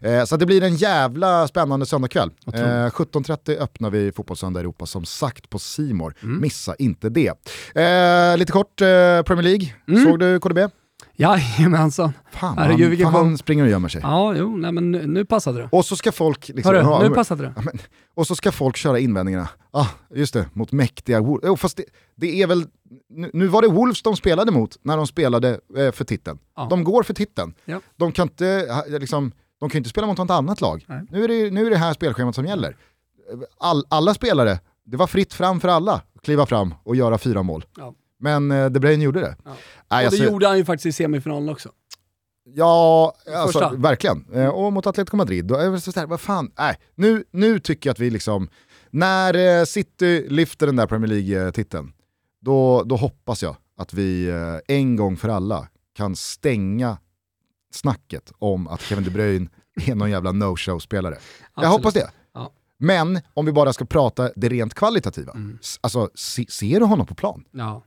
Eh, 0.00 0.24
så 0.24 0.36
det 0.36 0.46
blir 0.46 0.62
en 0.62 0.76
jävla 0.76 1.48
spännande 1.48 1.86
söndagkväll. 1.86 2.30
Eh, 2.46 2.60
17.30 2.60 3.58
öppnar 3.58 3.90
vi 3.90 4.12
Fotbollssöndag 4.12 4.60
Europa 4.60 4.86
som 4.86 5.04
sagt 5.04 5.50
på 5.50 5.58
Simor. 5.58 6.14
Mm. 6.22 6.40
Missa 6.40 6.74
inte 6.74 7.08
det. 7.08 7.32
Eh, 7.74 8.38
lite 8.38 8.52
kort, 8.52 8.80
eh, 8.80 8.86
Premier 9.22 9.42
League. 9.42 9.74
Mm. 9.88 10.04
Såg 10.04 10.18
du 10.18 10.40
KDB? 10.40 10.58
Jajamensan. 11.16 12.12
Fan, 12.32 12.58
Herregud, 12.58 13.00
han, 13.00 13.12
fan 13.12 13.26
han 13.26 13.38
springer 13.38 13.64
och 13.64 13.70
gömmer 13.70 13.88
sig. 13.88 14.00
Ja, 14.04 14.34
jo, 14.36 14.56
nej, 14.56 14.72
men 14.72 14.90
nu, 14.90 15.06
nu 15.06 15.24
passade 15.24 15.58
det. 15.58 15.68
Och 15.72 15.84
så 15.84 15.96
ska 15.96 16.12
folk... 16.12 16.48
Liksom, 16.48 16.74
Hörru, 16.74 17.08
nu 17.08 17.14
passade 17.14 17.42
det. 17.42 17.52
Ja, 17.56 17.62
men, 17.62 17.78
och 18.14 18.26
så 18.26 18.36
ska 18.36 18.52
folk 18.52 18.76
köra 18.76 18.98
invändningarna, 18.98 19.48
ah, 19.70 19.86
just 20.14 20.34
det, 20.34 20.46
mot 20.52 20.72
mäktiga 20.72 21.20
Wolves. 21.20 21.50
Oh, 21.50 21.56
fast 21.56 21.76
det, 21.76 21.84
det, 22.16 22.42
är 22.42 22.46
väl, 22.46 22.66
nu, 23.10 23.30
nu, 23.32 23.46
var 23.46 23.62
det 23.62 23.68
Wolves 23.68 24.02
de 24.02 24.16
spelade 24.16 24.52
mot 24.52 24.78
när 24.82 24.96
de 24.96 25.06
spelade 25.06 25.60
eh, 25.76 25.92
för 25.92 26.04
titeln. 26.04 26.38
Ja. 26.56 26.66
De 26.70 26.84
går 26.84 27.02
för 27.02 27.14
titeln. 27.14 27.54
De 27.96 28.12
kan 28.12 28.28
inte, 28.28 28.68
liksom, 29.00 29.32
de 29.60 29.70
kan 29.70 29.78
inte 29.78 29.90
spela 29.90 30.06
mot 30.06 30.18
något 30.18 30.30
annat 30.30 30.60
lag. 30.60 30.86
Nu 31.10 31.24
är, 31.24 31.28
det, 31.28 31.50
nu 31.50 31.66
är 31.66 31.70
det 31.70 31.76
här 31.76 31.92
spelschemat 31.92 32.34
som 32.34 32.46
gäller. 32.46 32.76
All, 33.58 33.84
alla 33.88 34.14
spelare, 34.14 34.60
det 34.84 34.96
var 34.96 35.06
fritt 35.06 35.34
fram 35.34 35.60
för 35.60 35.68
alla 35.68 35.92
att 35.92 36.22
kliva 36.22 36.46
fram 36.46 36.74
och 36.82 36.96
göra 36.96 37.18
fyra 37.18 37.42
mål. 37.42 37.64
Ja. 37.76 37.94
Men 38.18 38.50
eh, 38.50 38.66
De 38.66 38.80
Bruyne 38.80 39.04
gjorde 39.04 39.20
det. 39.20 39.36
Ja. 39.44 39.56
Nej, 39.90 40.06
och 40.06 40.10
det 40.10 40.16
ser... 40.16 40.24
gjorde 40.24 40.48
han 40.48 40.58
ju 40.58 40.64
faktiskt 40.64 40.86
i 40.86 40.92
semifinalen 40.92 41.48
också. 41.48 41.72
Ja, 42.44 43.14
alltså, 43.36 43.72
verkligen. 43.76 44.26
Eh, 44.34 44.48
och 44.48 44.72
mot 44.72 44.86
Atletico 44.86 45.16
Madrid. 45.16 45.52
Och, 45.52 45.62
eh, 45.62 45.76
så 45.76 45.90
där, 45.90 46.06
vad 46.06 46.20
fan, 46.20 46.50
nej. 46.58 46.76
Nu, 46.94 47.24
nu 47.30 47.58
tycker 47.58 47.88
jag 47.88 47.92
att 47.92 48.00
vi 48.00 48.10
liksom, 48.10 48.48
när 48.90 49.60
eh, 49.60 49.64
City 49.64 50.26
lyfter 50.28 50.66
den 50.66 50.76
där 50.76 50.86
Premier 50.86 51.08
League-titeln, 51.08 51.92
då, 52.40 52.82
då 52.82 52.96
hoppas 52.96 53.42
jag 53.42 53.56
att 53.78 53.94
vi 53.94 54.28
eh, 54.28 54.76
en 54.76 54.96
gång 54.96 55.16
för 55.16 55.28
alla 55.28 55.68
kan 55.96 56.16
stänga 56.16 56.98
snacket 57.74 58.32
om 58.38 58.68
att 58.68 58.80
Kevin 58.80 59.04
De 59.04 59.10
Bruyne 59.10 59.46
är 59.86 59.94
någon 59.94 60.10
jävla 60.10 60.32
no-show-spelare. 60.32 61.18
Jag 61.56 61.68
hoppas 61.68 61.94
det. 61.94 62.10
Ja. 62.34 62.52
Men 62.78 63.20
om 63.34 63.46
vi 63.46 63.52
bara 63.52 63.72
ska 63.72 63.84
prata 63.84 64.30
det 64.36 64.48
rent 64.48 64.74
kvalitativa, 64.74 65.32
mm. 65.32 65.58
alltså 65.80 66.10
se, 66.14 66.46
ser 66.48 66.80
du 66.80 66.86
honom 66.86 67.06
på 67.06 67.14
plan? 67.14 67.44
Ja. 67.50 67.82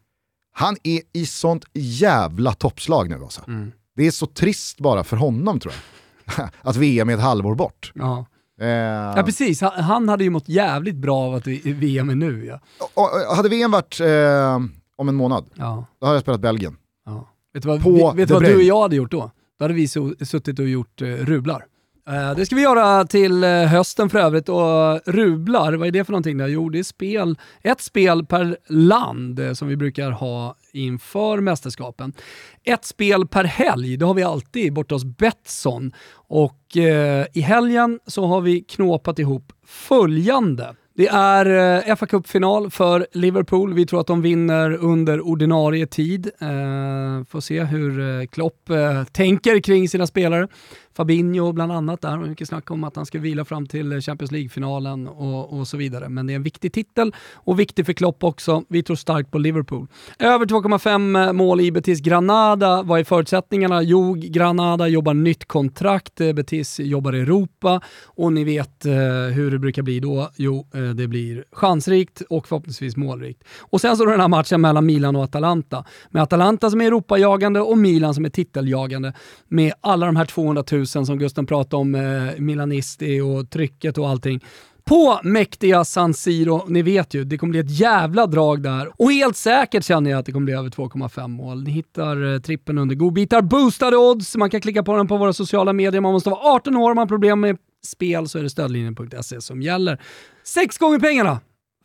Han 0.53 0.75
är 0.83 1.01
i 1.13 1.25
sånt 1.25 1.65
jävla 1.73 2.53
toppslag 2.53 3.09
nu 3.09 3.15
alltså. 3.15 3.41
Mm. 3.47 3.71
Det 3.95 4.07
är 4.07 4.11
så 4.11 4.25
trist 4.25 4.79
bara 4.79 5.03
för 5.03 5.17
honom 5.17 5.59
tror 5.59 5.73
jag. 5.73 6.49
att 6.61 6.75
VM 6.75 7.09
är 7.09 7.13
ett 7.13 7.21
halvår 7.21 7.55
bort. 7.55 7.91
Ja. 7.95 8.25
Eh. 8.61 8.67
ja 8.67 9.23
precis, 9.25 9.61
han 9.61 10.09
hade 10.09 10.23
ju 10.23 10.29
mått 10.29 10.49
jävligt 10.49 10.95
bra 10.95 11.17
av 11.17 11.33
att 11.35 11.47
VM 11.47 12.09
är 12.09 12.15
nu. 12.15 12.45
Ja. 12.45 12.59
Och, 12.93 13.35
hade 13.35 13.49
VM 13.49 13.71
varit 13.71 13.99
eh, 13.99 14.59
om 14.95 15.09
en 15.09 15.15
månad, 15.15 15.45
ja. 15.53 15.85
då 15.99 16.05
hade 16.05 16.15
jag 16.15 16.21
spelat 16.21 16.41
Belgien. 16.41 16.77
Ja. 17.05 17.29
Vet 17.53 17.63
du 17.63 17.69
vad, 17.69 17.83
på 17.83 18.11
vet 18.11 18.29
vad 18.29 18.43
du 18.43 18.55
och 18.55 18.61
jag 18.61 18.81
hade 18.81 18.95
gjort 18.95 19.11
då? 19.11 19.31
Då 19.57 19.63
hade 19.63 19.73
vi 19.73 19.87
suttit 20.25 20.59
och 20.59 20.69
gjort 20.69 21.01
eh, 21.01 21.07
rublar. 21.07 21.65
Eh, 22.09 22.35
det 22.35 22.45
ska 22.45 22.55
vi 22.55 22.61
göra 22.61 23.05
till 23.05 23.43
eh, 23.43 23.49
hösten 23.49 24.09
för 24.09 24.19
övrigt 24.19 24.49
och 24.49 25.01
rublar, 25.05 25.73
vad 25.73 25.87
är 25.87 25.91
det 25.91 26.05
för 26.05 26.11
någonting? 26.11 26.39
Jo, 26.39 26.69
det 26.69 26.79
är 26.79 26.83
spel, 26.83 27.37
ett 27.61 27.81
spel 27.81 28.25
per 28.25 28.57
land 28.67 29.39
eh, 29.39 29.53
som 29.53 29.67
vi 29.67 29.75
brukar 29.75 30.11
ha 30.11 30.55
inför 30.73 31.41
mästerskapen. 31.41 32.13
Ett 32.63 32.85
spel 32.85 33.27
per 33.27 33.43
helg, 33.43 33.97
det 33.97 34.05
har 34.05 34.13
vi 34.13 34.23
alltid 34.23 34.73
borta 34.73 34.95
hos 34.95 35.05
Betsson. 35.05 35.91
Och 36.13 36.77
eh, 36.77 37.25
i 37.33 37.41
helgen 37.41 37.99
så 38.07 38.25
har 38.25 38.41
vi 38.41 38.61
knåpat 38.61 39.19
ihop 39.19 39.53
följande. 39.65 40.75
Det 40.97 41.07
är 41.07 41.45
eh, 41.89 41.95
fa 41.95 42.05
Cup-final 42.05 42.71
för 42.71 43.07
Liverpool. 43.11 43.73
Vi 43.73 43.85
tror 43.85 43.99
att 43.99 44.07
de 44.07 44.21
vinner 44.21 44.73
under 44.73 45.27
ordinarie 45.27 45.87
tid. 45.87 46.31
Eh, 46.41 47.25
får 47.29 47.39
se 47.41 47.63
hur 47.63 47.99
eh, 47.99 48.25
Klopp 48.25 48.69
tänker 49.11 49.59
kring 49.59 49.89
sina 49.89 50.07
spelare. 50.07 50.47
Fabinho 50.97 51.53
bland 51.53 51.71
annat 51.71 52.01
där, 52.01 52.21
och 52.21 52.27
mycket 52.27 52.47
snack 52.47 52.71
om 52.71 52.83
att 52.83 52.95
han 52.95 53.05
ska 53.05 53.19
vila 53.19 53.45
fram 53.45 53.67
till 53.67 54.01
Champions 54.01 54.31
League-finalen 54.31 55.07
och, 55.07 55.59
och, 55.59 55.67
så 55.67 55.77
vidare. 55.77 56.09
Men 56.09 56.27
det 56.27 56.33
är 56.33 56.35
en 56.35 56.43
viktig 56.43 56.73
titel 56.73 57.15
och 57.33 57.59
viktig 57.59 57.85
för 57.85 57.93
Klopp 57.93 58.23
också. 58.23 58.63
Vi 58.69 58.83
tror 58.83 58.95
starkt 58.95 59.31
på 59.31 59.37
Liverpool. 59.37 59.87
Över 60.19 60.45
2,5 60.45 61.27
eh, 61.27 61.33
mål 61.33 61.61
i 61.61 61.71
Betis 61.71 61.99
Granada. 61.99 62.83
Vad 62.83 62.99
är 62.99 63.03
förutsättningarna? 63.03 63.81
Jo, 63.81 64.13
Granada 64.13 64.87
jobbar 64.87 65.13
nytt 65.13 65.45
kontrakt, 65.45 66.21
eh, 66.21 66.33
Betis 66.33 66.79
jobbar 66.79 67.15
i 67.15 67.19
Europa 67.19 67.81
och 68.05 68.33
ni 68.33 68.43
vet 68.43 68.85
eh, 68.85 68.93
hur 69.33 69.51
det 69.51 69.59
brukar 69.59 69.81
bli 69.81 69.99
då. 69.99 70.29
Jo, 70.35 70.67
eh, 70.73 70.81
det 70.81 71.07
blir 71.07 71.43
chansrikt 71.51 72.21
och 72.29 72.47
förhoppningsvis 72.47 72.95
målrikt. 72.95 73.43
Och 73.59 73.81
sen 73.81 73.97
så 73.97 74.05
den 74.05 74.19
här 74.19 74.27
matchen 74.27 74.61
mellan 74.61 74.85
Milan 74.85 75.15
och 75.15 75.23
Atalanta. 75.23 75.85
Med 76.09 76.23
Atalanta 76.23 76.69
som 76.69 76.81
är 76.81 76.85
Europajagande 76.85 77.61
och 77.61 77.77
Milan 77.77 78.13
som 78.13 78.25
är 78.25 78.29
titeljagande. 78.29 79.13
Med 79.47 79.73
alla 79.81 80.05
de 80.05 80.15
här 80.15 80.25
200 80.25 80.63
000 80.71 80.86
som 80.87 81.19
Gusten 81.19 81.45
pratade 81.45 81.81
om, 81.81 81.95
eh, 81.95 82.39
Milanisti 82.39 83.21
och 83.21 83.49
trycket 83.49 83.97
och 83.97 84.09
allting 84.09 84.41
på 84.87 85.19
mäktiga 85.23 85.85
San 85.85 86.13
Siro. 86.13 86.63
Ni 86.67 86.81
vet 86.81 87.13
ju, 87.13 87.23
det 87.23 87.37
kommer 87.37 87.51
bli 87.51 87.59
ett 87.59 87.79
jävla 87.79 88.27
drag 88.27 88.63
där. 88.63 88.91
Och 89.01 89.11
helt 89.11 89.37
säkert 89.37 89.83
känner 89.83 90.11
jag 90.11 90.19
att 90.19 90.25
det 90.25 90.31
kommer 90.31 90.45
bli 90.45 90.53
över 90.53 90.69
2,5 90.69 91.27
mål. 91.27 91.63
Ni 91.63 91.71
hittar 91.71 92.33
eh, 92.33 92.39
trippen 92.39 92.77
under 92.77 92.95
godbitar. 92.95 93.41
Boostade 93.41 93.97
odds, 93.97 94.35
man 94.35 94.49
kan 94.49 94.61
klicka 94.61 94.83
på 94.83 94.95
den 94.95 95.07
på 95.07 95.17
våra 95.17 95.33
sociala 95.33 95.73
medier. 95.73 96.01
Man 96.01 96.13
måste 96.13 96.29
vara 96.29 96.55
18 96.55 96.77
år, 96.77 96.89
om 96.91 96.95
man 96.95 96.97
har 96.97 97.07
problem 97.07 97.39
med 97.39 97.57
spel 97.85 98.29
så 98.29 98.39
är 98.39 98.43
det 98.43 98.49
stödlinjen.se 98.49 99.41
som 99.41 99.61
gäller. 99.61 100.01
Sex 100.43 100.77
gånger 100.77 100.99
pengarna 100.99 101.39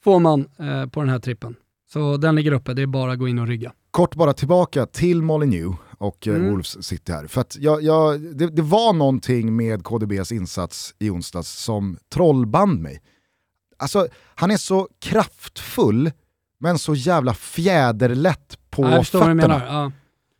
får 0.04 0.20
man 0.20 0.40
eh, 0.40 0.86
på 0.86 1.00
den 1.00 1.08
här 1.08 1.18
trippen. 1.18 1.56
Så 1.92 2.16
den 2.16 2.34
ligger 2.34 2.52
uppe, 2.52 2.74
det 2.74 2.82
är 2.82 2.86
bara 2.86 3.12
att 3.12 3.18
gå 3.18 3.28
in 3.28 3.38
och 3.38 3.46
rygga. 3.46 3.72
Kort 3.90 4.14
bara 4.14 4.32
tillbaka 4.32 4.86
till 4.86 5.22
Molyneux 5.22 5.76
och 6.02 6.28
eh, 6.28 6.34
mm. 6.34 6.50
Wolves 6.50 6.84
City 6.84 7.12
här. 7.12 7.26
För 7.26 7.40
att 7.40 7.56
jag, 7.60 7.82
jag, 7.82 8.20
det, 8.20 8.46
det, 8.46 8.62
var 8.62 8.92
någonting 8.92 9.56
med 9.56 9.84
KDBs 9.84 10.32
insats 10.32 10.94
i 10.98 11.10
onsdags 11.10 11.48
som 11.48 11.98
trollband 12.12 12.80
mig. 12.80 13.02
Alltså, 13.78 14.08
han 14.34 14.50
är 14.50 14.56
så 14.56 14.88
kraftfull, 15.00 16.10
men 16.60 16.78
så 16.78 16.94
jävla 16.94 17.34
fjäderlätt 17.34 18.58
på 18.70 18.82
ja, 18.82 19.04
fötterna. 19.04 19.62
Ja. 19.66 19.92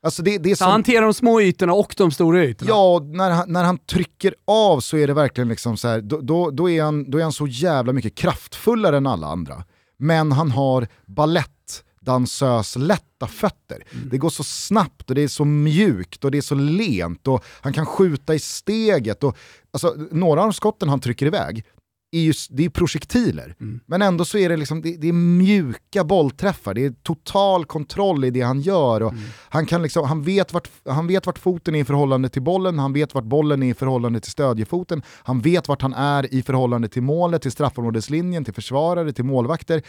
Alltså 0.05 0.23
det, 0.23 0.39
det 0.39 0.51
är 0.51 0.55
så 0.55 0.65
som... 0.65 0.73
hanterar 0.73 1.03
de 1.03 1.15
små 1.15 1.41
ytorna 1.41 1.73
och 1.73 1.95
de 1.97 2.11
stora 2.11 2.45
ytorna. 2.45 2.71
Ja, 2.71 3.01
när 3.05 3.31
han, 3.31 3.53
när 3.53 3.65
han 3.65 3.79
trycker 3.79 4.35
av 4.47 4.81
så 4.81 4.97
är 4.97 5.07
det 5.07 5.15
verkligen 5.15 5.49
liksom 5.49 5.77
så 5.77 5.89
här, 5.89 6.01
då, 6.01 6.21
då, 6.21 6.51
då, 6.51 6.71
är 6.71 6.83
han, 6.83 7.11
då 7.11 7.19
är 7.19 7.23
han 7.23 7.33
så 7.33 7.47
jävla 7.47 7.93
mycket 7.93 8.15
kraftfullare 8.15 8.97
än 8.97 9.07
alla 9.07 9.27
andra. 9.27 9.65
Men 9.99 10.33
han 10.33 10.51
har 10.51 10.87
ballett 11.07 11.85
dansös 12.05 12.77
lätta 12.77 13.27
fötter. 13.27 13.85
Mm. 13.93 14.09
Det 14.09 14.19
går 14.19 14.31
så 14.31 14.45
snabbt 14.45 15.11
och 15.11 15.15
det 15.15 15.23
är 15.23 15.29
så 15.29 15.45
mjukt 15.45 16.25
och 16.25 16.31
det 16.31 16.39
är 16.39 16.43
så 16.43 16.55
lent 16.55 17.29
och 17.29 17.45
han 17.61 17.73
kan 17.73 17.87
skjuta 17.87 18.35
i 18.35 18.39
steget. 18.39 19.25
Och, 19.25 19.37
alltså, 19.71 19.95
några 20.11 20.43
av 20.43 20.53
skotten 20.53 20.89
han 20.89 21.01
trycker 21.01 21.27
iväg 21.27 21.65
är 22.13 22.21
ju, 22.21 22.33
det 22.51 22.65
är 22.65 22.69
projektiler. 22.69 23.55
Mm. 23.61 23.81
Men 23.87 24.03
ändå 24.03 24.25
så 24.25 24.39
är 24.39 24.49
det, 24.49 24.57
liksom, 24.57 24.83
det, 24.83 24.97
det, 24.97 25.09
är 25.09 25.13
mjuka 25.13 26.05
bollträffar, 26.05 26.75
det 26.75 26.85
är 26.85 26.91
total 26.91 27.65
kontroll 27.65 28.25
i 28.25 28.31
det 28.31 28.41
han 28.41 28.61
gör. 28.61 29.03
Och 29.03 29.13
mm. 29.13 29.25
han, 29.49 29.67
kan 29.67 29.83
liksom, 29.83 30.09
han, 30.09 30.23
vet 30.23 30.53
vart, 30.53 30.71
han 30.85 31.07
vet 31.07 31.27
vart 31.27 31.39
foten 31.39 31.75
är 31.75 31.81
i 31.81 31.85
förhållande 31.85 32.29
till 32.29 32.43
bollen, 32.43 32.79
han 32.79 32.93
vet 32.93 33.15
vart 33.15 33.25
bollen 33.25 33.63
är 33.63 33.71
i 33.71 33.75
förhållande 33.75 34.21
till 34.21 34.31
stödjefoten, 34.31 35.03
han 35.07 35.41
vet 35.41 35.69
vart 35.69 35.83
han 35.83 35.95
är 35.95 36.35
i 36.35 36.43
förhållande 36.43 36.89
till 36.89 37.03
målet, 37.03 37.43
till 37.43 37.53
straffområdeslinjen, 37.53 38.45
till 38.45 38.55
försvarare, 38.55 39.13
till 39.13 39.25
målvakter 39.25 39.83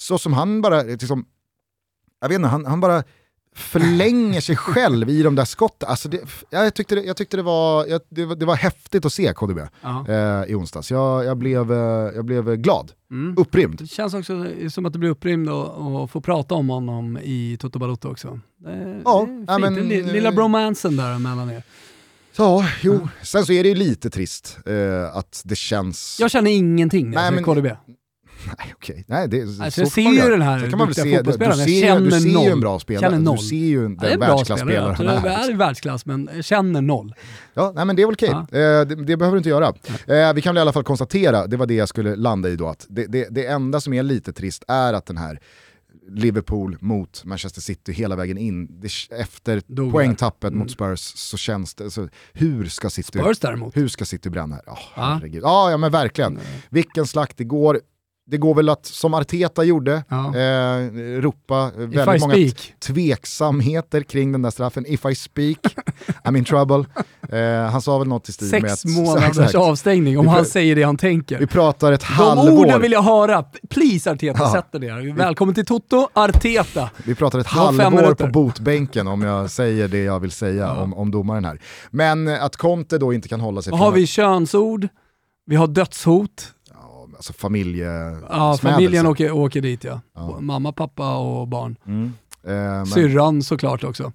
så 0.00 0.18
som 0.18 0.32
han 0.32 0.60
bara, 0.60 0.82
liksom, 0.82 1.26
jag 2.20 2.28
vet 2.28 2.36
inte, 2.36 2.48
han, 2.48 2.66
han 2.66 2.80
bara 2.80 3.02
förlänger 3.58 4.40
sig 4.40 4.56
själv 4.56 5.10
i 5.10 5.22
de 5.22 5.34
där 5.34 5.44
skotten. 5.44 5.88
Alltså 5.88 6.08
det, 6.08 6.20
jag 6.50 6.74
tyckte, 6.74 6.94
det, 6.94 7.02
jag 7.02 7.16
tyckte 7.16 7.36
det, 7.36 7.42
var, 7.42 7.86
jag, 7.86 8.00
det, 8.08 8.24
var, 8.24 8.36
det 8.36 8.46
var 8.46 8.56
häftigt 8.56 9.04
att 9.04 9.12
se 9.12 9.32
KDB 9.34 9.58
eh, 9.58 10.44
i 10.48 10.54
onsdags. 10.54 10.90
Jag, 10.90 11.24
jag, 11.24 11.36
blev, 11.36 11.72
eh, 11.72 11.78
jag 12.14 12.24
blev 12.24 12.56
glad, 12.56 12.92
mm. 13.10 13.38
upprymd. 13.38 13.78
Det 13.78 13.86
känns 13.86 14.14
också 14.14 14.46
som 14.70 14.86
att 14.86 14.92
du 14.92 14.98
blir 14.98 15.10
upprymd 15.10 15.48
och, 15.48 16.02
och 16.02 16.10
få 16.10 16.20
prata 16.20 16.54
om 16.54 16.68
honom 16.68 17.18
i 17.22 17.56
Toto 17.60 17.78
Balotto 17.78 18.10
också. 18.10 18.40
Det, 18.56 19.02
ja, 19.04 19.26
det 19.46 19.52
är 19.52 19.58
men, 19.58 19.88
lilla 19.88 20.32
bromansen 20.32 20.96
där 20.96 21.18
mellan 21.18 21.50
er. 21.50 21.62
Ja, 22.36 22.64
jo. 22.82 23.08
Sen 23.22 23.46
så 23.46 23.52
är 23.52 23.62
det 23.62 23.68
ju 23.68 23.74
lite 23.74 24.10
trist 24.10 24.58
eh, 24.66 25.16
att 25.16 25.42
det 25.44 25.56
känns... 25.56 26.16
Jag 26.20 26.30
känner 26.30 26.50
ingenting 26.50 27.10
när 27.10 27.24
jag 27.24 27.34
ser 27.34 27.42
KDB. 27.42 27.66
Nej 28.58 28.74
okej, 28.74 29.04
nej 29.08 29.28
det, 29.28 29.42
alltså, 29.42 29.70
så 29.70 29.80
jag 29.80 29.88
ser 29.88 30.24
ju 30.24 30.30
den 30.30 30.42
här 30.42 30.70
kan 30.70 30.78
man 30.78 30.86
väl 30.86 30.94
se, 30.94 31.22
du, 31.22 31.32
ser, 31.32 32.00
du 32.00 32.10
ser 32.10 32.44
ju 32.44 32.50
en 32.50 32.60
bra 32.60 32.80
spelare, 32.80 33.16
du 33.16 33.38
ser 33.38 33.56
ju 33.56 33.82
den 33.82 33.98
ja, 34.10 34.18
världsklasspelare 34.18 34.94
han 34.96 35.08
är. 35.08 35.22
Det 35.22 35.28
är 35.28 35.56
världsklass 35.56 36.06
men 36.06 36.42
känner 36.42 36.80
noll. 36.80 37.14
Ja, 37.54 37.72
nej 37.74 37.84
men 37.84 37.96
det 37.96 38.02
är 38.02 38.06
väl 38.06 38.14
okej, 38.14 38.30
ja. 38.32 38.40
eh, 38.40 38.86
det, 38.86 39.04
det, 39.04 39.16
behöver 39.16 39.36
du 39.36 39.38
inte 39.38 39.48
göra. 39.48 39.66
Eh, 40.06 40.34
vi 40.34 40.42
kan 40.42 40.54
väl 40.54 40.56
i 40.56 40.60
alla 40.60 40.72
fall 40.72 40.84
konstatera, 40.84 41.46
det 41.46 41.56
var 41.56 41.66
det 41.66 41.74
jag 41.74 41.88
skulle 41.88 42.16
landa 42.16 42.48
i 42.48 42.56
då, 42.56 42.68
att 42.68 42.86
det, 42.88 43.06
det, 43.06 43.28
det 43.30 43.46
enda 43.46 43.80
som 43.80 43.92
är 43.92 44.02
lite 44.02 44.32
trist 44.32 44.64
är 44.68 44.92
att 44.92 45.06
den 45.06 45.16
här 45.16 45.40
Liverpool 46.10 46.76
mot 46.80 47.24
Manchester 47.24 47.60
City 47.60 47.92
hela 47.92 48.16
vägen 48.16 48.38
in. 48.38 48.82
Efter 49.10 49.62
Dog 49.66 49.92
poängtappet 49.92 50.48
mm. 50.48 50.58
mot 50.58 50.70
Spurs 50.70 51.00
så 51.00 51.36
känns 51.36 51.74
det, 51.74 51.84
alltså, 51.84 52.08
hur 52.32 52.66
ska 52.66 52.90
City, 52.90 53.18
Spurs 53.18 53.38
däremot. 53.38 53.76
Hur 53.76 53.88
ska 53.88 54.04
City 54.04 54.30
bränna 54.30 54.54
här? 54.54 54.64
Oh, 54.66 54.78
ah. 54.94 55.20
Ja, 55.32 55.70
ja 55.70 55.76
men 55.76 55.92
verkligen. 55.92 56.32
Mm. 56.32 56.42
Vilken 56.70 57.06
slakt 57.06 57.40
igår 57.40 57.80
det 58.30 58.38
går 58.38 58.54
väl 58.54 58.68
att, 58.68 58.86
som 58.86 59.14
Arteta 59.14 59.64
gjorde, 59.64 60.04
ja. 60.08 60.36
eh, 60.36 60.90
ropa 61.20 61.70
väldigt 61.76 62.20
många 62.20 62.34
speak. 62.34 62.74
tveksamheter 62.78 64.00
kring 64.00 64.32
den 64.32 64.42
där 64.42 64.50
straffen. 64.50 64.84
If 64.86 65.06
I 65.06 65.14
speak, 65.14 65.58
I'm 66.24 66.38
in 66.38 66.44
trouble. 66.44 66.84
Eh, 67.32 67.70
han 67.70 67.82
sa 67.82 67.98
väl 67.98 68.08
något 68.08 68.28
i 68.28 68.32
stil 68.32 68.50
Sex 68.50 68.62
med 68.62 68.72
att... 68.72 68.78
Sex 68.78 68.96
månaders 68.96 69.54
avstängning 69.54 70.18
om 70.18 70.28
han 70.28 70.44
säger 70.44 70.76
det 70.76 70.82
han 70.82 70.96
tänker. 70.96 71.38
Vi 71.38 71.46
pratar 71.46 71.92
ett 71.92 72.00
De 72.00 72.06
halvår. 72.06 72.46
De 72.46 72.58
orden 72.58 72.80
vill 72.80 72.92
jag 72.92 73.02
höra. 73.02 73.44
Please 73.68 74.10
Arteta, 74.10 74.38
ja. 74.42 74.52
sätt 74.52 74.72
dig 74.72 74.80
ner. 74.80 75.14
Välkommen 75.14 75.54
till 75.54 75.66
Toto, 75.66 76.08
Arteta. 76.12 76.90
Vi 77.04 77.14
pratar 77.14 77.38
ett 77.38 77.46
halvår 77.46 78.14
på 78.14 78.26
botbänken 78.26 79.08
om 79.08 79.22
jag 79.22 79.50
säger 79.60 79.88
det 79.88 80.02
jag 80.02 80.20
vill 80.20 80.30
säga 80.30 80.62
ja. 80.62 80.82
om, 80.82 80.94
om 80.94 81.10
domaren 81.10 81.44
här. 81.44 81.60
Men 81.90 82.28
att 82.28 82.56
Conte 82.56 82.98
då 82.98 83.12
inte 83.12 83.28
kan 83.28 83.40
hålla 83.40 83.62
sig... 83.62 83.70
Vad 83.70 83.80
har 83.80 83.92
vi 83.92 84.06
könsord, 84.06 84.88
vi 85.46 85.56
har 85.56 85.66
dödshot, 85.66 86.52
alltså 87.18 87.32
familje 87.32 88.16
Ja, 88.30 88.58
familjen 88.62 89.06
åker, 89.06 89.32
åker 89.32 89.60
dit 89.60 89.84
ja. 89.84 90.00
ja. 90.14 90.40
Mamma, 90.40 90.72
pappa 90.72 91.16
och 91.16 91.48
barn. 91.48 91.76
Mm. 91.86 92.12
Eh, 92.44 92.52
men... 92.52 92.86
Syrran 92.86 93.42
såklart 93.42 93.84
också. 93.84 94.12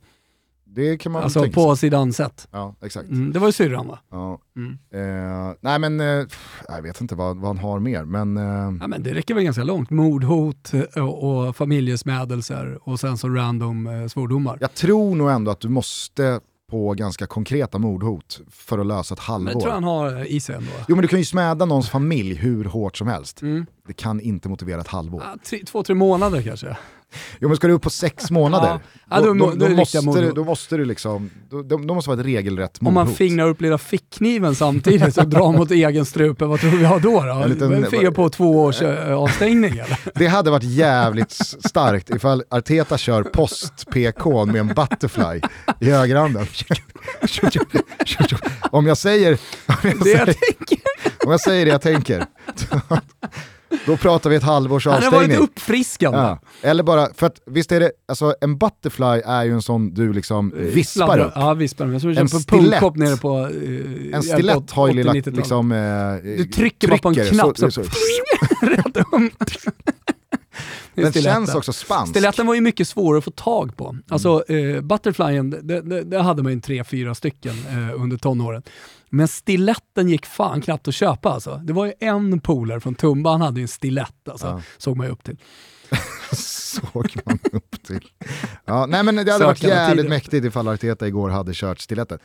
Det 0.66 0.97
kan 0.97 1.12
man 1.12 1.24
Alltså 1.24 1.49
på 1.51 1.76
sidan 1.76 2.14
sett. 2.14 2.47
Ja, 2.51 2.76
exakt. 2.82 3.10
Mm, 3.10 3.34
det 3.34 3.39
var 3.39 3.47
ju 3.47 3.51
syrran 3.51 3.88
va? 3.88 3.99
Ja. 4.12 4.39
Mm. 4.56 4.78
Eh, 4.91 5.56
nej 5.62 5.80
men, 5.80 5.99
eh, 5.99 6.26
jag 6.68 6.82
vet 6.82 7.01
inte 7.01 7.16
vad, 7.16 7.38
vad 7.38 7.47
han 7.47 7.58
har 7.58 7.80
mer, 7.80 8.04
men... 8.04 8.38
Eh... 8.38 8.78
Ja, 8.82 8.88
men 8.88 9.04
det 9.04 9.14
räcker 9.14 9.34
väl 9.34 9.43
ganska 9.43 9.64
långt. 9.64 9.89
Mordhot 9.89 10.74
eh, 10.74 11.04
och, 11.04 11.47
och 11.47 11.56
familjesmädelser 11.56 12.89
och 12.89 12.99
sen 12.99 13.18
så 13.18 13.30
random 13.30 13.88
eh, 13.88 14.08
svordomar. 14.08 14.58
Jag 14.62 14.74
tror 14.74 15.16
nog 15.16 15.30
ändå 15.32 15.51
att 15.51 15.60
du 15.60 15.70
måste 15.70 16.39
på 16.74 16.93
ganska 16.93 17.28
konkreta 17.28 17.78
mordhot 17.78 18.41
för 18.51 18.80
att 18.80 18.86
lösa 18.86 19.13
ett 19.13 19.19
halvår. 19.19 19.45
Men 19.45 19.53
jag 19.53 19.61
tror 19.61 19.71
han 19.71 19.84
har 19.84 20.26
i 20.26 20.39
sig 20.39 20.55
ändå. 20.55 20.71
Jo 20.88 20.95
men 20.95 21.01
du 21.01 21.07
kan 21.07 21.19
ju 21.19 21.26
smäda 21.26 21.65
någons 21.65 21.89
familj 21.89 22.36
hur 22.36 22.65
hårt 22.65 22.97
som 22.97 23.07
helst. 23.07 23.41
Mm. 23.41 23.65
Det 23.88 23.93
kan 23.93 24.21
inte 24.21 24.49
motivera 24.49 24.82
ett 24.82 24.88
halvår. 24.88 25.24
Ja, 25.26 25.38
tre, 25.45 25.59
två, 25.65 25.84
tre 25.84 25.95
månader 25.95 26.41
kanske. 26.41 26.78
Jo 27.39 27.47
men 27.47 27.57
ska 27.57 27.68
du 27.68 27.74
upp 27.74 27.82
på 27.82 27.89
sex 27.89 28.32
månader, 28.32 28.80
ja. 29.09 29.22
då, 29.22 29.34
då, 29.34 29.51
då, 29.55 29.70
måste 29.70 30.22
du, 30.22 30.32
då 30.32 30.43
måste 30.43 30.78
du 30.78 30.86
liksom, 30.86 31.30
då, 31.66 31.78
måste 31.78 32.09
vara 32.09 32.20
ett 32.20 32.26
regelrätt 32.26 32.82
mordhot. 32.82 32.88
Om 32.88 33.07
man 33.07 33.16
fingrar 33.16 33.47
upp 33.47 33.61
lilla 33.61 33.78
fickkniven 33.78 34.55
samtidigt 34.55 35.18
och 35.18 35.28
drar 35.28 35.51
mot 35.51 35.72
egen 35.72 36.05
strupe, 36.05 36.45
vad 36.45 36.59
tror 36.59 36.72
vi 36.72 36.86
har 36.86 36.99
då? 36.99 37.22
då? 37.22 37.45
Liten, 37.47 37.86
Finger 37.89 38.11
på 38.11 38.30
två 38.30 38.64
års 38.64 38.82
äh, 38.82 39.14
avstängning 39.14 39.72
eller? 39.72 39.99
Det 40.16 40.28
hade 40.28 40.51
varit 40.51 40.64
jävligt 40.64 41.32
starkt 41.66 42.09
ifall 42.09 42.43
Arteta 42.49 42.97
kör 42.97 43.24
post-PK 43.24 44.45
med 44.45 44.55
en 44.55 44.68
butterfly 44.68 45.41
i 45.80 45.91
högerhanden. 45.91 46.45
om 48.72 48.88
jag 48.88 48.97
säger... 48.97 49.38
Om 49.66 49.76
jag 49.84 49.99
det 49.99 50.09
jag 50.09 50.26
tänker. 50.26 50.80
Om 51.26 51.32
jag 51.32 51.41
säger 51.41 51.66
det 51.66 51.72
jag 51.72 51.82
tänker. 51.82 52.26
Då 53.86 53.97
pratar 53.97 54.30
vi 54.30 54.36
ett 54.36 54.43
halvårs 54.43 54.88
avstängning. 54.88 55.11
Det 55.11 55.34
har 55.34 55.41
varit 55.41 55.49
uppfriskande. 55.49 56.17
Ja. 56.17 56.39
Eller 56.61 56.84
bara, 56.84 57.13
för 57.13 57.28
att 57.28 57.41
visst 57.45 57.71
är 57.71 57.80
det, 57.80 57.91
alltså 58.07 58.36
en 58.41 58.57
butterfly 58.57 59.21
är 59.26 59.43
ju 59.43 59.53
en 59.53 59.61
sån 59.61 59.93
du 59.93 60.13
liksom 60.13 60.53
eh, 60.53 60.59
vispar 60.59 61.05
Sladdra. 61.05 61.26
upp. 61.26 61.34
Ja, 61.36 61.53
vispar 61.53 61.95
upp. 61.95 62.03
Jag 62.03 62.17
en 62.17 62.30
på 62.30 62.39
stilett, 62.39 62.95
nere 62.95 63.17
på... 63.17 63.47
Uh, 63.47 64.15
en 64.15 64.24
stilett 64.24 64.71
har 64.71 64.88
ju 64.88 64.93
lilla, 64.93 65.13
liksom... 65.13 65.71
Uh, 65.71 66.38
du 66.38 66.45
trycker 66.45 66.88
bara 66.88 66.97
på 66.97 67.09
en 67.09 67.15
knapp 67.15 67.57
så... 67.57 67.71
så, 67.71 67.84
så. 67.84 67.89
Den 70.95 71.13
känns 71.24 71.55
också 71.55 71.74
spansk. 71.74 72.09
Stiletten 72.09 72.47
var 72.47 72.55
ju 72.55 72.61
mycket 72.61 72.88
svårare 72.88 73.17
att 73.17 73.24
få 73.24 73.32
tag 73.32 73.78
på. 73.78 73.95
Alltså 74.07 74.43
mm. 74.47 74.76
eh, 74.76 74.82
butterflyen, 74.82 75.49
det, 75.49 75.82
det, 75.82 76.03
det, 76.03 76.21
hade 76.21 76.43
man 76.43 76.53
ju 76.53 76.61
tre, 76.61 76.84
fyra 76.84 77.15
stycken 77.15 77.53
eh, 77.69 78.01
under 78.01 78.17
tonåren. 78.17 78.63
Men 79.16 79.28
stiletten 79.28 80.09
gick 80.09 80.26
fan 80.26 80.61
knappt 80.61 80.88
att 80.88 80.93
köpa 80.93 81.30
alltså. 81.30 81.61
Det 81.64 81.74
var 81.74 81.86
ju 81.86 81.93
en 81.99 82.39
polare 82.39 82.80
från 82.80 82.95
Tumba, 82.95 83.32
han 83.32 83.41
hade 83.41 83.59
ju 83.59 83.61
en 83.61 83.68
stilett 83.68 84.30
alltså. 84.30 84.47
Ja. 84.47 84.61
Såg 84.78 84.97
man 84.97 85.05
ju 85.05 85.11
upp 85.11 85.24
till. 85.24 85.38
Såg 86.36 87.16
man 87.26 87.39
upp 87.51 87.84
till. 87.84 88.07
Ja, 88.66 88.86
nej 88.86 89.03
men 89.03 89.16
det 89.16 89.32
hade 89.32 89.45
varit 89.45 89.64
jävligt 89.64 90.09
mäktigt 90.09 90.45
ifall 90.45 90.68
Arteta 90.68 91.07
igår 91.07 91.30
hade 91.30 91.51
kört 91.53 91.80
stiletten. 91.80 92.20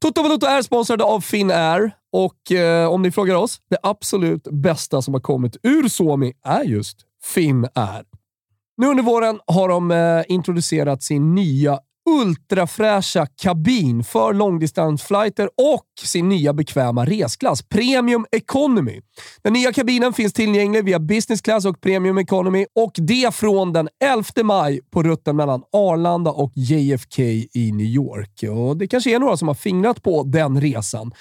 Toto 0.00 0.22
Valuto 0.22 0.46
är 0.46 0.62
sponsrade 0.62 1.04
av 1.04 1.20
Finnair 1.20 1.90
och 2.12 2.52
eh, 2.52 2.88
om 2.88 3.02
ni 3.02 3.10
frågar 3.10 3.34
oss, 3.34 3.60
det 3.70 3.78
absolut 3.82 4.48
bästa 4.50 5.02
som 5.02 5.14
har 5.14 5.20
kommit 5.20 5.56
ur 5.62 5.88
Suomi 5.88 6.32
är 6.44 6.64
just 6.64 6.98
Finnair. 7.22 8.04
Nu 8.76 8.86
under 8.86 9.02
våren 9.02 9.40
har 9.46 9.68
de 9.68 9.90
eh, 9.90 10.24
introducerat 10.28 11.02
sin 11.02 11.34
nya 11.34 11.78
ultrafräscha 12.08 13.26
kabin 13.26 14.04
för 14.04 14.32
långdistansflighter 14.32 15.46
och 15.46 15.84
sin 16.02 16.28
nya 16.28 16.52
bekväma 16.52 17.04
resklass, 17.04 17.62
Premium 17.62 18.26
Economy. 18.30 19.00
Den 19.42 19.52
nya 19.52 19.72
kabinen 19.72 20.12
finns 20.12 20.32
tillgänglig 20.32 20.84
via 20.84 20.98
Business 20.98 21.40
Class 21.40 21.64
och 21.64 21.80
Premium 21.80 22.18
Economy 22.18 22.66
och 22.74 22.92
det 22.94 23.34
från 23.34 23.72
den 23.72 23.88
11 24.04 24.24
maj 24.42 24.80
på 24.90 25.02
rutten 25.02 25.36
mellan 25.36 25.62
Arlanda 25.72 26.30
och 26.30 26.52
JFK 26.54 27.22
i 27.52 27.72
New 27.72 27.86
York. 27.86 28.44
Och 28.50 28.76
Det 28.76 28.86
kanske 28.86 29.14
är 29.14 29.18
några 29.18 29.36
som 29.36 29.48
har 29.48 29.54
fingrat 29.54 30.02
på 30.02 30.22
den 30.22 30.60
resan. 30.60 31.12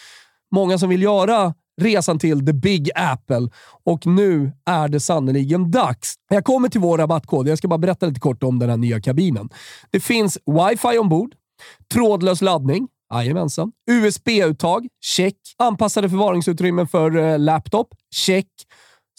Många 0.52 0.78
som 0.78 0.90
vill 0.90 1.02
göra 1.04 1.54
resan 1.82 2.19
till 2.19 2.45
the 2.45 2.53
big 2.53 2.89
apple 2.95 3.49
och 3.86 4.05
nu 4.05 4.51
är 4.65 4.88
det 4.88 4.99
sannoliken 4.99 5.71
dags. 5.71 6.15
Jag 6.30 6.45
kommer 6.45 6.69
till 6.69 6.82
vår 6.82 6.97
rabattkod. 6.97 7.47
Jag 7.47 7.57
ska 7.57 7.67
bara 7.67 7.78
berätta 7.78 8.05
lite 8.05 8.19
kort 8.19 8.43
om 8.43 8.59
den 8.59 8.69
här 8.69 8.78
nya 8.78 9.01
kabinen. 9.01 9.49
Det 9.91 9.99
finns 9.99 10.38
wifi 10.45 10.97
ombord, 10.97 11.36
trådlös 11.93 12.41
laddning, 12.41 12.88
Jajamensan. 13.13 13.71
USB-uttag? 13.91 14.88
Check. 15.01 15.36
Anpassade 15.57 16.09
förvaringsutrymmen 16.09 16.88
för 16.88 17.17
eh, 17.17 17.39
laptop? 17.39 17.88
Check. 18.15 18.47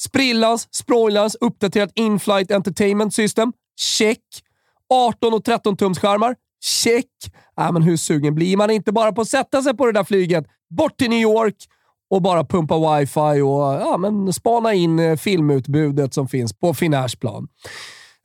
Sprillans, 0.00 0.68
spoilers, 0.70 1.34
uppdaterat 1.40 1.90
inflight 1.94 2.50
entertainment 2.50 3.14
system? 3.14 3.52
Check. 3.80 4.20
18 4.94 5.34
och 5.34 5.44
13 5.44 5.76
tums 5.76 5.98
skärmar? 5.98 6.36
Check. 6.64 7.06
Äh, 7.60 7.72
men 7.72 7.82
hur 7.82 7.96
sugen 7.96 8.34
blir 8.34 8.56
man 8.56 8.70
inte 8.70 8.92
bara 8.92 9.12
på 9.12 9.20
att 9.20 9.28
sätta 9.28 9.62
sig 9.62 9.76
på 9.76 9.86
det 9.86 9.92
där 9.92 10.04
flyget 10.04 10.44
bort 10.70 10.96
till 10.96 11.10
New 11.10 11.20
York 11.20 11.56
och 12.10 12.22
bara 12.22 12.44
pumpa 12.44 12.98
wifi 12.98 13.40
och 13.40 13.62
ja, 13.62 13.96
men 13.98 14.32
spana 14.32 14.74
in 14.74 14.98
eh, 14.98 15.16
filmutbudet 15.16 16.14
som 16.14 16.28
finns 16.28 16.52
på 16.52 16.74
Finnairs 16.74 17.16
plan. 17.16 17.48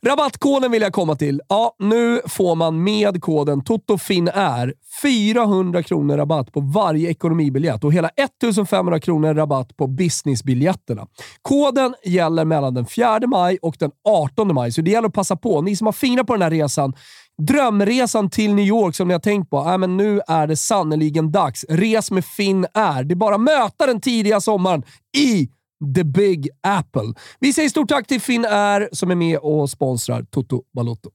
Rabattkoden 0.05 0.71
vill 0.71 0.81
jag 0.81 0.93
komma 0.93 1.15
till. 1.15 1.41
Ja, 1.49 1.75
nu 1.79 2.21
får 2.25 2.55
man 2.55 2.83
med 2.83 3.21
koden 3.21 3.63
TOTOFINAIR 3.63 4.73
400 5.01 5.83
kronor 5.83 6.17
rabatt 6.17 6.51
på 6.51 6.59
varje 6.59 7.09
ekonomibiljett 7.09 7.83
och 7.83 7.93
hela 7.93 8.09
1500 8.09 8.99
kronor 8.99 9.33
rabatt 9.33 9.77
på 9.77 9.87
businessbiljetterna. 9.87 11.07
Koden 11.41 11.95
gäller 12.05 12.45
mellan 12.45 12.73
den 12.73 12.85
4 12.85 13.19
maj 13.27 13.57
och 13.61 13.75
den 13.79 13.91
18 14.09 14.55
maj, 14.55 14.71
så 14.71 14.81
det 14.81 14.91
gäller 14.91 15.07
att 15.07 15.13
passa 15.13 15.35
på. 15.35 15.61
Ni 15.61 15.75
som 15.75 15.87
har 15.87 15.91
fingrar 15.91 16.23
på 16.23 16.33
den 16.33 16.41
här 16.41 16.51
resan, 16.51 16.93
Drömresan 17.41 18.29
till 18.29 18.53
New 18.53 18.65
York 18.65 18.95
som 18.95 19.07
ni 19.07 19.13
har 19.13 19.19
tänkt 19.19 19.49
på. 19.49 19.57
Äh, 19.57 19.77
men 19.77 19.97
nu 19.97 20.21
är 20.27 20.47
det 20.47 20.57
sannoliken 20.57 21.31
dags. 21.31 21.65
Res 21.69 22.11
med 22.11 22.25
Finn 22.25 22.65
Air. 22.73 23.03
Det 23.03 23.13
är 23.13 23.15
bara 23.15 23.35
att 23.35 23.41
möta 23.41 23.85
den 23.85 24.01
tidiga 24.01 24.41
sommaren 24.41 24.83
i 25.17 25.49
The 25.95 26.03
Big 26.03 26.49
Apple. 26.61 27.13
Vi 27.39 27.53
säger 27.53 27.69
stort 27.69 27.89
tack 27.89 28.07
till 28.07 28.21
Finn 28.21 28.45
Air 28.45 28.89
som 28.91 29.11
är 29.11 29.15
med 29.15 29.37
och 29.37 29.69
sponsrar 29.69 30.23
Toto 30.23 30.63
Balotto. 30.75 31.09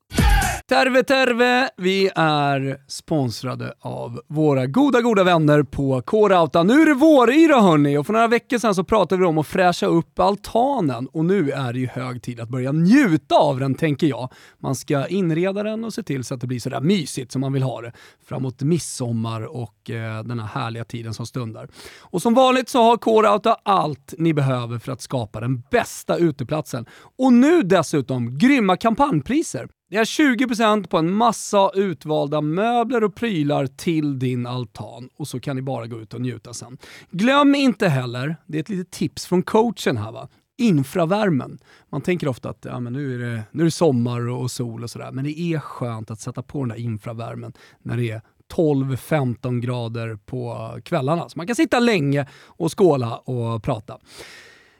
Terve 0.68 1.02
Terve! 1.02 1.70
Vi 1.76 2.10
är 2.14 2.80
sponsrade 2.86 3.74
av 3.80 4.20
våra 4.26 4.66
goda, 4.66 5.00
goda 5.00 5.24
vänner 5.24 5.62
på 5.62 6.02
K-Rauta. 6.02 6.62
Nu 6.62 6.82
är 6.82 6.86
det 6.86 6.94
våryra 6.94 7.60
hörni 7.60 7.98
och 7.98 8.06
för 8.06 8.12
några 8.12 8.28
veckor 8.28 8.58
sedan 8.58 8.74
så 8.74 8.84
pratade 8.84 9.20
vi 9.20 9.26
om 9.26 9.38
att 9.38 9.46
fräscha 9.46 9.86
upp 9.86 10.18
altanen 10.18 11.06
och 11.06 11.24
nu 11.24 11.50
är 11.50 11.72
det 11.72 11.78
ju 11.78 11.86
hög 11.86 12.22
tid 12.22 12.40
att 12.40 12.48
börja 12.48 12.72
njuta 12.72 13.34
av 13.34 13.60
den 13.60 13.74
tänker 13.74 14.06
jag. 14.06 14.32
Man 14.58 14.74
ska 14.74 15.06
inreda 15.06 15.62
den 15.62 15.84
och 15.84 15.94
se 15.94 16.02
till 16.02 16.24
så 16.24 16.34
att 16.34 16.40
det 16.40 16.46
blir 16.46 16.60
sådär 16.60 16.80
mysigt 16.80 17.32
som 17.32 17.40
man 17.40 17.52
vill 17.52 17.62
ha 17.62 17.80
det 17.80 17.92
framåt 18.28 18.62
midsommar 18.62 19.42
och 19.42 19.90
eh, 19.90 20.22
den 20.24 20.38
här 20.38 20.46
härliga 20.46 20.84
tiden 20.84 21.14
som 21.14 21.26
stundar. 21.26 21.68
Och 22.00 22.22
som 22.22 22.34
vanligt 22.34 22.68
så 22.68 22.82
har 22.82 22.96
K-Rauta 22.96 23.56
allt 23.62 24.14
ni 24.18 24.34
behöver 24.34 24.78
för 24.78 24.92
att 24.92 25.00
skapa 25.00 25.40
den 25.40 25.62
bästa 25.70 26.16
uteplatsen. 26.16 26.86
Och 27.18 27.32
nu 27.32 27.62
dessutom 27.62 28.38
grymma 28.38 28.76
kampanjpriser. 28.76 29.68
Det 29.90 29.96
är 29.96 30.04
20% 30.04 30.88
på 30.88 30.98
en 30.98 31.12
massa 31.12 31.70
utvalda 31.74 32.40
möbler 32.40 33.04
och 33.04 33.14
prylar 33.14 33.66
till 33.66 34.18
din 34.18 34.46
altan 34.46 35.08
och 35.16 35.28
så 35.28 35.40
kan 35.40 35.56
ni 35.56 35.62
bara 35.62 35.86
gå 35.86 36.00
ut 36.00 36.14
och 36.14 36.20
njuta 36.20 36.52
sen. 36.52 36.78
Glöm 37.10 37.54
inte 37.54 37.88
heller, 37.88 38.36
det 38.46 38.58
är 38.58 38.60
ett 38.60 38.68
litet 38.68 38.90
tips 38.90 39.26
från 39.26 39.42
coachen 39.42 39.96
här 39.96 40.12
va, 40.12 40.28
infravärmen. 40.58 41.58
Man 41.90 42.00
tänker 42.00 42.28
ofta 42.28 42.50
att 42.50 42.64
ja, 42.64 42.80
men 42.80 42.92
nu, 42.92 43.14
är 43.14 43.18
det, 43.18 43.42
nu 43.50 43.62
är 43.62 43.64
det 43.64 43.70
sommar 43.70 44.28
och 44.28 44.50
sol 44.50 44.82
och 44.82 44.90
sådär, 44.90 45.12
men 45.12 45.24
det 45.24 45.40
är 45.40 45.58
skönt 45.58 46.10
att 46.10 46.20
sätta 46.20 46.42
på 46.42 46.58
den 46.58 46.68
där 46.68 46.76
infravärmen 46.76 47.52
när 47.82 47.96
det 47.96 48.10
är 48.10 48.22
12-15 48.54 49.60
grader 49.60 50.18
på 50.26 50.70
kvällarna. 50.84 51.28
Så 51.28 51.38
man 51.38 51.46
kan 51.46 51.56
sitta 51.56 51.78
länge 51.78 52.26
och 52.44 52.78
skåla 52.78 53.16
och 53.16 53.62
prata. 53.62 53.98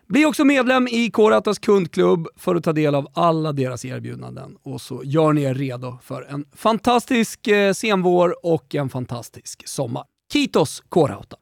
Bli 0.08 0.24
också 0.24 0.44
medlem 0.44 0.88
i 0.88 1.10
K-Ratas 1.10 1.58
kundklubb 1.58 2.28
för 2.36 2.54
att 2.54 2.64
ta 2.64 2.72
del 2.72 2.94
av 2.94 3.06
alla 3.14 3.52
deras 3.52 3.84
erbjudanden. 3.84 4.56
Och 4.62 4.80
så 4.80 5.02
gör 5.04 5.32
ni 5.32 5.42
er 5.42 5.54
redo 5.54 5.98
för 6.02 6.22
en 6.22 6.44
fantastisk 6.56 7.46
eh, 7.46 7.72
senvår 7.72 8.46
och 8.46 8.74
en 8.74 8.88
fantastisk 8.88 9.68
sommar. 9.68 10.04
Kitos 10.32 10.82
K-Rauta. 10.88 11.36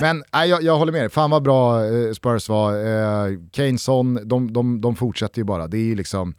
Men 0.00 0.24
nej, 0.32 0.50
jag, 0.50 0.62
jag 0.62 0.78
håller 0.78 0.92
med 0.92 1.02
dig, 1.02 1.10
fan 1.10 1.30
vad 1.30 1.42
bra 1.42 1.84
eh, 1.84 2.12
Spurs 2.12 2.48
var. 2.48 2.72
Eh, 3.62 3.76
Son, 3.78 4.28
de, 4.28 4.52
de, 4.52 4.80
de 4.80 4.96
fortsätter 4.96 5.38
ju 5.38 5.44
bara. 5.44 5.66
Det 5.66 5.78
är 5.78 5.84
ju 5.84 5.94
liksom 5.94 6.34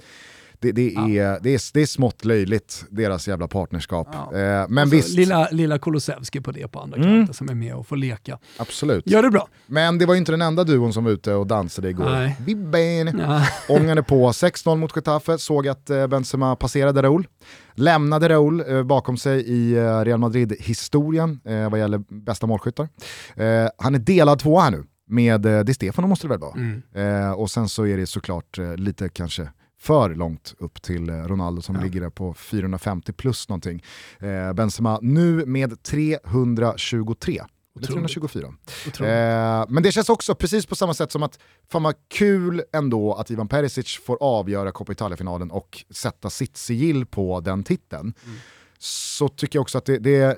det, 0.64 0.72
det, 0.72 0.96
är, 0.96 1.24
ja. 1.24 1.40
det, 1.42 1.54
är, 1.54 1.74
det 1.74 1.82
är 1.82 1.86
smått 1.86 2.26
löjligt, 2.26 2.86
deras 2.90 3.28
jävla 3.28 3.48
partnerskap. 3.48 4.08
Ja. 4.12 4.38
Eh, 4.38 4.66
men 4.70 4.90
visst. 4.90 5.10
Lilla, 5.10 5.48
lilla 5.52 5.80
Kulusevski 5.80 6.42
på 6.42 6.52
det 6.52 6.68
på 6.68 6.80
andra 6.80 6.98
mm. 6.98 7.10
kanten 7.10 7.34
som 7.34 7.50
är 7.50 7.54
med 7.54 7.76
och 7.76 7.88
får 7.88 7.98
leka. 7.98 8.40
Absolut. 8.58 9.10
Gör 9.10 9.24
det 9.24 9.30
bra. 9.30 9.48
Men 9.66 9.98
det 9.98 10.06
var 10.06 10.14
ju 10.14 10.18
inte 10.18 10.32
den 10.32 10.42
enda 10.42 10.64
duon 10.64 10.94
som 10.94 11.04
var 11.04 11.12
ute 11.12 11.34
och 11.34 11.48
dansade 11.48 11.90
igår. 11.90 12.44
Bibben 12.46 13.20
ja. 13.20 13.48
ångade 13.70 14.04
på 14.04 14.32
6-0 14.32 14.76
mot 14.76 14.96
Getafe, 14.96 15.38
såg 15.38 15.68
att 15.68 15.90
eh, 15.90 16.08
Benzema 16.08 16.56
passerade 16.56 17.02
Raúl. 17.02 17.28
Lämnade 17.76 18.30
Raúl 18.30 18.64
eh, 18.68 18.84
bakom 18.84 19.18
sig 19.18 19.42
i 19.42 19.74
eh, 19.74 20.00
Real 20.00 20.20
Madrid-historien 20.20 21.40
eh, 21.46 21.70
vad 21.70 21.80
gäller 21.80 21.98
bästa 21.98 22.48
målskyttar. 22.48 22.90
Eh, 23.36 23.70
han 23.78 23.96
är 23.96 24.00
delad 24.00 24.40
tvåa 24.40 24.62
här 24.62 24.72
nu 24.72 24.84
med 25.08 25.46
eh, 25.46 25.60
Di 25.60 25.74
Stefano 25.74 26.08
måste 26.08 26.28
det 26.28 26.30
väl 26.30 26.40
vara. 26.40 26.54
Mm. 26.54 26.82
Eh, 26.94 27.32
och 27.32 27.52
sen 27.52 27.70
så 27.70 27.86
är 27.86 27.98
det 27.98 28.08
såklart 28.08 28.60
lite 28.78 29.10
kanske 29.10 29.50
för 29.84 30.16
långt 30.16 30.56
upp 30.58 30.82
till 30.82 31.10
eh, 31.10 31.14
Ronaldo 31.14 31.62
som 31.62 31.76
ja. 31.76 31.82
ligger 31.82 32.02
där 32.02 32.10
på 32.10 32.34
450 32.34 33.14
plus 33.14 33.50
någonting. 33.50 33.84
Eh, 34.20 34.54
Benzema 34.54 35.00
nu 35.02 35.46
med 35.46 35.84
323. 35.84 37.44
Eller 37.76 37.88
324. 37.88 38.48
Eh, 38.48 39.66
men 39.70 39.84
det 39.84 39.92
känns 39.92 40.10
också 40.10 40.36
precis 40.36 40.66
på 40.66 40.76
samma 40.76 40.94
sätt 40.94 41.12
som 41.12 41.24
att 41.24 41.40
fan 41.72 41.84
vad 41.84 41.96
kul 42.08 42.64
ändå 42.74 43.14
att 43.14 43.32
Ivan 43.32 43.48
Perisic 43.48 43.98
får 44.06 44.18
avgöra 44.22 44.72
Coppa 44.72 44.92
Italia-finalen 44.92 45.52
och 45.52 45.86
sätta 45.90 46.30
sitt 46.30 46.58
sigill 46.58 47.06
på 47.06 47.40
den 47.40 47.64
titeln. 47.64 48.14
Mm. 48.26 48.38
Så 48.80 49.28
tycker 49.28 49.58
jag 49.58 49.62
också 49.62 49.78
att 49.78 49.86
det, 49.86 49.98
det 49.98 50.38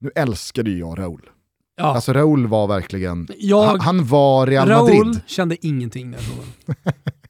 nu 0.00 0.10
älskade 0.14 0.70
jag 0.70 0.98
Raúl. 0.98 1.30
Ja. 1.76 1.84
Alltså 1.84 2.12
Raúl 2.12 2.46
var 2.46 2.66
verkligen, 2.66 3.28
jag, 3.38 3.66
han, 3.66 3.80
han, 3.80 4.04
var 4.04 4.46
Real 4.46 4.68
Madrid. 4.68 5.02
Raúl 5.02 5.18
kände 5.26 5.66
ingenting 5.66 6.12
jag 6.12 6.76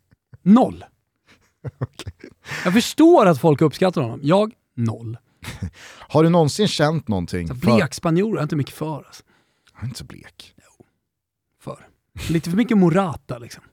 Noll. 0.47 0.85
okay. 1.81 2.31
Jag 2.65 2.73
förstår 2.73 3.27
att 3.27 3.41
folk 3.41 3.61
uppskattar 3.61 4.03
honom. 4.03 4.21
Jag, 4.23 4.53
noll. 4.75 5.19
Har 5.99 6.23
du 6.23 6.29
någonsin 6.29 6.69
känt 6.69 7.09
någonting? 7.09 7.49
Så 7.49 7.55
blek 7.55 7.95
spanjor 7.95 8.39
är 8.39 8.43
inte 8.43 8.57
mycket 8.57 8.75
för. 8.75 8.97
Alltså. 8.97 9.23
Han 9.73 9.85
är 9.85 9.89
inte 9.89 9.99
så 9.99 10.05
blek. 10.05 10.55
Jo, 10.57 10.87
för. 11.61 11.89
Lite 12.29 12.51
för 12.51 12.57
mycket 12.57 12.79
Morata 12.79 13.39
liksom. 13.39 13.65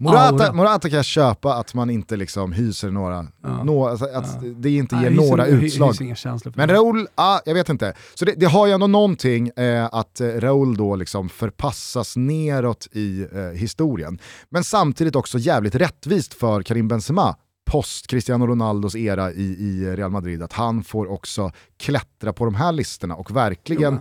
Morata, 0.00 0.52
Morata 0.52 0.88
kan 0.88 0.96
jag 0.96 1.04
köpa 1.04 1.54
att 1.54 1.74
man 1.74 1.90
inte 1.90 2.16
liksom 2.16 2.52
hyser 2.52 2.90
några, 2.90 3.26
ja. 3.42 3.64
no, 3.64 3.88
alltså 3.88 4.04
att 4.04 4.38
ja. 4.42 4.48
det 4.56 4.70
inte 4.70 4.96
ger 4.96 5.10
Nej, 5.10 5.28
några 5.28 5.44
hyser, 5.44 5.66
utslag. 5.66 5.88
Hyser 5.88 6.56
Men 6.56 6.68
Raúl, 6.68 7.08
ah, 7.14 7.40
jag 7.44 7.54
vet 7.54 7.68
inte. 7.68 7.94
Så 8.14 8.24
det, 8.24 8.32
det 8.36 8.46
har 8.46 8.66
ju 8.66 8.72
ändå 8.72 8.86
någonting 8.86 9.48
eh, 9.48 9.88
att 9.92 10.20
eh, 10.20 10.26
Raúl 10.26 10.76
då 10.76 10.96
liksom 10.96 11.28
förpassas 11.28 12.16
neråt 12.16 12.88
i 12.92 13.26
eh, 13.32 13.40
historien. 13.40 14.18
Men 14.48 14.64
samtidigt 14.64 15.16
också 15.16 15.38
jävligt 15.38 15.74
rättvist 15.74 16.34
för 16.34 16.62
Karim 16.62 16.88
Benzema 16.88 17.36
post 17.64 18.06
Cristiano 18.06 18.46
Ronaldos 18.46 18.96
era 18.96 19.32
i, 19.32 19.42
i 19.42 19.96
Real 19.96 20.10
Madrid, 20.10 20.42
att 20.42 20.52
han 20.52 20.84
får 20.84 21.10
också 21.10 21.52
klättra 21.76 22.32
på 22.32 22.44
de 22.44 22.54
här 22.54 22.72
listorna 22.72 23.14
och 23.14 23.36
verkligen 23.36 24.00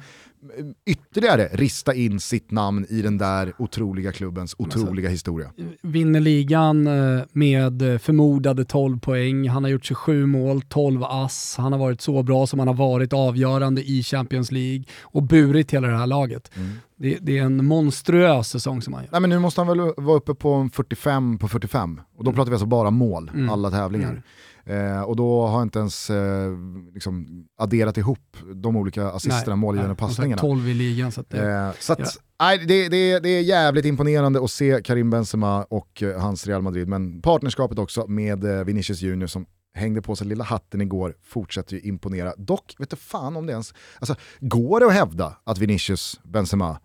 ytterligare 0.86 1.48
rista 1.48 1.94
in 1.94 2.20
sitt 2.20 2.52
namn 2.52 2.86
i 2.90 3.02
den 3.02 3.18
där 3.18 3.54
otroliga 3.58 4.12
klubbens 4.12 4.56
otroliga 4.58 5.10
alltså, 5.10 5.12
historia. 5.12 5.52
Vinner 5.82 6.20
ligan 6.20 6.88
eh, 6.88 7.24
med 7.32 8.02
förmodade 8.02 8.66
12 8.66 9.00
poäng, 9.00 9.50
han 9.50 9.64
har 9.64 9.72
gjort 9.72 9.86
27 9.86 10.26
mål, 10.26 10.62
12 10.62 11.04
ass, 11.04 11.56
han 11.58 11.72
har 11.72 11.80
varit 11.80 12.02
så 12.02 12.24
bra 12.24 12.48
som 12.48 12.60
han 12.60 12.68
har 12.68 12.76
varit 12.76 13.14
avgörande 13.14 13.82
i 13.84 14.04
Champions 14.04 14.52
League 14.52 14.84
och 15.02 15.24
burit 15.24 15.74
hela 15.74 15.88
det 15.88 15.98
här 15.98 16.08
laget. 16.08 16.52
Mm. 16.56 16.70
Det, 16.96 17.18
det, 17.22 17.38
är 17.38 17.44
en 17.44 17.66
monstruös 17.66 18.50
säsong 18.50 18.82
som 18.82 18.94
han 18.94 19.04
gör. 19.04 19.12
Nej, 19.12 19.22
men 19.22 19.30
nu 19.30 19.40
måste 19.40 19.62
han 19.62 19.68
väl 19.68 19.94
vara 19.98 20.18
uppe 20.18 20.34
på 20.34 20.70
45 20.74 21.38
på 21.38 21.48
45 21.48 22.02
och 22.18 22.24
då 22.24 22.30
mm. 22.30 22.36
pratar 22.36 22.52
vi 22.52 22.56
alltså 22.56 22.66
bara 22.66 22.92
mål, 22.92 23.32
mm. 23.34 23.50
alla 23.50 23.72
tävlingar. 23.72 24.24
Eh, 24.66 25.02
och 25.02 25.16
då 25.16 25.48
har 25.48 25.58
jag 25.58 25.66
inte 25.66 25.80
ens 25.80 26.10
eh, 26.10 26.52
liksom 26.94 27.46
adderat 27.58 27.98
ihop 27.98 28.38
de 28.56 28.76
olika 28.76 29.08
assisterna, 29.08 29.56
målgivande 29.56 29.96
passningarna. 29.96 30.42
12 30.42 30.70
i 30.70 30.74
ligan. 30.74 31.12
Så, 31.12 31.22
att 31.22 31.30
det, 31.30 31.52
eh, 31.52 31.72
så 31.80 31.94
att, 31.94 32.00
ja. 32.00 32.06
nej, 32.40 32.58
det, 32.58 32.90
det, 32.90 33.20
det, 33.20 33.30
är 33.30 33.42
jävligt 33.42 33.86
imponerande 33.86 34.44
att 34.44 34.52
se 34.52 34.82
Karim 34.84 35.10
Benzema 35.10 35.64
och 35.64 36.04
eh, 36.04 36.22
hans 36.22 36.48
Real 36.48 36.62
Madrid, 36.62 36.88
men 36.88 37.22
partnerskapet 37.22 37.80
också 37.80 38.08
med 38.08 38.44
eh, 38.44 38.64
Vinicius 38.64 39.02
Junior 39.02 39.28
som 39.28 39.46
hängde 39.74 40.02
på 40.02 40.16
sig 40.16 40.28
lilla 40.28 40.44
hatten 40.44 40.82
igår, 40.82 41.16
fortsätter 41.24 41.76
ju 41.76 41.82
imponera. 41.82 42.34
Dock, 42.38 42.76
vet 42.78 42.90
du 42.90 42.96
fan 42.96 43.36
om 43.36 43.46
det 43.46 43.52
ens, 43.52 43.74
alltså, 44.00 44.16
går 44.40 44.80
det 44.80 44.86
att 44.86 44.94
hävda 44.94 45.38
att 45.44 45.58
Vinicius 45.58 46.20
Benzema 46.24 46.80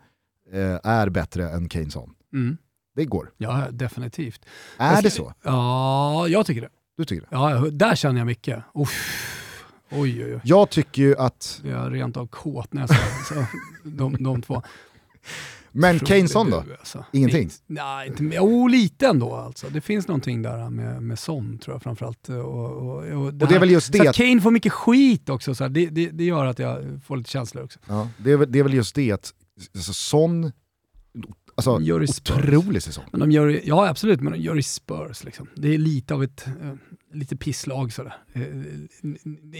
eh, 0.52 0.78
är 0.82 1.08
bättre 1.08 1.50
än 1.50 1.68
Kane 1.68 1.90
Son? 1.90 2.14
Mm. 2.32 2.56
Det 2.96 3.04
går. 3.04 3.32
Ja, 3.36 3.66
definitivt. 3.70 4.46
Är 4.78 4.92
ska, 4.92 5.02
det 5.02 5.10
så? 5.10 5.32
Ja, 5.42 6.28
jag 6.28 6.46
tycker 6.46 6.60
det. 6.60 6.68
Du 6.96 7.04
tycker 7.04 7.22
det? 7.22 7.28
Ja, 7.30 7.70
där 7.72 7.94
känner 7.94 8.20
jag 8.20 8.26
mycket. 8.26 8.64
Uff. 8.74 9.32
Oj, 9.90 10.24
oj, 10.24 10.34
oj. 10.34 10.40
Jag 10.44 10.70
tycker 10.70 11.02
ju 11.02 11.16
att... 11.16 11.60
Jag 11.64 11.86
är 11.86 11.90
rent 11.90 12.16
av 12.16 12.26
kåt 12.26 12.72
när 12.72 12.82
jag 12.82 12.90
sa 13.26 13.46
de, 13.82 14.16
de 14.20 14.42
två. 14.42 14.62
Men 15.72 15.98
Keyneson 15.98 16.50
då? 16.50 16.64
Alltså. 16.78 17.04
Ingenting? 17.12 17.50
Nej, 17.66 18.08
inte, 18.08 18.38
oh, 18.38 18.70
lite 18.70 19.06
ändå 19.06 19.34
alltså. 19.34 19.66
Det 19.68 19.80
finns 19.80 20.08
någonting 20.08 20.42
där 20.42 20.70
med, 20.70 21.02
med 21.02 21.18
Son 21.18 21.58
tror 21.58 21.74
jag 21.74 21.82
framförallt. 21.82 22.28
Och, 22.28 22.36
och, 22.36 22.96
och, 22.96 23.04
det, 23.04 23.16
och 23.16 23.34
det 23.34 23.54
är 23.54 23.58
väl 23.58 23.70
just 23.70 23.92
det. 23.92 24.08
att 24.08 24.16
Kane 24.16 24.40
får 24.40 24.50
mycket 24.50 24.72
skit 24.72 25.28
också, 25.28 25.54
så 25.54 25.68
det, 25.68 25.86
det, 25.86 26.10
det, 26.10 26.24
gör 26.24 26.46
att 26.46 26.58
jag 26.58 27.00
får 27.04 27.16
lite 27.16 27.30
känslor 27.30 27.64
också. 27.64 27.78
Ja, 27.86 28.08
det, 28.18 28.32
är 28.32 28.46
det 28.46 28.58
är 28.58 28.62
väl 28.62 28.74
just 28.74 28.94
det 28.94 29.12
att 29.12 29.32
alltså, 29.74 29.92
Son 29.92 30.52
Alltså, 31.58 31.80
gör 31.80 32.02
otrolig 32.02 32.82
säsong. 32.82 33.04
Men 33.10 33.20
de 33.20 33.30
gör, 33.30 33.60
ja 33.64 33.88
absolut, 33.88 34.20
men 34.20 34.32
de 34.32 34.38
gör 34.38 34.58
i 34.58 34.62
Spurs. 34.62 35.24
Liksom. 35.24 35.46
Det 35.54 35.74
är 35.74 35.78
lite 35.78 36.14
av 36.14 36.22
ett 36.22 36.46
eh, 36.46 36.74
lite 37.16 37.36
pisslag 37.36 37.92
sådär. 37.92 38.16
Eh, 38.32 38.42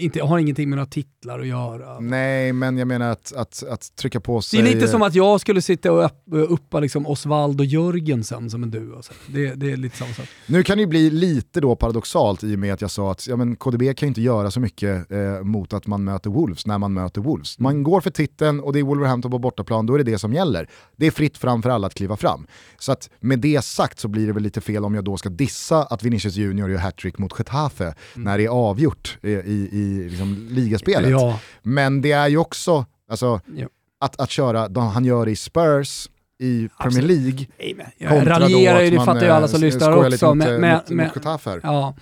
inte, 0.03 0.23
har 0.23 0.39
ingenting 0.39 0.69
med 0.69 0.77
några 0.77 0.89
titlar 0.89 1.39
att 1.39 1.47
göra. 1.47 1.99
Nej, 1.99 2.53
men 2.53 2.77
jag 2.77 2.87
menar 2.87 3.11
att, 3.11 3.33
att, 3.33 3.63
att 3.63 3.95
trycka 3.95 4.19
på 4.19 4.41
sig... 4.41 4.61
Det 4.61 4.69
är 4.69 4.75
lite 4.75 4.87
som 4.87 5.01
att 5.01 5.15
jag 5.15 5.41
skulle 5.41 5.61
sitta 5.61 5.91
och 5.91 6.11
uppa 6.49 6.79
liksom 6.79 7.07
Osvald 7.07 7.59
och 7.59 7.65
Jörgensen 7.65 8.49
som 8.49 8.63
en 8.63 8.71
duo. 8.71 9.01
Det, 9.27 9.55
det 9.55 9.71
är 9.71 9.77
lite 9.77 9.97
samma 9.97 10.13
sak. 10.13 10.25
Nu 10.45 10.63
kan 10.63 10.77
det 10.77 10.81
ju 10.81 10.87
bli 10.87 11.09
lite 11.09 11.61
då 11.61 11.75
paradoxalt 11.75 12.43
i 12.43 12.55
och 12.55 12.59
med 12.59 12.73
att 12.73 12.81
jag 12.81 12.91
sa 12.91 13.11
att 13.11 13.27
ja, 13.27 13.35
men 13.35 13.55
KDB 13.55 13.97
kan 13.97 14.07
inte 14.07 14.21
göra 14.21 14.51
så 14.51 14.59
mycket 14.59 15.11
eh, 15.11 15.43
mot 15.43 15.73
att 15.73 15.87
man 15.87 16.03
möter 16.03 16.29
Wolves 16.29 16.65
när 16.65 16.77
man 16.77 16.93
möter 16.93 17.21
Wolves. 17.21 17.59
Man 17.59 17.83
går 17.83 18.01
för 18.01 18.09
titeln 18.09 18.59
och 18.59 18.73
det 18.73 18.79
är 18.79 18.83
Wolverhampton 18.83 19.31
på 19.31 19.39
bortaplan, 19.39 19.85
då 19.85 19.93
är 19.93 19.97
det 19.97 20.11
det 20.11 20.19
som 20.19 20.33
gäller. 20.33 20.69
Det 20.95 21.07
är 21.07 21.11
fritt 21.11 21.37
fram 21.37 21.61
för 21.61 21.69
alla 21.69 21.86
att 21.87 21.93
kliva 21.93 22.17
fram. 22.17 22.47
Så 22.79 22.91
att 22.91 23.09
med 23.19 23.39
det 23.39 23.63
sagt 23.63 23.99
så 23.99 24.07
blir 24.07 24.27
det 24.27 24.33
väl 24.33 24.43
lite 24.43 24.61
fel 24.61 24.85
om 24.85 24.95
jag 24.95 25.03
då 25.03 25.17
ska 25.17 25.29
dissa 25.29 25.83
att 25.83 26.03
Vinicius 26.03 26.35
Junior 26.35 26.69
gör 26.69 26.77
hattrick 26.77 27.17
mot 27.17 27.39
Getafe 27.39 27.83
mm. 27.83 27.95
när 28.15 28.37
det 28.37 28.45
är 28.45 28.49
avgjort 28.49 29.17
i, 29.21 29.31
i, 29.31 29.69
i 29.71 30.09
liksom 30.09 30.47
ligaspelet. 30.51 31.11
Ja. 31.11 31.39
Men 31.61 32.01
det 32.01 32.11
är 32.11 32.27
ju 32.27 32.37
också, 32.37 32.85
alltså, 33.09 33.41
ja. 33.55 33.67
att, 33.99 34.19
att 34.19 34.31
köra, 34.31 34.81
han 34.81 35.05
gör 35.05 35.25
det 35.25 35.31
i 35.31 35.35
Spurs, 35.35 36.09
i 36.39 36.69
Premier 36.81 37.01
League. 37.01 37.47
Nej, 37.59 37.95
jag 37.97 38.29
raljerar 38.29 38.81
ju, 38.81 38.89
det 38.89 39.05
fattar 39.05 39.25
ju 39.25 39.29
alla 39.29 39.47
som 39.47 39.63
eh, 39.63 39.65
lyssnar 39.65 39.91
också. 39.91 40.35
Med, 40.35 40.59
med, 40.59 40.81
med, 40.87 41.11
mot 41.15 41.63
ja, 41.63 41.95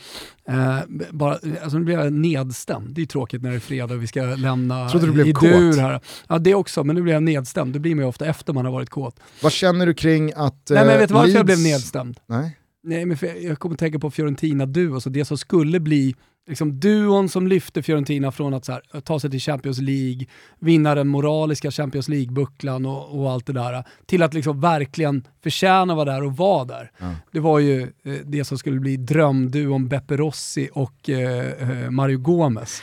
eh, 0.50 0.80
bara, 1.12 1.38
alltså 1.64 1.78
nu 1.78 1.86
blir 1.86 1.96
jag 1.96 2.14
nedstämd. 2.14 2.90
Det 2.90 3.02
är 3.02 3.06
tråkigt 3.06 3.42
när 3.42 3.50
det 3.50 3.56
är 3.56 3.60
fredag 3.60 3.94
och 3.94 4.04
vi 4.04 4.08
ska 4.08 4.22
lämna 4.22 4.90
Trodde 4.90 5.06
du 5.06 5.12
blev 5.12 5.34
kåt. 5.34 5.78
här. 5.80 6.00
Ja 6.28 6.40
det 6.40 6.56
också, 6.56 6.84
men 6.84 6.96
nu 6.96 7.02
blir 7.02 7.14
jag 7.14 7.24
nedstämd. 7.24 7.74
Det 7.74 7.80
blir 7.80 7.96
man 7.96 8.04
ju 8.04 8.10
ofta 8.10 8.26
efter 8.26 8.54
man 8.54 8.66
har 8.66 8.72
varit 8.72 8.90
kåt. 8.90 9.20
Vad 9.42 9.52
känner 9.52 9.86
du 9.86 9.94
kring 9.94 10.34
att 10.36 10.68
Nej 10.70 10.86
men 10.86 11.00
vet 11.00 11.08
du 11.08 11.14
varför 11.14 11.28
Leeds... 11.28 11.38
jag 11.38 11.46
blev 11.46 11.60
nedstämd? 11.60 12.20
Nej. 12.26 12.58
Nej, 12.88 13.06
men 13.06 13.18
jag 13.42 13.60
kommer 13.60 13.76
att 13.76 13.80
tänka 13.80 14.00
på 14.00 14.12
Fiorentina-duo, 14.12 15.00
så 15.00 15.10
det 15.10 15.26
som 15.26 15.38
skulle 15.38 15.80
bli 15.80 16.16
liksom, 16.48 16.80
duon 16.80 17.30
som 17.30 17.48
lyfte 17.48 17.84
Fiorentina 17.84 18.32
från 18.32 18.54
att 18.54 18.68
här, 18.68 19.02
ta 19.02 19.20
sig 19.20 19.32
till 19.32 19.40
Champions 19.40 19.80
League, 19.80 20.26
vinna 20.60 20.96
den 20.96 21.08
moraliska 21.08 21.72
Champions 21.72 22.10
League-bucklan 22.10 22.86
och, 22.86 23.20
och, 23.20 23.32
allt 23.32 23.46
det 23.46 23.54
där, 23.54 23.84
till 24.06 24.24
att 24.24 24.34
liksom 24.34 24.62
verkligen 24.62 25.28
förtjäna 25.44 25.94
att 25.94 25.98
vara 25.98 26.14
där 26.14 26.24
och 26.24 26.38
vara 26.38 26.66
där. 26.66 26.92
Mm. 27.00 27.16
Det 27.32 27.40
var 27.40 27.60
ju 27.60 27.82
eh, 27.82 28.14
det 28.26 28.46
som 28.46 28.58
skulle 28.58 28.80
bli 28.80 28.98
drömduon 28.98 29.88
Beppe 29.88 30.18
Rossi 30.18 30.70
och 30.74 31.10
eh, 31.10 31.84
eh 31.86 31.90
Mario 31.90 32.18
Gomez. 32.18 32.82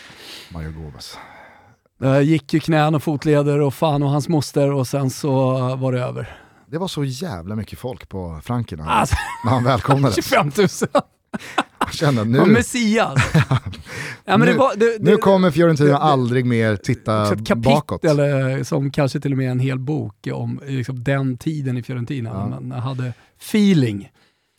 Mario 0.53 0.73
Gomez. 0.73 1.19
Det 1.99 2.23
gick 2.23 2.55
ju 2.55 2.61
knän 2.61 2.95
och 2.95 3.03
fotleder 3.03 3.61
och 3.61 3.75
fan 3.75 4.03
och 4.03 4.11
hans 4.11 4.29
moster 4.29 4.73
och 4.73 4.87
sen 4.87 5.11
så 5.11 5.31
var 5.77 5.93
det 5.93 6.01
över. 6.01 6.42
Det 6.73 6.79
var 6.79 6.89
så 6.89 7.05
jävla 7.05 7.57
mycket 7.57 7.79
folk 7.79 8.09
på 8.09 8.41
Franken 8.45 8.79
när, 8.79 8.87
alltså, 8.87 9.17
när 9.45 9.53
han 9.53 9.65
välkomnades. 9.65 10.15
25 10.29 10.53
000! 10.59 10.69
Jag 11.79 11.95
kände 11.95 12.25
nu... 12.25 12.39
Ja, 12.39 12.47
Messias! 12.47 13.33
Ja, 14.25 14.37
nu, 14.37 14.53
var, 14.53 14.77
det, 14.77 14.97
nu, 15.01 15.17
kommer 15.17 15.51
Fiorentina 15.51 15.89
det, 15.89 15.97
aldrig 15.97 16.47
mer 16.47 16.77
titta 16.77 17.23
ett 17.23 17.47
kapitel, 17.47 17.63
bakåt. 17.63 18.05
Eller 18.05 18.65
som 18.65 18.91
kanske 18.91 19.21
till 19.21 19.33
och 19.33 19.39
med 19.39 19.51
en 19.51 19.61
hel 19.61 19.79
bok 19.79 20.29
om 20.33 20.61
liksom, 20.67 21.05
den 21.05 21.39
tiden 21.39 21.77
i 21.77 21.83
Fiorentina, 21.83 22.31
ja. 22.31 22.47
när 22.47 22.61
man 22.61 22.81
hade 22.81 23.13
feeling. 23.41 24.11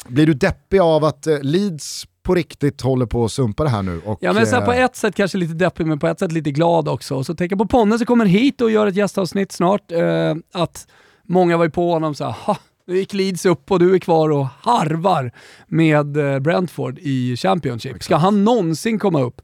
Blir 0.08 0.26
du 0.26 0.34
deppig 0.34 0.80
av 0.80 1.06
att 1.06 1.28
eh, 1.28 1.42
Leeds 1.42 2.08
på 2.24 2.36
riktigt 2.36 2.82
håller 2.82 3.06
på 3.06 3.26
att 3.26 3.32
sumpa 3.32 3.64
det 3.64 3.70
här 3.70 3.82
nu. 3.82 4.02
Och, 4.06 4.18
ja 4.22 4.34
men 4.34 4.48
så 4.48 4.62
på 4.62 4.72
eh, 4.72 4.84
ett 4.84 4.96
sätt 4.96 5.16
kanske 5.16 5.38
lite 5.38 5.54
deppig 5.54 5.88
men 5.88 6.00
på 6.00 6.08
ett 6.08 6.20
sätt 6.20 6.32
lite 6.32 6.52
glad 6.52 6.88
också. 6.88 7.16
Och 7.16 7.26
så 7.26 7.36
tänker 7.36 7.56
jag 7.56 7.70
på 7.70 7.78
Ponne 7.78 7.98
som 7.98 8.06
kommer 8.06 8.26
hit 8.26 8.62
och 8.62 8.72
gör 8.72 8.88
ett 8.88 8.96
gästavsnitt 8.96 9.52
snart. 9.52 9.92
Eh, 9.92 10.36
att 10.54 10.88
många 11.28 11.58
var 11.58 11.66
ju 11.66 11.72
på 11.72 11.92
honom 11.92 12.16
så 12.16 12.26
här, 12.26 12.58
nu 12.88 12.98
gick 12.98 13.14
Leeds 13.14 13.46
upp 13.46 13.72
och 13.72 13.80
du 13.80 13.96
är 13.96 14.00
kvar 14.00 14.30
och 14.30 14.48
harvar 14.62 15.32
med 15.68 16.18
eh, 16.18 16.40
Brentford 16.40 17.00
i 17.00 17.38
Championship. 17.38 18.04
Ska 18.04 18.16
han 18.16 18.44
någonsin 18.44 19.00
komma 19.00 19.22
upp? 19.22 19.42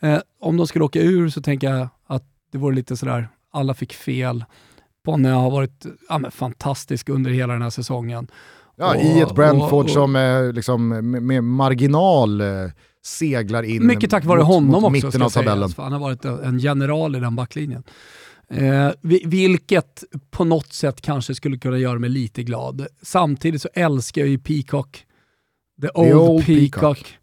Eh, 0.00 0.18
om 0.40 0.56
de 0.56 0.66
skulle 0.66 0.84
åka 0.84 1.00
ur 1.00 1.28
så 1.28 1.42
tänker 1.42 1.70
jag 1.70 1.88
att 2.06 2.24
det 2.52 2.58
vore 2.58 2.74
lite 2.74 2.96
sådär, 2.96 3.28
alla 3.52 3.74
fick 3.74 3.92
fel. 3.92 4.44
Ponne 5.04 5.28
har 5.28 5.50
varit 5.50 5.86
ja, 6.08 6.30
fantastisk 6.30 7.08
under 7.08 7.30
hela 7.30 7.52
den 7.52 7.62
här 7.62 7.70
säsongen. 7.70 8.28
Ja, 8.76 8.94
och, 8.94 9.02
i 9.02 9.20
ett 9.20 9.34
Brentford 9.34 9.72
och, 9.72 9.80
och, 9.80 9.90
som 9.90 10.16
eh, 10.16 10.52
liksom, 10.52 10.88
med, 11.26 11.44
marginal 11.44 12.40
eh, 12.40 12.46
seglar 13.04 13.62
in 13.62 13.86
Mycket 13.86 14.10
tack 14.10 14.24
vare 14.24 14.38
mot, 14.38 14.46
honom 14.46 14.70
mot 14.70 14.84
också. 14.84 15.06
Mitten 15.06 15.22
av 15.22 15.30
tabellen. 15.30 15.70
han 15.76 15.92
har 15.92 16.00
varit 16.00 16.24
en 16.24 16.58
general 16.58 17.16
i 17.16 17.20
den 17.20 17.36
backlinjen. 17.36 17.82
Eh, 18.50 18.90
vilket 19.24 20.04
på 20.30 20.44
något 20.44 20.72
sätt 20.72 21.00
kanske 21.00 21.34
skulle 21.34 21.58
kunna 21.58 21.78
göra 21.78 21.98
mig 21.98 22.10
lite 22.10 22.42
glad. 22.42 22.86
Samtidigt 23.02 23.62
så 23.62 23.68
älskar 23.74 24.20
jag 24.20 24.28
ju 24.28 24.38
Peacock. 24.38 25.04
The 25.80 25.88
Old, 25.94 26.08
The 26.08 26.14
old 26.14 26.46
Peacock. 26.46 26.80
Peacock. 26.80 27.18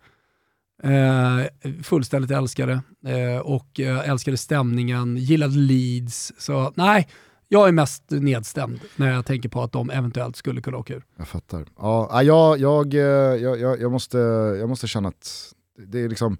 Eh, 0.84 1.73
fullständigt 1.84 2.32
älskade 2.32 2.82
eh, 3.05 3.39
och 3.39 3.80
älskade 3.80 4.38
stämningen, 4.38 5.17
gillade 5.17 5.55
Leeds. 5.55 6.34
Så 6.38 6.73
nej, 6.76 7.07
jag 7.47 7.67
är 7.67 7.71
mest 7.71 8.03
nedstämd 8.09 8.80
när 8.95 9.13
jag 9.13 9.26
tänker 9.26 9.49
på 9.49 9.61
att 9.63 9.71
de 9.71 9.89
eventuellt 9.89 10.36
skulle 10.36 10.61
kunna 10.61 10.78
åka 10.78 10.93
ur. 10.93 11.05
Jag 11.17 11.28
fattar. 11.28 11.65
Ja, 11.78 12.23
jag, 12.23 12.59
jag, 12.59 12.93
eh, 12.93 12.99
jag, 12.99 13.59
jag, 13.59 13.82
jag, 13.82 13.91
måste, 13.91 14.17
jag 14.59 14.69
måste 14.69 14.88
känna 14.88 15.09
att 15.09 15.53
det 15.88 15.99
är 15.99 16.09
liksom, 16.09 16.38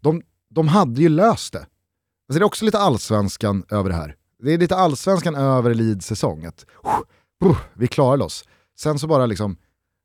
de, 0.00 0.22
de 0.50 0.68
hade 0.68 1.00
ju 1.00 1.08
löst 1.08 1.52
det. 1.52 1.58
Alltså 1.58 2.38
det 2.38 2.42
är 2.42 2.44
också 2.44 2.64
lite 2.64 2.78
allsvenskan 2.78 3.64
över 3.70 3.90
det 3.90 3.96
här. 3.96 4.16
Det 4.42 4.52
är 4.52 4.58
lite 4.58 4.76
allsvenskan 4.76 5.34
över 5.34 5.74
Leeds 5.74 6.06
säsong. 6.06 6.44
Att, 6.44 6.66
uh, 7.44 7.58
vi 7.74 7.86
klarar 7.86 8.24
oss. 8.24 8.44
Sen 8.78 8.98
så 8.98 9.06
bara 9.06 9.26
liksom, 9.26 9.56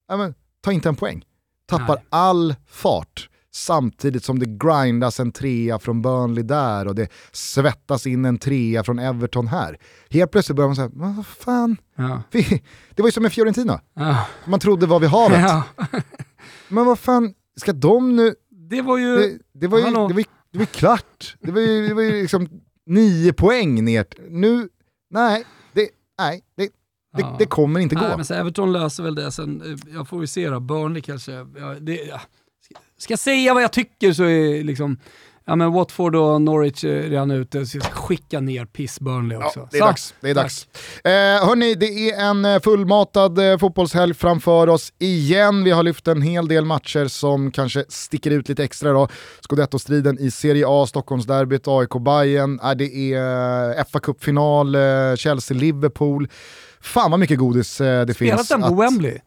ja, 0.08 0.18
men, 0.18 0.34
ta 0.62 0.72
inte 0.72 0.90
en 0.90 0.96
poäng. 0.96 1.26
Tappar 1.68 1.96
Nej. 1.96 2.06
all 2.10 2.56
fart 2.68 3.30
samtidigt 3.54 4.24
som 4.24 4.40
det 4.40 4.46
grindas 4.46 5.20
en 5.20 5.32
trea 5.32 5.80
från 5.80 6.02
Burnley 6.02 6.44
där 6.44 6.88
och 6.88 6.96
det 6.96 7.10
svettas 7.32 8.08
in 8.08 8.26
en 8.26 8.38
trea 8.38 8.84
från 8.84 9.00
Everton 9.00 9.48
här. 9.48 9.78
Helt 10.10 10.32
plötsligt 10.32 10.56
börjar 10.56 10.68
man 10.68 10.76
säga, 10.76 10.90
vad 10.94 11.26
fan, 11.26 11.78
ja. 11.96 12.22
vi, 12.32 12.64
det 12.96 13.02
var 13.02 13.08
ju 13.08 13.12
som 13.12 13.24
med 13.24 13.34
Fiorentina. 13.34 13.82
Ja. 13.94 14.28
Man 14.46 14.60
trodde 14.60 14.86
var 14.86 15.00
vid 15.00 15.10
havet. 15.10 15.40
Ja. 15.40 15.64
Men 16.68 16.86
vad 16.86 17.00
fan, 17.00 17.34
ska 17.60 17.74
de 17.74 18.16
nu... 18.16 18.36
Det 18.50 18.82
var 18.82 18.98
ju... 18.98 19.16
Det, 19.16 19.40
det 19.54 19.68
var 19.68 19.80
ju, 19.80 19.86
det 19.86 19.92
var 19.92 20.10
ju, 20.10 20.24
det 20.52 20.58
var 20.58 20.64
ju 20.64 20.66
klart. 20.66 21.38
Det 21.40 21.52
var 21.52 21.62
ju, 21.62 21.88
det 21.88 21.94
var 21.94 22.02
ju 22.02 22.22
liksom 22.22 22.50
nio 22.88 23.34
poäng 23.34 23.86
ner. 23.86 24.06
Nu, 24.30 24.70
nej, 25.10 25.46
det, 25.74 25.90
nej, 26.20 26.44
det, 26.56 26.64
det, 26.64 27.22
ja. 27.22 27.36
det 27.40 27.46
kommer 27.46 27.80
inte 27.80 27.96
gå. 27.96 28.02
Nej, 28.02 28.16
men 28.16 28.26
så 28.26 28.34
Everton 28.34 28.74
löser 28.74 29.04
väl 29.04 29.16
det, 29.16 29.32
sen, 29.32 29.62
eh, 29.62 29.94
jag 29.94 30.08
får 30.08 30.22
ju 30.22 30.28
se 30.28 30.50
då, 30.50 30.60
Burnley 30.60 31.02
kanske, 31.02 31.32
ja, 31.32 31.76
det, 31.80 31.96
ja. 31.96 32.22
Ska 32.98 33.12
jag 33.12 33.20
säga 33.20 33.54
vad 33.54 33.64
jag 33.64 33.74
tycker 33.74 34.14
så 34.14 34.24
är 34.24 34.64
liksom, 34.64 34.98
ja 35.48 35.56
men 35.56 35.72
Watford 35.72 36.16
och 36.16 36.42
Norwich 36.42 36.84
är 36.84 37.02
redan 37.02 37.32
ute, 37.32 37.66
så 37.66 37.80
skicka 37.80 38.40
ner 38.40 38.66
piss 38.66 39.00
Burnley 39.00 39.38
också. 39.38 39.60
Ja, 39.60 39.68
det 39.72 39.78
är 39.78 39.80
så. 39.80 39.86
dags. 39.86 40.14
Det 40.22 40.30
är 40.30 40.36
dags. 40.36 40.68
Eh, 41.04 41.48
hörni, 41.48 41.76
det 41.76 42.10
är 42.10 42.30
en 42.30 42.46
eh, 42.46 42.60
fullmatad 42.60 43.52
eh, 43.52 43.58
fotbollshelg 43.58 44.14
framför 44.14 44.70
oss 44.70 44.94
igen. 45.00 45.64
Vi 45.64 45.72
har 45.72 45.84
lyft 45.84 46.08
en 46.08 46.22
hel 46.22 46.48
del 46.48 46.66
matcher 46.66 47.08
som 47.08 47.52
kanske 47.52 47.86
sticker 47.90 48.32
ut 48.32 48.50
lite 48.50 48.64
extra 48.64 48.92
då. 48.92 49.08
Scudetto-striden 49.42 50.20
i 50.20 50.32
Serie 50.32 50.66
A, 50.68 50.86
Stockholmsderbyt, 50.88 51.68
AIK 51.68 51.94
Bayern, 52.06 52.60
eh, 52.64 52.72
det 52.72 53.14
är 53.14 53.78
eh, 53.80 53.86
fa 53.92 54.00
Cup-final, 54.00 54.76
eh, 54.76 54.82
Chelsea-Liverpool. 55.16 56.28
Fan 56.82 57.12
vad 57.12 57.20
mycket 57.20 57.40
godis 57.40 57.82
eh, 57.82 58.06
det 58.06 58.14
Spelat 58.14 58.18
finns. 58.18 58.46
Spelat 58.46 58.62
den 58.62 58.76
på 58.78 58.84
att... 58.84 58.92
Wembley? 58.92 59.20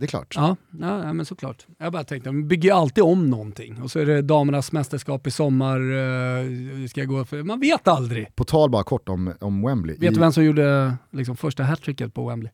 Det 0.00 0.06
är 0.06 0.08
klart. 0.08 0.34
Ja, 0.36 0.56
ja, 0.80 1.12
men 1.12 1.26
såklart. 1.26 1.66
Jag 1.78 1.92
bara 1.92 2.04
tänkte, 2.04 2.32
man 2.32 2.48
bygger 2.48 2.74
alltid 2.74 3.04
om 3.04 3.30
någonting. 3.30 3.82
Och 3.82 3.90
så 3.90 3.98
är 3.98 4.06
det 4.06 4.22
damernas 4.22 4.72
mästerskap 4.72 5.26
i 5.26 5.30
sommar, 5.30 5.80
uh, 5.80 6.86
ska 6.86 7.00
jag 7.00 7.08
gå 7.08 7.24
för, 7.24 7.42
man 7.42 7.60
vet 7.60 7.88
aldrig. 7.88 8.36
På 8.36 8.44
tal 8.44 8.70
bara 8.70 8.82
kort 8.82 9.08
om, 9.08 9.34
om 9.40 9.62
Wembley. 9.62 9.96
Vet 9.96 10.10
I... 10.10 10.14
du 10.14 10.20
vem 10.20 10.32
som 10.32 10.44
gjorde 10.44 10.96
liksom, 11.10 11.36
första 11.36 11.62
hattricket 11.62 12.14
på 12.14 12.28
Wembley? 12.28 12.52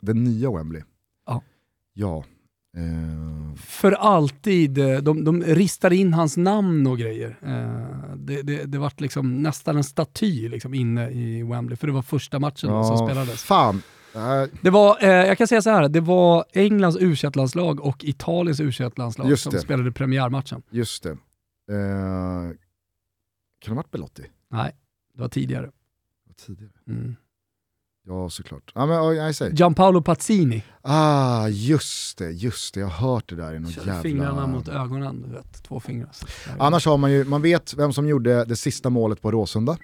Den 0.00 0.24
nya 0.24 0.50
Wembley? 0.50 0.82
Ja. 1.26 1.42
Ja. 1.94 2.24
Uh... 2.76 3.54
För 3.56 3.92
alltid, 3.92 4.78
eh, 4.78 4.98
de, 4.98 5.24
de 5.24 5.42
ristade 5.42 5.96
in 5.96 6.14
hans 6.14 6.36
namn 6.36 6.86
och 6.86 6.98
grejer. 6.98 7.38
Uh, 7.46 8.16
det, 8.16 8.42
det, 8.42 8.64
det 8.64 8.78
var 8.78 8.92
liksom 8.96 9.42
nästan 9.42 9.76
en 9.76 9.84
staty 9.84 10.48
liksom, 10.48 10.74
inne 10.74 11.10
i 11.10 11.42
Wembley, 11.42 11.76
för 11.76 11.86
det 11.86 11.92
var 11.92 12.02
första 12.02 12.38
matchen 12.38 12.70
ja, 12.70 12.84
som 12.84 13.08
spelades. 13.08 13.42
Fan, 13.44 13.82
det 14.60 14.70
var, 14.70 14.98
eh, 15.00 15.08
jag 15.08 15.38
kan 15.38 15.48
säga 15.48 15.62
så 15.62 15.70
här, 15.70 15.88
det 15.88 16.00
var 16.00 16.44
Englands 16.52 16.96
u 17.00 17.16
landslag 17.34 17.80
och 17.80 18.04
Italiens 18.04 18.60
u 18.60 18.72
landslag 18.96 19.38
som 19.38 19.52
det. 19.52 19.60
spelade 19.60 19.92
premiärmatchen. 19.92 20.62
Just 20.70 21.02
det. 21.02 21.10
Eh, 21.10 21.16
kan 21.68 22.56
det 23.64 23.70
ha 23.70 23.74
varit 23.74 23.90
Belotti? 23.90 24.22
Nej, 24.50 24.76
det 25.14 25.20
var 25.20 25.28
tidigare. 25.28 25.70
var 26.26 26.34
tidigare. 26.46 26.72
Mm. 26.88 27.16
Ja, 28.08 28.30
såklart. 28.30 28.72
Ja, 28.74 28.86
men, 28.86 29.16
jag 29.16 29.34
säger. 29.34 29.52
Gianpaolo 29.52 30.02
Pazzini. 30.02 30.64
Ah, 30.82 31.48
just 31.48 32.18
det, 32.18 32.30
just 32.30 32.74
det. 32.74 32.80
Jag 32.80 32.86
har 32.86 33.08
hört 33.08 33.28
det 33.28 33.36
där 33.36 33.54
i 33.54 33.58
något 33.58 33.72
Kör 33.72 33.86
jävla... 33.86 34.02
fingrarna 34.02 34.46
mot 34.46 34.68
ögonen, 34.68 35.22
du 35.22 35.34
vet. 35.34 35.62
Två 35.62 35.80
fingrar. 35.80 36.10
Annars 36.58 36.86
har 36.86 36.96
man 36.96 37.12
ju, 37.12 37.24
man 37.24 37.42
vet 37.42 37.74
vem 37.74 37.92
som 37.92 38.08
gjorde 38.08 38.44
det 38.44 38.56
sista 38.56 38.90
målet 38.90 39.22
på 39.22 39.30
Råsunda. 39.30 39.76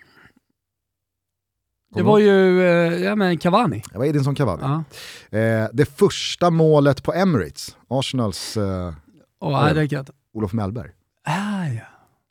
Det 1.95 2.03
var 2.03 2.19
ju 2.19 2.63
eh, 2.63 3.03
ja, 3.03 3.15
men 3.15 3.39
Cavani. 3.39 3.83
Det 3.93 3.99
var 3.99 4.05
Edinson 4.05 4.35
Cavani. 4.35 4.63
Ja. 4.63 5.39
Eh, 5.39 5.69
det 5.73 5.85
första 5.85 6.51
målet 6.51 7.03
på 7.03 7.13
Emirates, 7.13 7.77
Arsenals 7.89 8.57
eh, 8.57 8.93
oh, 9.41 9.75
det 9.75 10.05
Olof 10.35 10.53
Mellberg. 10.53 10.91
Ah, 11.25 11.67
ja. 11.67 11.83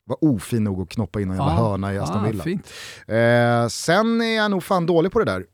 Var 0.06 0.24
ofin 0.24 0.64
nog 0.64 0.80
att 0.80 0.88
knoppa 0.88 1.20
in 1.20 1.30
en 1.30 1.36
jävla 1.36 1.52
ah, 1.52 1.70
hörna 1.70 1.94
i 1.94 1.98
Aston 1.98 2.24
Villa. 2.24 2.44
Ah, 2.44 3.12
eh, 3.14 3.68
sen 3.68 4.20
är 4.20 4.36
jag 4.36 4.50
nog 4.50 4.62
fan 4.62 4.86
dålig 4.86 5.12
på 5.12 5.24
det 5.24 5.24
där. 5.24 5.44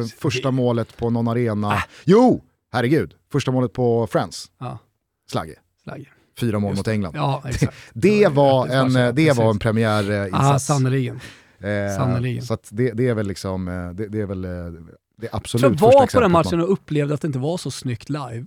Eh, 0.00 0.06
första 0.06 0.50
målet 0.50 0.96
på 0.96 1.10
någon 1.10 1.28
arena. 1.28 1.68
Ah. 1.68 1.82
Jo, 2.04 2.44
herregud. 2.72 3.14
Första 3.32 3.50
målet 3.50 3.72
på 3.72 4.06
Friends. 4.06 4.50
Ah. 4.58 4.76
Slagge. 5.30 5.54
Slagge. 5.82 6.06
Fyra 6.40 6.58
mål 6.58 6.76
mot 6.76 6.88
England. 6.88 7.16
Ja, 7.16 7.42
det, 7.60 7.70
det, 7.92 8.28
var 8.28 8.66
en, 8.66 9.14
det 9.14 9.36
var 9.36 9.50
en 9.50 9.58
premiärinsats. 9.58 10.44
Ah, 10.44 10.58
sannerligen. 10.58 11.20
Eh, 11.60 12.40
så 12.40 12.58
det, 12.70 12.92
det, 12.92 13.08
är 13.08 13.14
väl 13.14 13.26
liksom, 13.26 13.68
eh, 13.68 13.90
det, 13.90 14.08
det 14.08 14.20
är 14.20 14.26
väl 14.26 14.44
eh, 14.44 14.50
det 15.16 15.28
absolut 15.32 15.62
Jag 15.62 15.92
var 15.92 16.06
på 16.06 16.20
den 16.20 16.32
matchen 16.32 16.60
och 16.60 16.72
upplevde 16.72 17.14
att 17.14 17.20
det 17.20 17.26
inte 17.26 17.38
var 17.38 17.56
så 17.56 17.70
snyggt 17.70 18.08
live. 18.08 18.46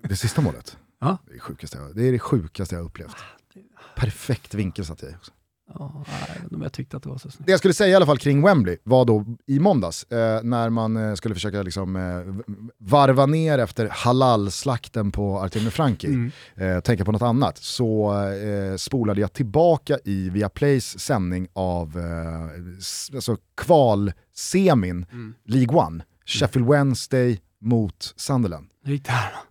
det 0.00 0.16
sista 0.16 0.40
målet? 0.40 0.78
Ja. 1.00 1.18
Det, 1.26 1.30
är 1.30 1.34
det, 1.34 1.40
sjukaste 1.40 1.78
jag, 1.78 1.96
det 1.96 2.02
är 2.02 2.12
det 2.12 2.18
sjukaste 2.18 2.74
jag 2.74 2.84
upplevt. 2.84 3.14
Ah, 3.14 3.80
Perfekt 3.96 4.54
vinkel 4.54 4.84
satt 4.84 5.02
jag 5.02 5.10
i 5.10 5.14
också. 5.14 5.32
Ja, 5.68 6.04
nej, 6.50 6.62
jag 6.62 6.72
tyckte 6.72 6.96
att 6.96 7.02
det 7.02 7.08
var 7.08 7.18
så 7.18 7.30
snyggt. 7.30 7.46
Det 7.46 7.52
jag 7.52 7.58
skulle 7.58 7.74
säga 7.74 7.90
i 7.90 7.94
alla 7.94 8.06
fall 8.06 8.18
kring 8.18 8.42
Wembley 8.42 8.76
var 8.82 9.04
då 9.04 9.24
i 9.46 9.58
måndags, 9.58 10.04
eh, 10.04 10.42
när 10.42 10.70
man 10.70 10.96
eh, 10.96 11.14
skulle 11.14 11.34
försöka 11.34 11.62
liksom, 11.62 11.96
eh, 11.96 12.56
varva 12.78 13.26
ner 13.26 13.58
efter 13.58 13.88
halal-slakten 13.88 15.12
på 15.12 15.38
Artemio 15.38 15.70
Franki, 15.70 16.06
mm. 16.06 16.30
Eh, 16.56 16.80
tänka 16.80 17.04
på 17.04 17.12
något 17.12 17.22
annat, 17.22 17.58
så 17.58 18.14
eh, 18.32 18.76
spolade 18.76 19.20
jag 19.20 19.32
tillbaka 19.32 19.98
i 20.04 20.30
Viaplays 20.30 20.98
sändning 20.98 21.48
av 21.52 21.98
eh, 21.98 23.14
alltså 23.14 23.36
kvalsemin, 23.56 25.06
mm. 25.12 25.34
League 25.44 25.76
One, 25.76 25.94
mm. 25.94 26.02
Sheffield 26.26 26.68
Wednesday 26.68 27.40
mot 27.60 28.14
Sunderland. 28.16 28.70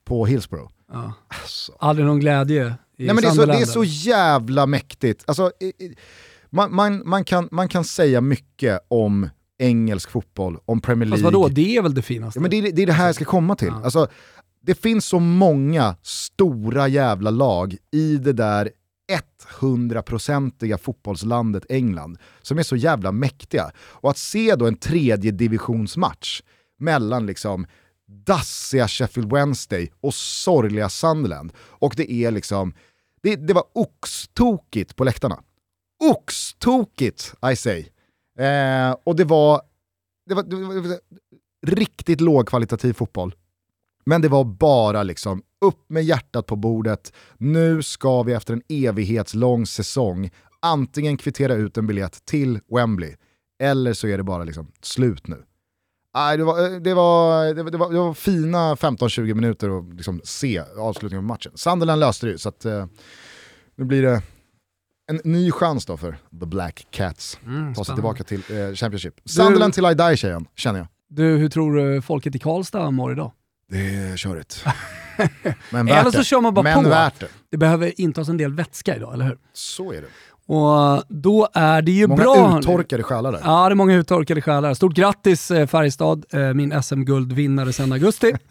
På 0.04 0.26
Hillsborough. 0.26 0.72
Ja. 0.92 1.14
Alltså. 1.28 1.74
Aldrig 1.80 2.08
någon 2.08 2.20
glädje 2.20 2.76
Nej, 2.98 3.08
men 3.08 3.16
det, 3.16 3.28
är 3.28 3.32
så, 3.32 3.46
det 3.46 3.62
är 3.62 3.66
så 3.66 3.84
jävla 3.84 4.66
mäktigt. 4.66 5.24
Alltså, 5.28 5.52
man, 6.50 6.76
man, 6.76 7.10
man, 7.10 7.24
kan, 7.24 7.50
man 7.52 7.70
kan 7.70 7.84
säga 7.84 8.22
mycket 8.22 8.80
om 8.88 9.30
engelsk 9.60 10.10
fotboll, 10.10 10.58
om 10.66 10.82
Premier 10.82 11.06
League. 11.06 11.24
Fast 11.24 11.34
vadå, 11.34 11.48
det 11.48 11.78
är 11.78 11.82
väl 11.82 11.94
det 11.94 12.02
finaste? 12.02 12.40
Ja, 12.40 12.42
men 12.42 12.52
det, 12.52 12.58
är, 12.58 12.72
det 12.72 12.82
är 12.82 12.88
det 12.88 12.94
här 12.94 13.06
jag 13.06 13.16
ska 13.16 13.26
komma 13.26 13.56
till. 13.56 13.68
Ja. 13.68 13.84
Alltså, 13.84 14.08
det 14.62 14.76
finns 14.76 15.06
så 15.06 15.20
många 15.20 15.96
stora 16.02 16.88
jävla 16.88 17.30
lag 17.30 17.78
i 17.92 18.18
det 18.18 18.34
där 18.34 18.70
100-procentiga 19.60 20.78
fotbollslandet 20.78 21.66
England 21.70 22.18
som 22.42 22.58
är 22.58 22.64
så 22.64 22.76
jävla 22.76 23.12
mäktiga. 23.12 23.72
Och 23.78 24.10
att 24.10 24.18
se 24.18 24.56
då 24.56 24.68
en 24.68 24.76
tredje 24.76 25.32
divisionsmatch 25.32 26.42
mellan 26.80 27.26
liksom 27.26 27.66
dassiga 28.14 28.88
Sheffield 28.88 29.34
Wednesday 29.34 29.92
och 30.02 30.14
sorgliga 30.14 30.90
Sunderland. 30.90 31.54
Och 31.58 31.94
det 31.98 32.12
är 32.12 32.32
liksom 32.32 32.74
Det, 33.22 33.36
det 33.36 33.54
var 33.54 33.64
oxtokigt 33.74 34.96
på 34.96 35.04
läktarna. 35.04 35.44
Oxtokigt, 36.04 37.34
I 37.52 37.56
say. 37.56 37.86
Eh, 38.40 38.96
och 39.04 39.16
det 39.16 39.24
var, 39.24 39.62
det 40.26 40.36
var, 40.36 40.44
det 40.44 40.56
var, 40.56 40.74
det 40.74 40.82
var 40.82 41.00
riktigt 41.66 42.22
lågkvalitativ 42.22 42.94
fotboll. 42.94 43.36
Men 44.06 44.22
det 44.22 44.28
var 44.28 44.44
bara 44.44 45.04
liksom 45.04 45.44
upp 45.66 45.90
med 45.90 46.04
hjärtat 46.04 46.46
på 46.46 46.56
bordet. 46.56 47.14
Nu 47.38 47.84
ska 47.84 48.24
vi 48.24 48.34
efter 48.34 48.54
en 48.54 48.62
evighetslång 48.70 49.66
säsong 49.66 50.30
antingen 50.60 51.18
kvittera 51.18 51.54
ut 51.54 51.78
en 51.78 51.88
biljett 51.88 52.26
till 52.26 52.60
Wembley 52.68 53.16
eller 53.64 53.94
så 53.94 54.08
är 54.08 54.18
det 54.18 54.24
bara 54.24 54.44
liksom 54.44 54.72
slut 54.82 55.28
nu. 55.28 55.44
Nej, 56.16 56.38
det, 56.38 56.44
var, 56.44 56.80
det, 56.80 56.94
var, 56.94 57.54
det, 57.54 57.64
var, 57.64 57.72
det, 57.72 57.78
var, 57.78 57.92
det 57.92 58.00
var 58.00 58.14
fina 58.14 58.76
15-20 58.76 59.34
minuter 59.34 59.80
att 59.80 59.94
liksom 59.94 60.22
se 60.24 60.64
avslutningen 60.78 61.24
på 61.24 61.28
matchen. 61.34 61.52
Sunderland 61.56 62.00
löste 62.00 62.26
det 62.26 62.32
ju, 62.32 62.38
så 62.38 62.50
att, 62.50 62.66
eh, 62.66 62.86
nu 63.76 63.86
blir 63.86 64.02
det 64.04 64.22
en 65.12 65.22
ny 65.24 65.52
chans 65.52 65.86
då 65.86 65.98
för 65.98 66.18
The 66.40 66.46
Black 66.46 66.88
Cats. 66.92 67.40
Mm, 67.46 67.74
Ta 67.74 67.84
sig 67.86 67.96
tillbaka 67.96 68.24
till 68.24 68.40
eh, 68.50 68.74
Championship. 68.76 69.14
Sunderland 69.26 69.74
till 69.74 69.86
I 69.86 69.94
die 69.94 70.18
tjejen, 70.18 70.46
känner 70.56 70.80
jag. 70.80 70.88
Du, 71.10 71.38
hur 71.38 71.50
tror 71.50 71.76
du 71.76 72.02
folket 72.02 72.36
i 72.36 72.40
Karlstad 72.40 72.92
mår 72.92 73.12
idag? 73.12 73.32
Det 73.70 73.96
är 73.96 74.18
körigt. 74.18 74.66
Men 75.70 75.86
värt 75.86 76.02
Eller 76.02 76.12
så 76.12 76.24
kör 76.24 76.42
man 76.42 76.54
bara 76.54 76.64
Men 76.64 76.84
på. 76.84 76.90
Värt 76.90 77.20
det. 77.20 77.28
det 77.52 77.58
behöver 77.58 78.02
intas 78.02 78.30
en 78.30 78.38
del 78.38 78.54
vätska 78.54 78.96
idag, 78.96 79.14
eller 79.14 79.26
hur? 79.26 79.38
Så 79.54 79.94
är 79.94 80.02
det. 80.02 80.08
Och 80.46 81.04
då 81.08 81.48
är 81.54 81.82
det 81.82 81.92
ju 81.92 82.08
många 82.08 82.24
bra. 82.24 82.36
Många 82.36 82.60
uttorkade 82.60 83.04
själar 83.04 83.32
där. 83.32 83.42
Ja, 83.44 83.70
det 83.70 83.74
är 83.74 83.76
många 83.76 83.96
uttorkade 83.96 84.42
själar. 84.42 84.74
Stort 84.74 84.94
grattis 84.94 85.52
eh, 85.52 85.68
Färjestad, 85.68 86.26
eh, 86.34 86.54
min 86.54 86.84
SM-guldvinnare 86.84 87.74
sedan 87.74 87.92
augusti. 87.92 88.34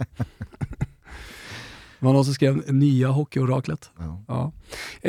Det 2.03 2.07
var 2.07 2.13
någon 2.13 2.25
som 2.25 2.35
skrev 2.35 2.73
nya 2.73 3.09
hockeyoraklet. 3.09 3.91
Ja. 3.99 4.23
Ja. 4.29 4.53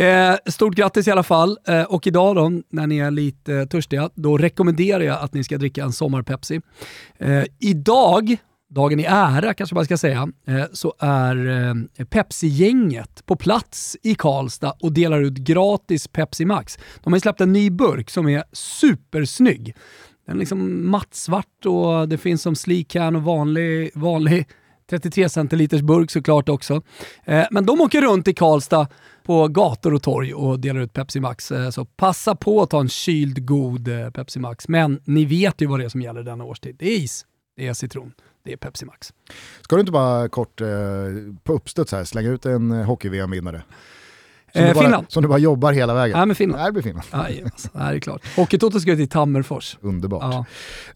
Eh, 0.02 0.36
stort 0.46 0.76
grattis 0.76 1.08
i 1.08 1.12
alla 1.12 1.24
fall. 1.24 1.58
Eh, 1.68 1.82
och 1.84 2.08
idag 2.08 2.36
då, 2.36 2.52
när 2.70 2.88
ni 2.88 2.98
är 2.98 3.12
lite 3.12 3.66
törstiga, 3.66 4.10
då 4.16 4.38
rekommenderar 4.38 5.04
jag 5.04 5.20
att 5.20 5.34
ni 5.34 5.44
ska 5.44 5.58
dricka 5.58 5.84
en 5.84 5.92
sommarpepsi. 5.94 6.62
Eh, 7.18 7.44
idag 7.60 8.38
dagen 8.74 9.00
i 9.00 9.04
ära 9.04 9.54
kanske 9.54 9.76
man 9.76 9.86
ska 9.86 9.98
säga, 9.98 10.28
eh, 10.48 10.66
så 10.74 10.94
är 11.00 11.48
eh, 11.48 12.06
Pepsi-gänget 12.06 13.26
på 13.26 13.36
plats 13.36 13.98
i 14.04 14.16
Karlstad 14.16 14.74
och 14.80 14.94
delar 14.94 15.22
ut 15.22 15.34
gratis 15.34 16.08
Pepsi 16.08 16.46
Max. 16.46 16.78
De 17.04 17.14
har 17.14 17.20
släppt 17.20 17.42
en 17.42 17.54
ny 17.54 17.70
burk 17.70 18.10
som 18.10 18.30
är 18.30 18.44
supersnygg. 18.52 19.76
Den 20.26 20.36
är 20.36 20.40
liksom 20.40 20.90
mattsvart 20.92 21.66
och 21.66 22.10
det 22.10 22.18
finns 22.18 22.42
som 22.42 22.56
sleek 22.56 22.88
can 22.88 23.16
och 23.16 23.24
vanlig, 23.24 23.92
vanlig 23.96 24.48
33 24.90 25.30
centiliters 25.30 25.82
burk 25.82 26.12
såklart 26.12 26.50
också. 26.50 26.82
Eh, 27.26 27.46
men 27.52 27.66
de 27.66 27.82
åker 27.82 28.02
runt 28.02 28.28
i 28.28 28.34
Karlstad 28.34 28.88
på 29.24 29.48
gator 29.48 29.94
och 29.94 30.04
torg 30.04 30.34
och 30.34 30.60
delar 30.60 30.80
ut 30.80 30.94
Pepsi 30.94 31.20
Max. 31.20 31.52
Så 31.72 31.86
passa 31.86 32.36
på 32.36 32.62
att 32.62 32.70
ta 32.70 32.80
en 32.80 32.90
kyld 32.90 33.46
god 33.46 33.90
Pepsi 34.14 34.40
Max. 34.40 34.68
Men 34.68 35.02
ni 35.06 35.26
vet 35.26 35.62
ju 35.62 35.66
vad 35.66 35.80
det 35.80 35.86
är 35.86 35.90
som 35.90 36.02
gäller 36.02 36.24
denna 36.24 36.44
årstid. 36.44 36.76
Det 36.80 36.86
är 36.86 36.98
is, 36.98 37.26
det 37.58 37.68
är 37.68 37.74
citron 37.74 38.12
det 38.46 38.54
är 38.54 38.58
Pepsi 38.58 38.86
Max. 38.86 39.14
Ska 39.62 39.76
du 39.76 39.80
inte 39.80 39.92
bara 39.92 40.30
kort 40.30 40.62
eh, 40.62 40.68
på 41.44 41.54
uppstuds 41.54 41.92
här 41.92 42.04
slänga 42.04 42.30
ut 42.30 42.46
en 42.46 42.72
eh, 42.72 42.86
hockey-VM-vinnare? 42.86 43.64
Som, 44.54 44.62
eh, 44.62 44.74
bara, 44.74 44.84
Finland. 44.84 45.06
som 45.10 45.24
du 45.24 45.30
bara 45.30 45.38
jobbar 45.38 45.72
hela 45.72 45.94
vägen? 45.94 46.20
Ja, 46.20 46.26
men 46.26 46.36
Finland. 46.36 46.60
Nej, 46.62 46.68
det 46.68 46.72
blir 46.72 46.84
Finland. 46.84 47.08
Ja, 47.12 47.30
yes, 47.30 47.70
det 47.74 47.80
är 47.80 48.00
klart. 48.00 48.36
Hockeytoto 48.36 48.80
ska 48.80 48.96
till 48.96 49.10
Tammerfors. 49.10 49.78
Underbart. 49.82 50.24
Ja. 50.24 50.46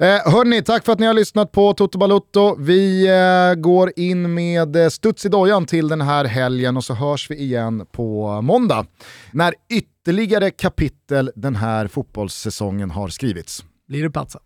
Eh, 0.06 0.32
hörni, 0.32 0.64
tack 0.64 0.86
för 0.86 0.92
att 0.92 1.00
ni 1.00 1.06
har 1.06 1.14
lyssnat 1.14 1.52
på 1.52 1.74
Toto 1.74 1.98
Balutto. 1.98 2.56
Vi 2.60 3.08
eh, 3.08 3.62
går 3.62 3.92
in 3.96 4.34
med 4.34 4.76
eh, 4.76 4.90
studs 4.90 5.26
i 5.26 5.30
dojan 5.30 5.66
till 5.66 5.88
den 5.88 6.02
här 6.02 6.26
helgen 6.26 6.78
och 6.78 6.84
så 6.84 6.94
hörs 6.94 7.32
vi 7.32 7.36
igen 7.36 7.86
på 7.92 8.42
måndag. 8.42 8.86
När 9.32 9.54
ytterligare 9.70 10.52
kapitel 10.52 11.32
den 11.36 11.56
här 11.56 11.88
fotbollssäsongen 11.88 12.92
har 12.92 13.08
skrivits. 13.08 13.64
Blir 13.88 14.04
det 14.04 14.12
Patsa? 14.12 14.40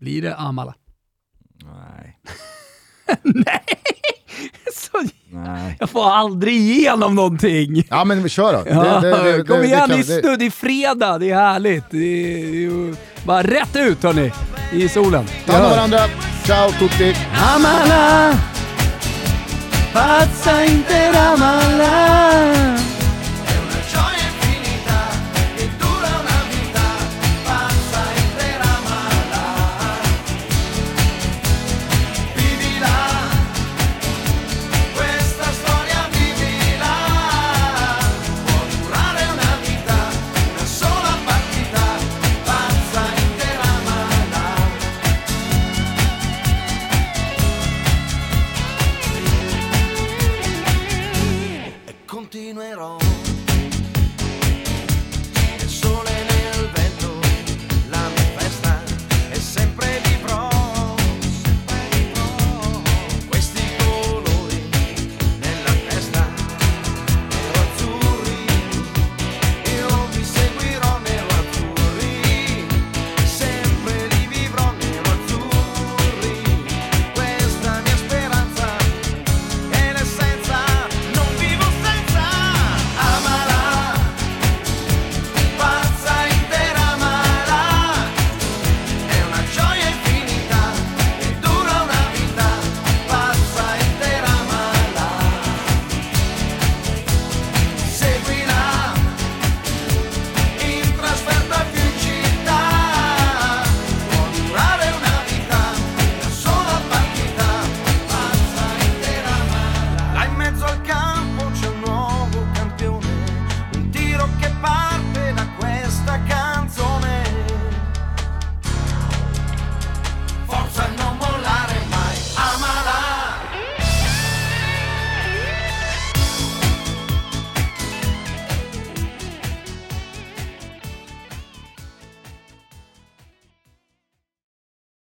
Blir 0.00 0.22
det 0.22 0.36
Amala? 0.36 0.74
Nej. 1.64 2.16
Nej! 3.22 3.64
Så, 4.74 5.02
Nej. 5.30 5.76
Jag 5.80 5.90
får 5.90 6.10
aldrig 6.10 6.54
igenom 6.54 7.14
någonting. 7.14 7.84
Ja 7.90 8.04
men 8.04 8.22
vi 8.22 8.28
kör 8.28 8.52
då. 8.52 8.62
Ja, 8.70 9.00
det, 9.00 9.36
det, 9.36 9.44
kom 9.44 9.62
igen, 9.64 9.88
det, 9.88 10.06
det, 10.06 10.20
det, 10.20 10.36
det 10.36 10.46
är 10.46 10.50
fredag, 10.50 11.18
det 11.18 11.30
är 11.30 11.34
härligt. 11.36 11.84
Det 11.90 12.64
är, 12.64 12.94
bara 13.26 13.42
rätt 13.42 13.76
ut 13.76 14.02
hörni, 14.02 14.32
i 14.72 14.88
solen. 14.88 15.26
Ta 15.46 15.52
hand 15.52 15.64
om 15.64 15.70
varandra. 15.70 15.98
Ciao 16.44 16.70
tutti. 16.70 17.16
Amala, 17.54 18.34
passa 19.92 20.64
inte 20.64 21.08
Amala. 21.20 22.89